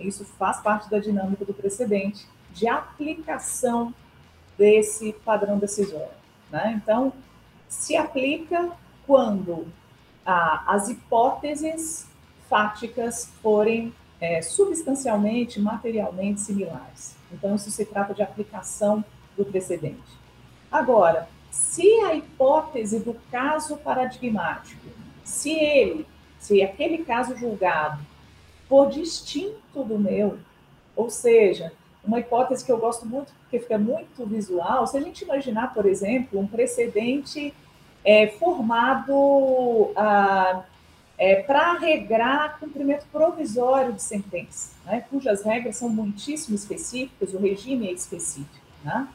isso 0.00 0.24
faz 0.24 0.60
parte 0.60 0.90
da 0.90 0.98
dinâmica 0.98 1.44
do 1.44 1.54
precedente, 1.54 2.26
de 2.52 2.66
aplicação 2.66 3.94
desse 4.56 5.12
padrão 5.24 5.58
decisório. 5.58 6.08
Né? 6.50 6.80
Então, 6.82 7.12
se 7.68 7.96
aplica 7.96 8.70
quando 9.06 9.66
ah, 10.24 10.64
as 10.66 10.88
hipóteses 10.88 12.06
fáticas 12.48 13.32
forem 13.42 13.92
é, 14.20 14.40
substancialmente, 14.40 15.60
materialmente 15.60 16.40
similares. 16.40 17.16
Então, 17.32 17.56
isso 17.56 17.70
se 17.70 17.84
trata 17.84 18.14
de 18.14 18.22
aplicação 18.22 19.04
do 19.36 19.44
precedente. 19.44 20.00
Agora, 20.70 21.28
se 21.50 21.86
a 22.00 22.14
hipótese 22.14 23.00
do 23.00 23.14
caso 23.30 23.76
paradigmático, 23.78 24.86
se 25.24 25.52
ele, 25.52 26.06
se 26.38 26.62
aquele 26.62 26.98
caso 27.04 27.36
julgado 27.36 28.00
for 28.68 28.88
distinto 28.88 29.82
do 29.84 29.98
meu, 29.98 30.38
ou 30.94 31.10
seja, 31.10 31.72
uma 32.04 32.18
hipótese 32.18 32.64
que 32.64 32.72
eu 32.72 32.78
gosto 32.78 33.06
muito, 33.06 33.32
porque 33.42 33.60
fica 33.60 33.78
muito 33.78 34.26
visual, 34.26 34.86
se 34.86 34.96
a 34.96 35.00
gente 35.00 35.22
imaginar, 35.22 35.72
por 35.72 35.86
exemplo, 35.86 36.40
um 36.40 36.46
precedente 36.46 37.54
é, 38.04 38.28
formado 38.28 39.92
ah, 39.94 40.64
é, 41.16 41.36
para 41.42 41.74
regrar 41.74 42.58
cumprimento 42.58 43.06
provisório 43.12 43.92
de 43.92 44.02
sentença, 44.02 44.74
né, 44.84 45.04
cujas 45.08 45.42
regras 45.42 45.76
são 45.76 45.88
muitíssimo 45.88 46.56
específicas, 46.56 47.32
o 47.32 47.38
regime 47.38 47.88
é 47.88 47.92
específico. 47.92 48.66
Né? 48.82 49.06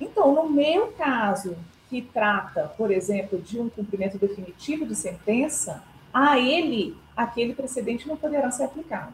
Então, 0.00 0.34
no 0.34 0.50
meu 0.50 0.88
caso, 0.92 1.56
que 1.88 2.02
trata, 2.02 2.72
por 2.76 2.90
exemplo, 2.90 3.38
de 3.38 3.60
um 3.60 3.68
cumprimento 3.68 4.18
definitivo 4.18 4.86
de 4.86 4.96
sentença, 4.96 5.84
a 6.12 6.38
ele, 6.38 6.96
aquele 7.16 7.54
precedente 7.54 8.08
não 8.08 8.16
poderá 8.16 8.50
ser 8.50 8.64
aplicado. 8.64 9.12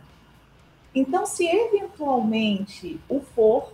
Então, 0.98 1.24
se 1.24 1.46
eventualmente 1.46 3.00
o 3.08 3.20
for, 3.20 3.72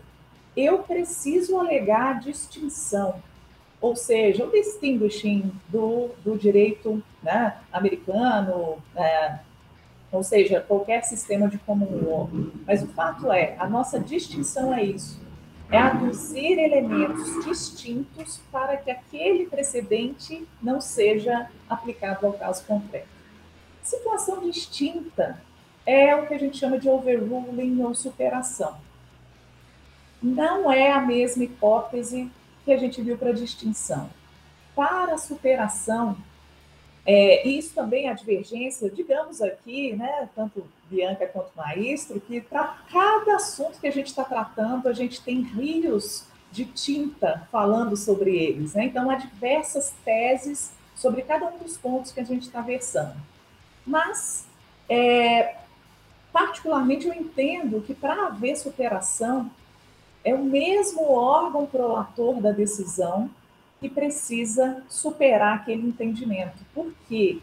eu 0.55 0.81
preciso 0.81 1.59
alegar 1.59 2.21
distinção, 2.21 3.23
ou 3.81 3.97
seja, 3.97 4.45
o 4.45 4.51
distinguishing 4.51 5.51
do, 5.69 6.11
do 6.23 6.37
direito 6.37 7.03
né, 7.23 7.57
americano, 7.73 8.77
né, 8.95 9.41
ou 10.13 10.23
seja, 10.23 10.61
qualquer 10.61 11.03
sistema 11.03 11.49
de 11.49 11.57
common 11.57 12.05
law. 12.05 12.29
Mas 12.67 12.83
o 12.83 12.89
fato 12.89 13.33
é, 13.33 13.57
a 13.59 13.67
nossa 13.67 13.99
distinção 13.99 14.75
é 14.75 14.85
isso, 14.85 15.19
é 15.71 15.79
aduzir 15.79 16.59
elementos 16.59 17.43
distintos 17.43 18.43
para 18.53 18.77
que 18.77 18.91
aquele 18.91 19.47
precedente 19.47 20.47
não 20.63 20.79
seja 20.79 21.49
aplicado 21.71 22.27
ao 22.27 22.35
caso 22.35 22.67
concreto. 22.67 23.09
Situação 23.83 24.43
distinta 24.43 25.43
é 25.87 26.15
o 26.17 26.27
que 26.27 26.35
a 26.35 26.39
gente 26.39 26.57
chama 26.57 26.79
de 26.79 26.89
overruling 26.89 27.83
ou 27.83 27.95
superação. 27.95 28.77
Não 30.23 30.73
é 30.73 30.91
a 30.91 31.01
mesma 31.01 31.45
hipótese 31.45 32.31
que 32.65 32.73
a 32.73 32.77
gente 32.79 33.03
viu 33.03 33.19
para 33.19 33.33
distinção. 33.33 34.09
Para 34.75 35.15
a 35.15 35.19
superação, 35.19 36.17
é, 37.07 37.47
isso 37.47 37.75
também 37.75 38.09
a 38.09 38.15
divergência, 38.15 38.91
digamos 38.91 39.43
aqui, 39.43 39.93
né, 39.95 40.29
tanto 40.35 40.67
Bianca 40.89 41.27
quanto 41.27 41.51
Maestro, 41.55 42.21
que 42.21 42.41
para 42.41 42.79
cada 42.91 43.37
assunto 43.37 43.79
que 43.79 43.87
a 43.87 43.93
gente 43.93 44.07
está 44.07 44.25
tratando, 44.25 44.89
a 44.89 44.93
gente 44.93 45.21
tem 45.23 45.43
rios 45.43 46.27
de 46.51 46.65
tinta 46.65 47.47
falando 47.51 47.97
sobre 47.97 48.35
eles. 48.35 48.75
Né? 48.75 48.87
Então, 48.87 49.11
há 49.11 49.17
diversas 49.17 49.93
teses 50.05 50.73
sobre 50.95 51.23
cada 51.23 51.47
um 51.47 51.59
dos 51.59 51.77
pontos 51.77 52.13
que 52.13 52.21
a 52.21 52.25
gente 52.25 52.43
está 52.43 52.61
versando. 52.61 53.17
Mas, 53.85 54.47
é, 54.89 55.57
particularmente, 56.35 57.07
eu 57.07 57.15
entendo 57.15 57.81
que 57.81 57.95
para 57.95 58.27
haver 58.27 58.57
superação, 58.57 59.49
é 60.25 60.35
o 60.35 60.43
mesmo 60.43 61.13
órgão 61.13 61.65
prolator 61.65 62.41
da 62.41 62.51
decisão 62.51 63.31
que 63.79 63.89
precisa 63.89 64.83
superar 64.89 65.59
aquele 65.59 65.87
entendimento. 65.87 66.65
Por 66.75 66.93
quê? 67.07 67.39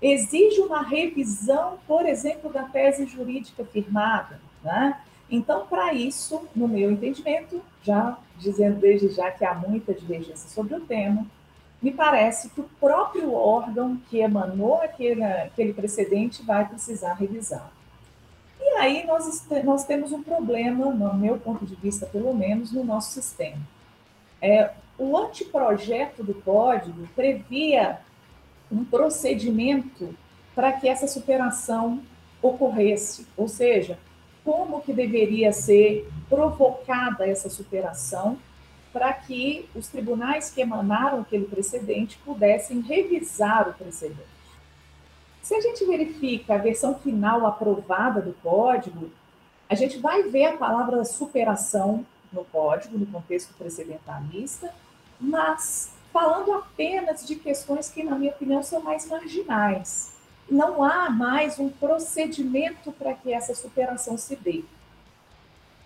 Exige 0.00 0.62
uma 0.62 0.80
revisão, 0.80 1.78
por 1.86 2.06
exemplo, 2.06 2.50
da 2.50 2.62
tese 2.62 3.04
jurídica 3.04 3.66
firmada. 3.66 4.40
Né? 4.64 4.98
Então, 5.30 5.66
para 5.66 5.92
isso, 5.92 6.48
no 6.56 6.66
meu 6.66 6.90
entendimento, 6.90 7.60
já 7.82 8.16
dizendo 8.38 8.80
desde 8.80 9.10
já 9.10 9.30
que 9.30 9.44
há 9.44 9.52
muita 9.52 9.92
divergência 9.92 10.48
sobre 10.48 10.74
o 10.74 10.80
tema, 10.80 11.26
me 11.82 11.90
parece 11.90 12.48
que 12.48 12.62
o 12.62 12.70
próprio 12.80 13.34
órgão 13.34 14.00
que 14.08 14.20
emanou 14.20 14.80
aquele, 14.80 15.22
aquele 15.22 15.74
precedente 15.74 16.42
vai 16.42 16.66
precisar 16.66 17.12
revisar. 17.12 17.70
Aí 18.80 19.04
nós, 19.06 19.46
nós 19.62 19.84
temos 19.84 20.10
um 20.10 20.22
problema, 20.22 20.86
no 20.86 21.12
meu 21.12 21.36
ponto 21.36 21.66
de 21.66 21.74
vista, 21.74 22.06
pelo 22.06 22.32
menos, 22.32 22.72
no 22.72 22.82
nosso 22.82 23.12
sistema. 23.12 23.60
É, 24.40 24.70
o 24.96 25.14
anteprojeto 25.18 26.24
do 26.24 26.32
código 26.32 27.06
previa 27.14 28.00
um 28.72 28.82
procedimento 28.82 30.14
para 30.54 30.72
que 30.72 30.88
essa 30.88 31.06
superação 31.06 32.00
ocorresse, 32.40 33.26
ou 33.36 33.48
seja, 33.48 33.98
como 34.42 34.80
que 34.80 34.94
deveria 34.94 35.52
ser 35.52 36.08
provocada 36.26 37.28
essa 37.28 37.50
superação 37.50 38.38
para 38.94 39.12
que 39.12 39.68
os 39.74 39.88
tribunais 39.88 40.50
que 40.50 40.62
emanaram 40.62 41.20
aquele 41.20 41.44
precedente 41.44 42.18
pudessem 42.24 42.80
revisar 42.80 43.68
o 43.68 43.74
precedente. 43.74 44.39
Se 45.42 45.54
a 45.54 45.60
gente 45.60 45.84
verifica 45.84 46.54
a 46.54 46.58
versão 46.58 46.94
final 46.94 47.46
aprovada 47.46 48.20
do 48.20 48.32
código, 48.34 49.10
a 49.68 49.74
gente 49.74 49.98
vai 49.98 50.22
ver 50.24 50.46
a 50.46 50.56
palavra 50.56 51.04
superação 51.04 52.04
no 52.32 52.44
código, 52.44 52.98
no 52.98 53.06
contexto 53.06 53.54
precedentalista, 53.54 54.72
mas 55.20 55.92
falando 56.12 56.52
apenas 56.52 57.26
de 57.26 57.36
questões 57.36 57.88
que, 57.88 58.02
na 58.02 58.16
minha 58.16 58.32
opinião, 58.32 58.62
são 58.62 58.82
mais 58.82 59.06
marginais. 59.06 60.12
Não 60.50 60.82
há 60.82 61.08
mais 61.08 61.58
um 61.58 61.68
procedimento 61.68 62.90
para 62.92 63.14
que 63.14 63.32
essa 63.32 63.54
superação 63.54 64.16
se 64.18 64.34
dê. 64.36 64.64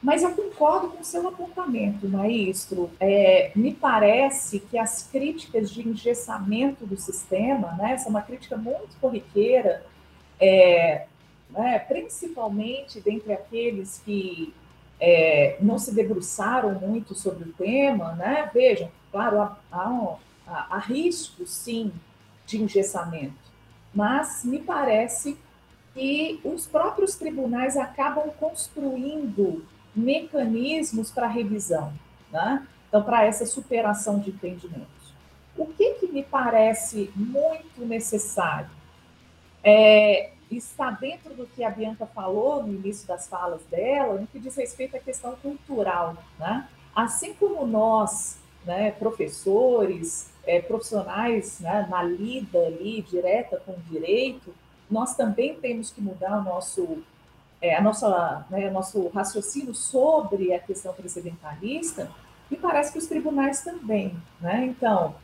Mas 0.05 0.23
eu 0.23 0.33
concordo 0.33 0.91
com 0.91 1.01
o 1.01 1.05
seu 1.05 1.27
apontamento, 1.27 2.07
maestro. 2.07 2.91
É, 3.01 3.51
me 3.57 3.73
parece 3.73 4.61
que 4.61 4.77
as 4.77 5.09
críticas 5.11 5.71
de 5.71 5.89
engessamento 5.89 6.87
do 6.87 6.95
sistema, 6.99 7.73
né, 7.73 7.95
essa 7.95 8.09
é 8.09 8.11
uma 8.11 8.21
crítica 8.21 8.55
muito 8.55 8.95
corriqueira, 9.01 9.83
é, 10.39 11.07
né, 11.49 11.79
principalmente 11.79 13.01
dentre 13.01 13.33
aqueles 13.33 14.03
que 14.05 14.53
é, 15.01 15.57
não 15.59 15.79
se 15.79 15.95
debruçaram 15.95 16.75
muito 16.75 17.15
sobre 17.15 17.49
o 17.49 17.53
tema, 17.55 18.13
né? 18.13 18.51
Vejam, 18.53 18.91
claro, 19.11 19.41
há, 19.41 19.59
há, 19.73 20.19
há 20.69 20.79
risco, 20.81 21.47
sim, 21.47 21.91
de 22.47 22.63
engessamento, 22.63 23.33
mas 23.95 24.45
me 24.45 24.59
parece 24.59 25.39
que 25.95 26.41
os 26.45 26.67
próprios 26.67 27.15
tribunais 27.15 27.79
acabam 27.79 28.29
construindo 28.39 29.65
mecanismos 29.95 31.11
para 31.11 31.27
revisão, 31.27 31.93
né? 32.31 32.67
então, 32.89 33.03
para 33.03 33.25
essa 33.25 33.47
superação 33.47 34.19
de 34.19 34.31
entendimentos. 34.31 35.15
O 35.57 35.67
que, 35.67 35.95
que 35.95 36.09
me 36.09 36.23
parece 36.23 37.13
muito 37.15 37.85
necessário 37.87 38.71
é, 39.63 40.31
está 40.51 40.91
dentro 40.91 41.35
do 41.35 41.47
que 41.47 41.65
a 41.65 41.71
Bianca 41.71 42.07
falou 42.07 42.63
no 42.63 42.73
início 42.73 43.07
das 43.07 43.29
falas 43.29 43.63
dela, 43.71 44.21
no 44.21 44.27
que 44.27 44.39
diz 44.39 44.57
respeito 44.57 44.97
à 44.97 45.01
questão 45.01 45.37
cultural. 45.37 46.17
Né? 46.39 46.69
Assim 46.95 47.35
como 47.35 47.67
nós, 47.67 48.39
né, 48.65 48.91
professores, 48.93 50.31
é, 50.47 50.61
profissionais 50.61 51.61
né, 51.61 51.87
na 51.89 52.03
lida 52.03 52.59
ali 52.59 53.03
direta 53.03 53.61
com 53.65 53.73
o 53.73 53.81
direito, 53.91 54.55
nós 54.91 55.17
também 55.17 55.55
temos 55.55 55.91
que 55.91 56.01
mudar 56.01 56.39
o 56.39 56.45
nosso 56.45 57.03
é, 57.65 57.75
a 57.75 57.81
nossa, 57.81 58.45
né, 58.51 58.69
nosso 58.71 59.09
raciocínio 59.09 59.75
sobre 59.75 60.53
a 60.53 60.59
questão 60.59 60.93
precedentalista, 60.93 62.11
e 62.51 62.57
parece 62.57 62.93
que 62.93 62.99
os 62.99 63.07
tribunais 63.07 63.63
também. 63.63 64.15
Né? 64.39 64.67
Então, 64.67 65.15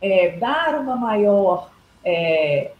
é, 0.00 0.30
dar 0.38 0.80
uma 0.80 0.96
maior, 0.96 1.70
é, 2.02 2.72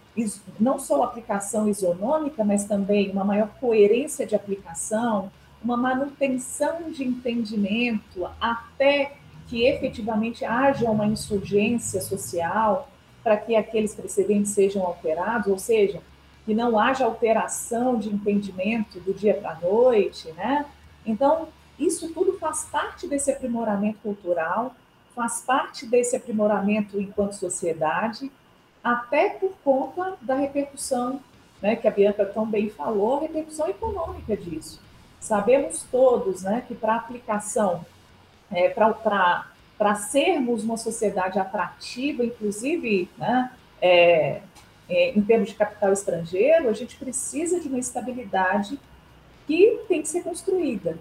não 0.58 0.78
só 0.78 1.02
aplicação 1.02 1.68
isonômica, 1.68 2.42
mas 2.42 2.64
também 2.64 3.10
uma 3.10 3.22
maior 3.22 3.50
coerência 3.60 4.26
de 4.26 4.34
aplicação, 4.34 5.30
uma 5.62 5.76
manutenção 5.76 6.90
de 6.90 7.04
entendimento 7.04 8.26
até 8.40 9.12
que 9.48 9.66
efetivamente 9.66 10.46
haja 10.46 10.90
uma 10.90 11.06
insurgência 11.06 12.00
social 12.00 12.88
para 13.22 13.36
que 13.36 13.54
aqueles 13.54 13.94
precedentes 13.94 14.52
sejam 14.52 14.82
alterados, 14.82 15.48
ou 15.48 15.58
seja, 15.58 16.00
que 16.50 16.54
não 16.54 16.76
haja 16.76 17.04
alteração 17.04 17.96
de 17.96 18.08
entendimento 18.08 18.98
do 18.98 19.14
dia 19.14 19.34
para 19.34 19.52
a 19.52 19.60
noite, 19.60 20.32
né? 20.32 20.66
Então, 21.06 21.46
isso 21.78 22.12
tudo 22.12 22.36
faz 22.40 22.64
parte 22.64 23.06
desse 23.06 23.30
aprimoramento 23.30 24.00
cultural, 24.02 24.74
faz 25.14 25.42
parte 25.42 25.86
desse 25.86 26.16
aprimoramento 26.16 27.00
enquanto 27.00 27.34
sociedade, 27.34 28.32
até 28.82 29.28
por 29.28 29.52
conta 29.64 30.16
da 30.20 30.34
repercussão, 30.34 31.20
né, 31.62 31.76
que 31.76 31.86
a 31.86 31.90
Bianca 31.92 32.26
tão 32.26 32.44
bem 32.44 32.68
falou, 32.68 33.18
a 33.18 33.20
repercussão 33.20 33.68
econômica 33.68 34.36
disso. 34.36 34.80
Sabemos 35.20 35.86
todos 35.88 36.42
né, 36.42 36.64
que 36.66 36.74
para 36.74 36.96
aplicação, 36.96 37.86
é, 38.50 38.68
para 38.70 39.94
sermos 39.94 40.64
uma 40.64 40.76
sociedade 40.76 41.38
atrativa, 41.38 42.24
inclusive 42.24 43.08
né, 43.16 43.52
é, 43.80 44.40
é, 44.90 45.16
em 45.16 45.22
termos 45.22 45.50
de 45.50 45.54
capital 45.54 45.92
estrangeiro, 45.92 46.68
a 46.68 46.72
gente 46.72 46.96
precisa 46.96 47.60
de 47.60 47.68
uma 47.68 47.78
estabilidade 47.78 48.78
que 49.46 49.80
tem 49.88 50.02
que 50.02 50.08
ser 50.08 50.22
construída. 50.22 50.98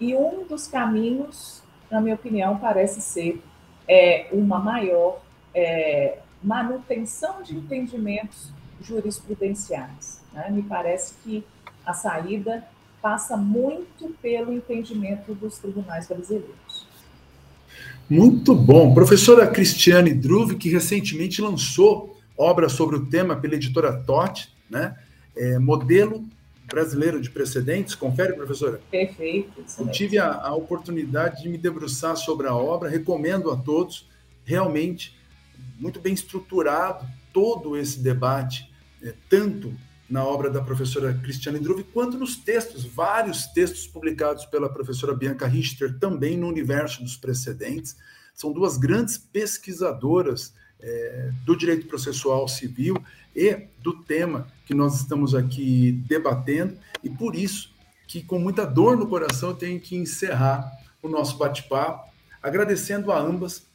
E 0.00 0.14
um 0.14 0.44
dos 0.44 0.66
caminhos, 0.66 1.62
na 1.90 2.00
minha 2.00 2.16
opinião, 2.16 2.58
parece 2.58 3.00
ser 3.00 3.40
é, 3.86 4.26
uma 4.32 4.58
maior 4.58 5.20
é, 5.54 6.18
manutenção 6.42 7.42
de 7.42 7.56
entendimentos 7.56 8.52
jurisprudenciais. 8.80 10.20
Né? 10.32 10.50
Me 10.50 10.62
parece 10.62 11.14
que 11.22 11.44
a 11.86 11.94
saída 11.94 12.64
passa 13.00 13.36
muito 13.36 14.14
pelo 14.20 14.52
entendimento 14.52 15.32
dos 15.32 15.58
tribunais 15.58 16.08
brasileiros. 16.08 16.88
Muito 18.10 18.54
bom. 18.54 18.92
Professora 18.94 19.46
Cristiane 19.46 20.12
Druve, 20.12 20.56
que 20.56 20.68
recentemente 20.70 21.40
lançou 21.40 22.17
obra 22.38 22.68
sobre 22.68 22.96
o 22.96 23.06
tema 23.06 23.36
pela 23.36 23.54
editora 23.54 23.92
Totti, 23.92 24.48
né? 24.70 24.96
É, 25.36 25.58
modelo 25.58 26.24
brasileiro 26.66 27.20
de 27.20 27.30
precedentes. 27.30 27.94
Confere, 27.94 28.34
professora? 28.34 28.80
Perfeito. 28.90 29.64
Eu 29.78 29.90
tive 29.90 30.18
a, 30.18 30.32
a, 30.32 30.54
oportunidade 30.54 31.42
de 31.42 31.48
me 31.48 31.58
debruçar 31.58 32.16
sobre 32.16 32.46
a 32.46 32.54
obra, 32.54 32.88
recomendo 32.88 33.50
a 33.50 33.56
todos. 33.56 34.08
Realmente, 34.44 35.16
muito 35.78 36.00
bem 36.00 36.14
estruturado 36.14 37.06
todo 37.32 37.76
esse 37.76 37.98
debate, 37.98 38.72
é, 39.02 39.14
tanto 39.28 39.74
na 40.08 40.24
obra 40.24 40.48
da 40.48 40.62
professora 40.62 41.12
Cristiane 41.12 41.58
Druve, 41.58 41.84
quanto 41.84 42.16
nos 42.16 42.36
textos, 42.36 42.84
vários 42.84 43.46
textos 43.46 43.86
publicados 43.86 44.46
pela 44.46 44.72
professora 44.72 45.14
Bianca 45.14 45.46
Richter, 45.46 45.98
também 45.98 46.36
no 46.36 46.48
universo 46.48 47.02
dos 47.02 47.16
precedentes. 47.16 47.96
São 48.34 48.52
duas 48.52 48.78
grandes 48.78 49.18
pesquisadoras 49.18 50.54
é, 50.80 51.30
do 51.44 51.56
direito 51.56 51.86
processual 51.86 52.46
civil 52.48 52.96
e 53.34 53.66
do 53.80 53.92
tema 53.92 54.46
que 54.66 54.74
nós 54.74 55.00
estamos 55.00 55.34
aqui 55.34 55.92
debatendo, 56.06 56.76
e 57.02 57.08
por 57.08 57.34
isso 57.34 57.72
que, 58.06 58.22
com 58.22 58.38
muita 58.38 58.64
dor 58.64 58.96
no 58.96 59.06
coração, 59.06 59.50
eu 59.50 59.54
tenho 59.54 59.80
que 59.80 59.96
encerrar 59.96 60.70
o 61.02 61.08
nosso 61.08 61.36
bate-papo, 61.36 62.10
agradecendo 62.42 63.12
a 63.12 63.20
ambas 63.20 63.66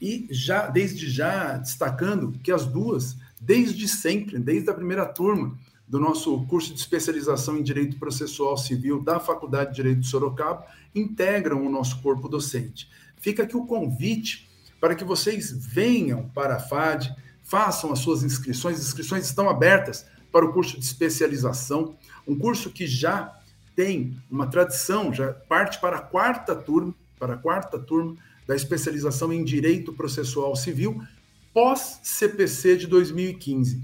e 0.00 0.26
já, 0.30 0.66
desde 0.66 1.08
já, 1.08 1.56
destacando 1.56 2.32
que 2.42 2.52
as 2.52 2.66
duas, 2.66 3.16
desde 3.40 3.88
sempre, 3.88 4.38
desde 4.38 4.68
a 4.68 4.74
primeira 4.74 5.06
turma 5.06 5.56
do 5.88 6.00
nosso 6.00 6.44
curso 6.46 6.74
de 6.74 6.80
especialização 6.80 7.56
em 7.56 7.62
Direito 7.62 7.96
Processual 7.96 8.56
Civil 8.56 9.00
da 9.00 9.20
Faculdade 9.20 9.70
de 9.70 9.76
Direito 9.76 10.00
de 10.00 10.08
Sorocaba, 10.08 10.66
integram 10.94 11.64
o 11.64 11.70
nosso 11.70 12.02
corpo 12.02 12.28
docente. 12.28 12.88
Fica 13.16 13.44
aqui 13.44 13.56
o 13.56 13.66
convite 13.66 14.45
para 14.80 14.94
que 14.94 15.04
vocês 15.04 15.52
venham 15.52 16.28
para 16.34 16.56
a 16.56 16.60
FAD, 16.60 17.14
façam 17.42 17.92
as 17.92 18.00
suas 18.00 18.22
inscrições. 18.22 18.78
As 18.78 18.86
inscrições 18.86 19.24
estão 19.26 19.48
abertas 19.48 20.06
para 20.30 20.44
o 20.44 20.52
curso 20.52 20.78
de 20.78 20.84
especialização, 20.84 21.96
um 22.26 22.36
curso 22.36 22.70
que 22.70 22.86
já 22.86 23.32
tem 23.74 24.16
uma 24.30 24.46
tradição, 24.46 25.12
já 25.12 25.32
parte 25.32 25.80
para 25.80 25.98
a 25.98 26.02
quarta 26.02 26.54
turma, 26.54 26.94
para 27.18 27.34
a 27.34 27.36
quarta 27.36 27.78
turma 27.78 28.16
da 28.46 28.54
especialização 28.54 29.32
em 29.32 29.44
Direito 29.44 29.92
Processual 29.92 30.54
Civil, 30.56 31.02
pós 31.52 32.00
CPC 32.02 32.76
de 32.76 32.86
2015. 32.86 33.82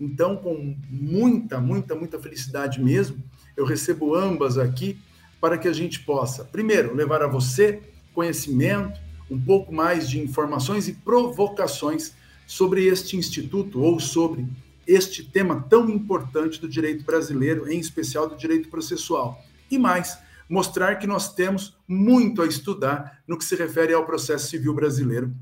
Então, 0.00 0.36
com 0.36 0.76
muita, 0.90 1.60
muita, 1.60 1.94
muita 1.94 2.18
felicidade 2.18 2.82
mesmo, 2.82 3.22
eu 3.56 3.64
recebo 3.64 4.14
ambas 4.14 4.58
aqui 4.58 4.98
para 5.40 5.58
que 5.58 5.68
a 5.68 5.72
gente 5.72 6.00
possa, 6.00 6.44
primeiro, 6.44 6.94
levar 6.94 7.22
a 7.22 7.26
você 7.26 7.82
conhecimento, 8.14 9.00
um 9.32 9.40
pouco 9.40 9.72
mais 9.72 10.08
de 10.08 10.20
informações 10.20 10.88
e 10.88 10.92
provocações 10.92 12.12
sobre 12.46 12.86
este 12.86 13.16
instituto 13.16 13.80
ou 13.80 13.98
sobre 13.98 14.46
este 14.86 15.24
tema 15.24 15.64
tão 15.70 15.88
importante 15.88 16.60
do 16.60 16.68
direito 16.68 17.04
brasileiro, 17.04 17.70
em 17.70 17.78
especial 17.78 18.28
do 18.28 18.36
direito 18.36 18.68
processual. 18.68 19.42
E 19.70 19.78
mais, 19.78 20.18
mostrar 20.48 20.96
que 20.96 21.06
nós 21.06 21.32
temos 21.32 21.74
muito 21.88 22.42
a 22.42 22.46
estudar 22.46 23.22
no 23.26 23.38
que 23.38 23.44
se 23.44 23.56
refere 23.56 23.94
ao 23.94 24.04
processo 24.04 24.48
civil 24.48 24.74
brasileiro. 24.74 25.32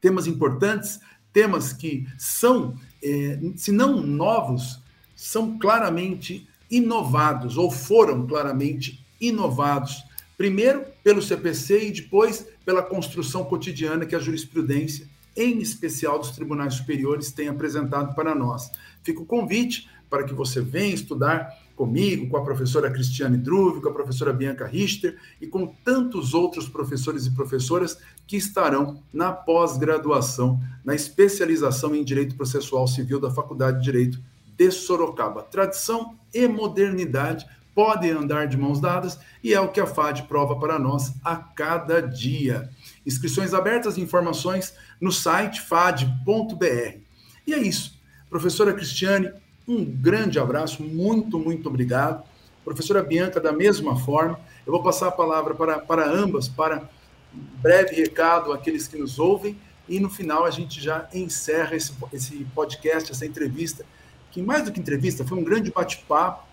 Temas 0.00 0.28
importantes, 0.28 1.00
temas 1.32 1.72
que 1.72 2.06
são, 2.16 2.76
eh, 3.02 3.40
se 3.56 3.72
não 3.72 4.00
novos, 4.00 4.80
são 5.16 5.58
claramente 5.58 6.48
inovados 6.70 7.56
ou 7.56 7.70
foram 7.70 8.24
claramente 8.26 9.04
inovados 9.20 10.04
Primeiro 10.40 10.86
pelo 11.04 11.20
CPC 11.20 11.88
e 11.88 11.92
depois 11.92 12.46
pela 12.64 12.82
construção 12.82 13.44
cotidiana 13.44 14.06
que 14.06 14.16
a 14.16 14.18
jurisprudência, 14.18 15.06
em 15.36 15.58
especial 15.58 16.18
dos 16.18 16.30
tribunais 16.30 16.72
superiores, 16.72 17.30
tem 17.30 17.48
apresentado 17.48 18.14
para 18.14 18.34
nós. 18.34 18.70
Fica 19.02 19.20
o 19.20 19.26
convite 19.26 19.86
para 20.08 20.24
que 20.24 20.32
você 20.32 20.62
venha 20.62 20.94
estudar 20.94 21.54
comigo, 21.76 22.26
com 22.30 22.38
a 22.38 22.42
professora 22.42 22.90
Cristiane 22.90 23.36
Druve, 23.36 23.82
com 23.82 23.90
a 23.90 23.92
professora 23.92 24.32
Bianca 24.32 24.66
Richter 24.66 25.18
e 25.42 25.46
com 25.46 25.66
tantos 25.84 26.32
outros 26.32 26.66
professores 26.66 27.26
e 27.26 27.32
professoras 27.32 27.98
que 28.26 28.38
estarão 28.38 29.02
na 29.12 29.32
pós-graduação, 29.32 30.58
na 30.82 30.94
especialização 30.94 31.94
em 31.94 32.02
Direito 32.02 32.34
Processual 32.34 32.88
Civil 32.88 33.20
da 33.20 33.30
Faculdade 33.30 33.76
de 33.76 33.84
Direito 33.84 34.18
de 34.56 34.70
Sorocaba. 34.70 35.42
Tradição 35.42 36.18
e 36.32 36.48
modernidade 36.48 37.46
podem 37.80 38.10
andar 38.10 38.46
de 38.46 38.58
mãos 38.58 38.78
dadas 38.78 39.18
e 39.42 39.54
é 39.54 39.58
o 39.58 39.68
que 39.68 39.80
a 39.80 39.86
FAD 39.86 40.24
prova 40.24 40.54
para 40.54 40.78
nós 40.78 41.14
a 41.24 41.34
cada 41.34 42.02
dia. 42.02 42.68
Inscrições 43.06 43.54
abertas 43.54 43.96
e 43.96 44.02
informações 44.02 44.74
no 45.00 45.10
site 45.10 45.62
fad.br. 45.62 46.98
E 47.46 47.54
é 47.54 47.58
isso. 47.58 47.98
Professora 48.28 48.74
Cristiane, 48.74 49.32
um 49.66 49.82
grande 49.82 50.38
abraço, 50.38 50.82
muito, 50.82 51.38
muito 51.38 51.70
obrigado. 51.70 52.22
Professora 52.62 53.02
Bianca, 53.02 53.40
da 53.40 53.50
mesma 53.50 53.98
forma. 53.98 54.38
Eu 54.66 54.74
vou 54.74 54.82
passar 54.82 55.08
a 55.08 55.12
palavra 55.12 55.54
para, 55.54 55.78
para 55.78 56.06
ambas, 56.06 56.48
para 56.48 56.86
um 57.34 57.40
breve 57.62 57.96
recado 57.96 58.52
àqueles 58.52 58.86
que 58.86 58.98
nos 58.98 59.18
ouvem, 59.18 59.56
e 59.88 59.98
no 59.98 60.10
final 60.10 60.44
a 60.44 60.50
gente 60.50 60.82
já 60.82 61.08
encerra 61.14 61.74
esse, 61.74 61.94
esse 62.12 62.46
podcast, 62.54 63.10
essa 63.10 63.24
entrevista, 63.24 63.86
que 64.30 64.42
mais 64.42 64.64
do 64.66 64.70
que 64.70 64.78
entrevista, 64.78 65.24
foi 65.24 65.38
um 65.38 65.42
grande 65.42 65.72
bate-papo 65.72 66.49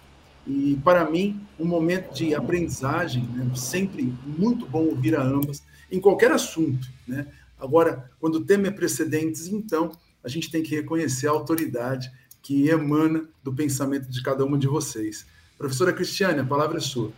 e, 0.47 0.79
para 0.83 1.09
mim, 1.09 1.39
um 1.59 1.65
momento 1.65 2.13
de 2.13 2.33
aprendizagem, 2.33 3.23
né? 3.33 3.51
sempre 3.53 4.13
muito 4.25 4.65
bom 4.65 4.85
ouvir 4.85 5.15
a 5.15 5.21
ambas, 5.21 5.61
em 5.91 5.99
qualquer 5.99 6.31
assunto. 6.31 6.87
Né? 7.05 7.27
Agora, 7.59 8.09
quando 8.19 8.35
o 8.35 8.45
tema 8.45 8.67
é 8.67 8.71
precedentes, 8.71 9.47
então, 9.47 9.91
a 10.23 10.29
gente 10.29 10.49
tem 10.49 10.63
que 10.63 10.75
reconhecer 10.75 11.27
a 11.27 11.31
autoridade 11.31 12.11
que 12.41 12.69
emana 12.69 13.25
do 13.43 13.53
pensamento 13.53 14.09
de 14.09 14.23
cada 14.23 14.45
uma 14.45 14.57
de 14.57 14.67
vocês. 14.67 15.25
Professora 15.57 15.91
Cristiane, 15.91 16.39
a 16.39 16.45
palavra 16.45 16.77
é 16.77 16.81
sua. 16.81 17.11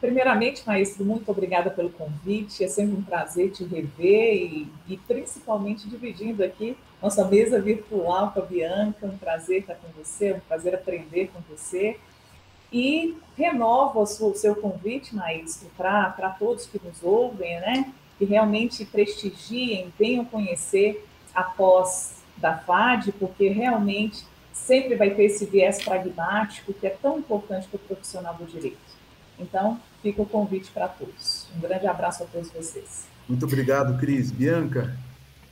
Primeiramente, 0.00 0.66
Maestro, 0.66 1.04
muito 1.04 1.30
obrigada 1.30 1.70
pelo 1.70 1.88
convite. 1.88 2.64
É 2.64 2.68
sempre 2.68 2.96
um 2.96 3.02
prazer 3.02 3.52
te 3.52 3.64
rever 3.64 4.34
e, 4.34 4.68
e, 4.88 4.96
principalmente 4.96 5.88
dividindo 5.88 6.42
aqui 6.42 6.76
nossa 7.00 7.24
mesa 7.26 7.60
virtual 7.60 8.32
com 8.32 8.40
a 8.40 8.44
Bianca. 8.44 9.06
Um 9.06 9.16
prazer 9.16 9.60
estar 9.60 9.76
com 9.76 9.88
você, 9.96 10.32
um 10.32 10.40
prazer 10.40 10.74
aprender 10.74 11.30
com 11.32 11.40
você. 11.48 11.96
E 12.74 13.16
renovo 13.38 14.02
o 14.02 14.34
seu 14.34 14.56
convite, 14.56 15.14
Maestro, 15.14 15.68
para 15.76 16.36
todos 16.36 16.66
que 16.66 16.80
nos 16.84 17.04
ouvem, 17.04 17.60
né? 17.60 17.92
Que 18.18 18.24
realmente 18.24 18.84
prestigiem, 18.84 19.92
venham 19.96 20.24
conhecer 20.24 21.06
a 21.32 21.44
pós 21.44 22.16
da 22.36 22.58
FAD, 22.58 23.12
porque 23.12 23.48
realmente 23.48 24.24
sempre 24.52 24.96
vai 24.96 25.10
ter 25.10 25.26
esse 25.26 25.46
viés 25.46 25.84
pragmático 25.84 26.74
que 26.74 26.84
é 26.84 26.90
tão 26.90 27.20
importante 27.20 27.68
para 27.68 27.76
o 27.76 27.80
profissional 27.80 28.34
do 28.34 28.44
direito. 28.44 28.76
Então, 29.38 29.80
fica 30.02 30.20
o 30.22 30.26
convite 30.26 30.72
para 30.72 30.88
todos. 30.88 31.46
Um 31.56 31.60
grande 31.60 31.86
abraço 31.86 32.24
a 32.24 32.26
todos 32.26 32.50
vocês. 32.50 33.06
Muito 33.28 33.46
obrigado, 33.46 33.96
Cris. 34.00 34.32
Bianca? 34.32 34.96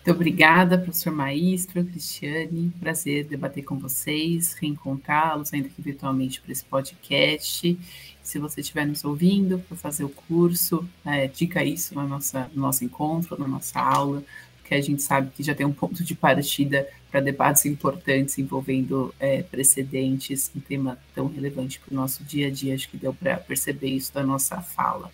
Muito 0.05 0.17
obrigada, 0.17 0.77
professor 0.77 1.13
Maestro, 1.13 1.85
Cristiane. 1.85 2.73
Prazer 2.81 3.25
debater 3.25 3.63
com 3.63 3.79
vocês, 3.79 4.53
reencontrá-los, 4.55 5.55
ainda 5.55 5.69
que 5.69 5.81
virtualmente, 5.81 6.41
para 6.41 6.51
esse 6.51 6.65
podcast. 6.65 7.79
Se 8.21 8.39
você 8.41 8.63
estiver 8.63 8.85
nos 8.85 9.05
ouvindo 9.05 9.61
para 9.61 9.77
fazer 9.77 10.03
o 10.03 10.09
curso, 10.09 10.85
é, 11.05 11.29
dica 11.29 11.63
isso 11.63 11.95
na 11.95 12.03
nossa, 12.03 12.51
no 12.53 12.63
nosso 12.63 12.85
encontro, 12.85 13.39
na 13.39 13.47
nossa 13.47 13.79
aula, 13.79 14.25
porque 14.57 14.75
a 14.75 14.81
gente 14.81 15.01
sabe 15.01 15.31
que 15.37 15.43
já 15.45 15.55
tem 15.55 15.65
um 15.65 15.73
ponto 15.73 16.03
de 16.03 16.17
partida 16.17 16.89
para 17.09 17.21
debates 17.21 17.65
importantes 17.65 18.37
envolvendo 18.39 19.15
é, 19.21 19.45
precedentes, 19.45 20.51
um 20.57 20.59
tema 20.59 20.99
tão 21.15 21.29
relevante 21.29 21.79
para 21.79 21.93
o 21.93 21.97
nosso 21.97 22.25
dia 22.25 22.49
a 22.49 22.51
dia. 22.51 22.75
Acho 22.75 22.91
que 22.91 22.97
deu 22.97 23.15
para 23.15 23.37
perceber 23.37 23.91
isso 23.91 24.13
da 24.13 24.25
nossa 24.25 24.61
fala. 24.61 25.13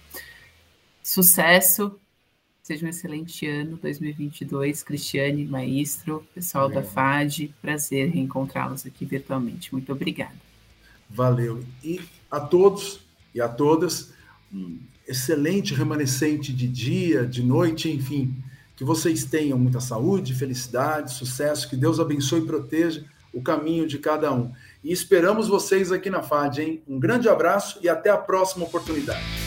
Sucesso, 1.03 2.01
Seja 2.69 2.85
um 2.85 2.91
excelente 2.91 3.47
ano 3.47 3.79
2022, 3.81 4.83
Cristiane, 4.83 5.47
Maestro, 5.47 6.23
pessoal 6.35 6.69
da 6.69 6.83
FAD, 6.83 7.55
prazer 7.63 8.11
reencontrá-los 8.11 8.85
aqui 8.85 9.07
virtualmente. 9.07 9.73
Muito 9.73 9.91
obrigada. 9.91 10.35
Valeu. 11.09 11.65
E 11.83 11.99
a 12.31 12.39
todos 12.39 13.01
e 13.35 13.41
a 13.41 13.49
todas, 13.49 14.13
um 14.53 14.79
excelente 15.09 15.73
remanescente 15.73 16.53
de 16.53 16.69
dia, 16.69 17.25
de 17.25 17.43
noite, 17.43 17.91
enfim, 17.91 18.35
que 18.77 18.85
vocês 18.85 19.25
tenham 19.25 19.59
muita 19.59 19.81
saúde, 19.81 20.35
felicidade, 20.35 21.15
sucesso, 21.15 21.71
que 21.71 21.75
Deus 21.75 21.99
abençoe 21.99 22.43
e 22.43 22.47
proteja 22.47 23.03
o 23.33 23.41
caminho 23.41 23.89
de 23.89 23.99
cada 23.99 24.31
um. 24.31 24.53
E 24.85 24.93
esperamos 24.93 25.49
vocês 25.49 25.91
aqui 25.91 26.11
na 26.11 26.23
FAD, 26.23 26.61
hein? 26.61 26.83
Um 26.87 27.01
grande 27.01 27.31
abraço 27.31 27.79
e 27.83 27.89
até 27.89 28.11
a 28.11 28.19
próxima 28.19 28.67
oportunidade. 28.67 29.38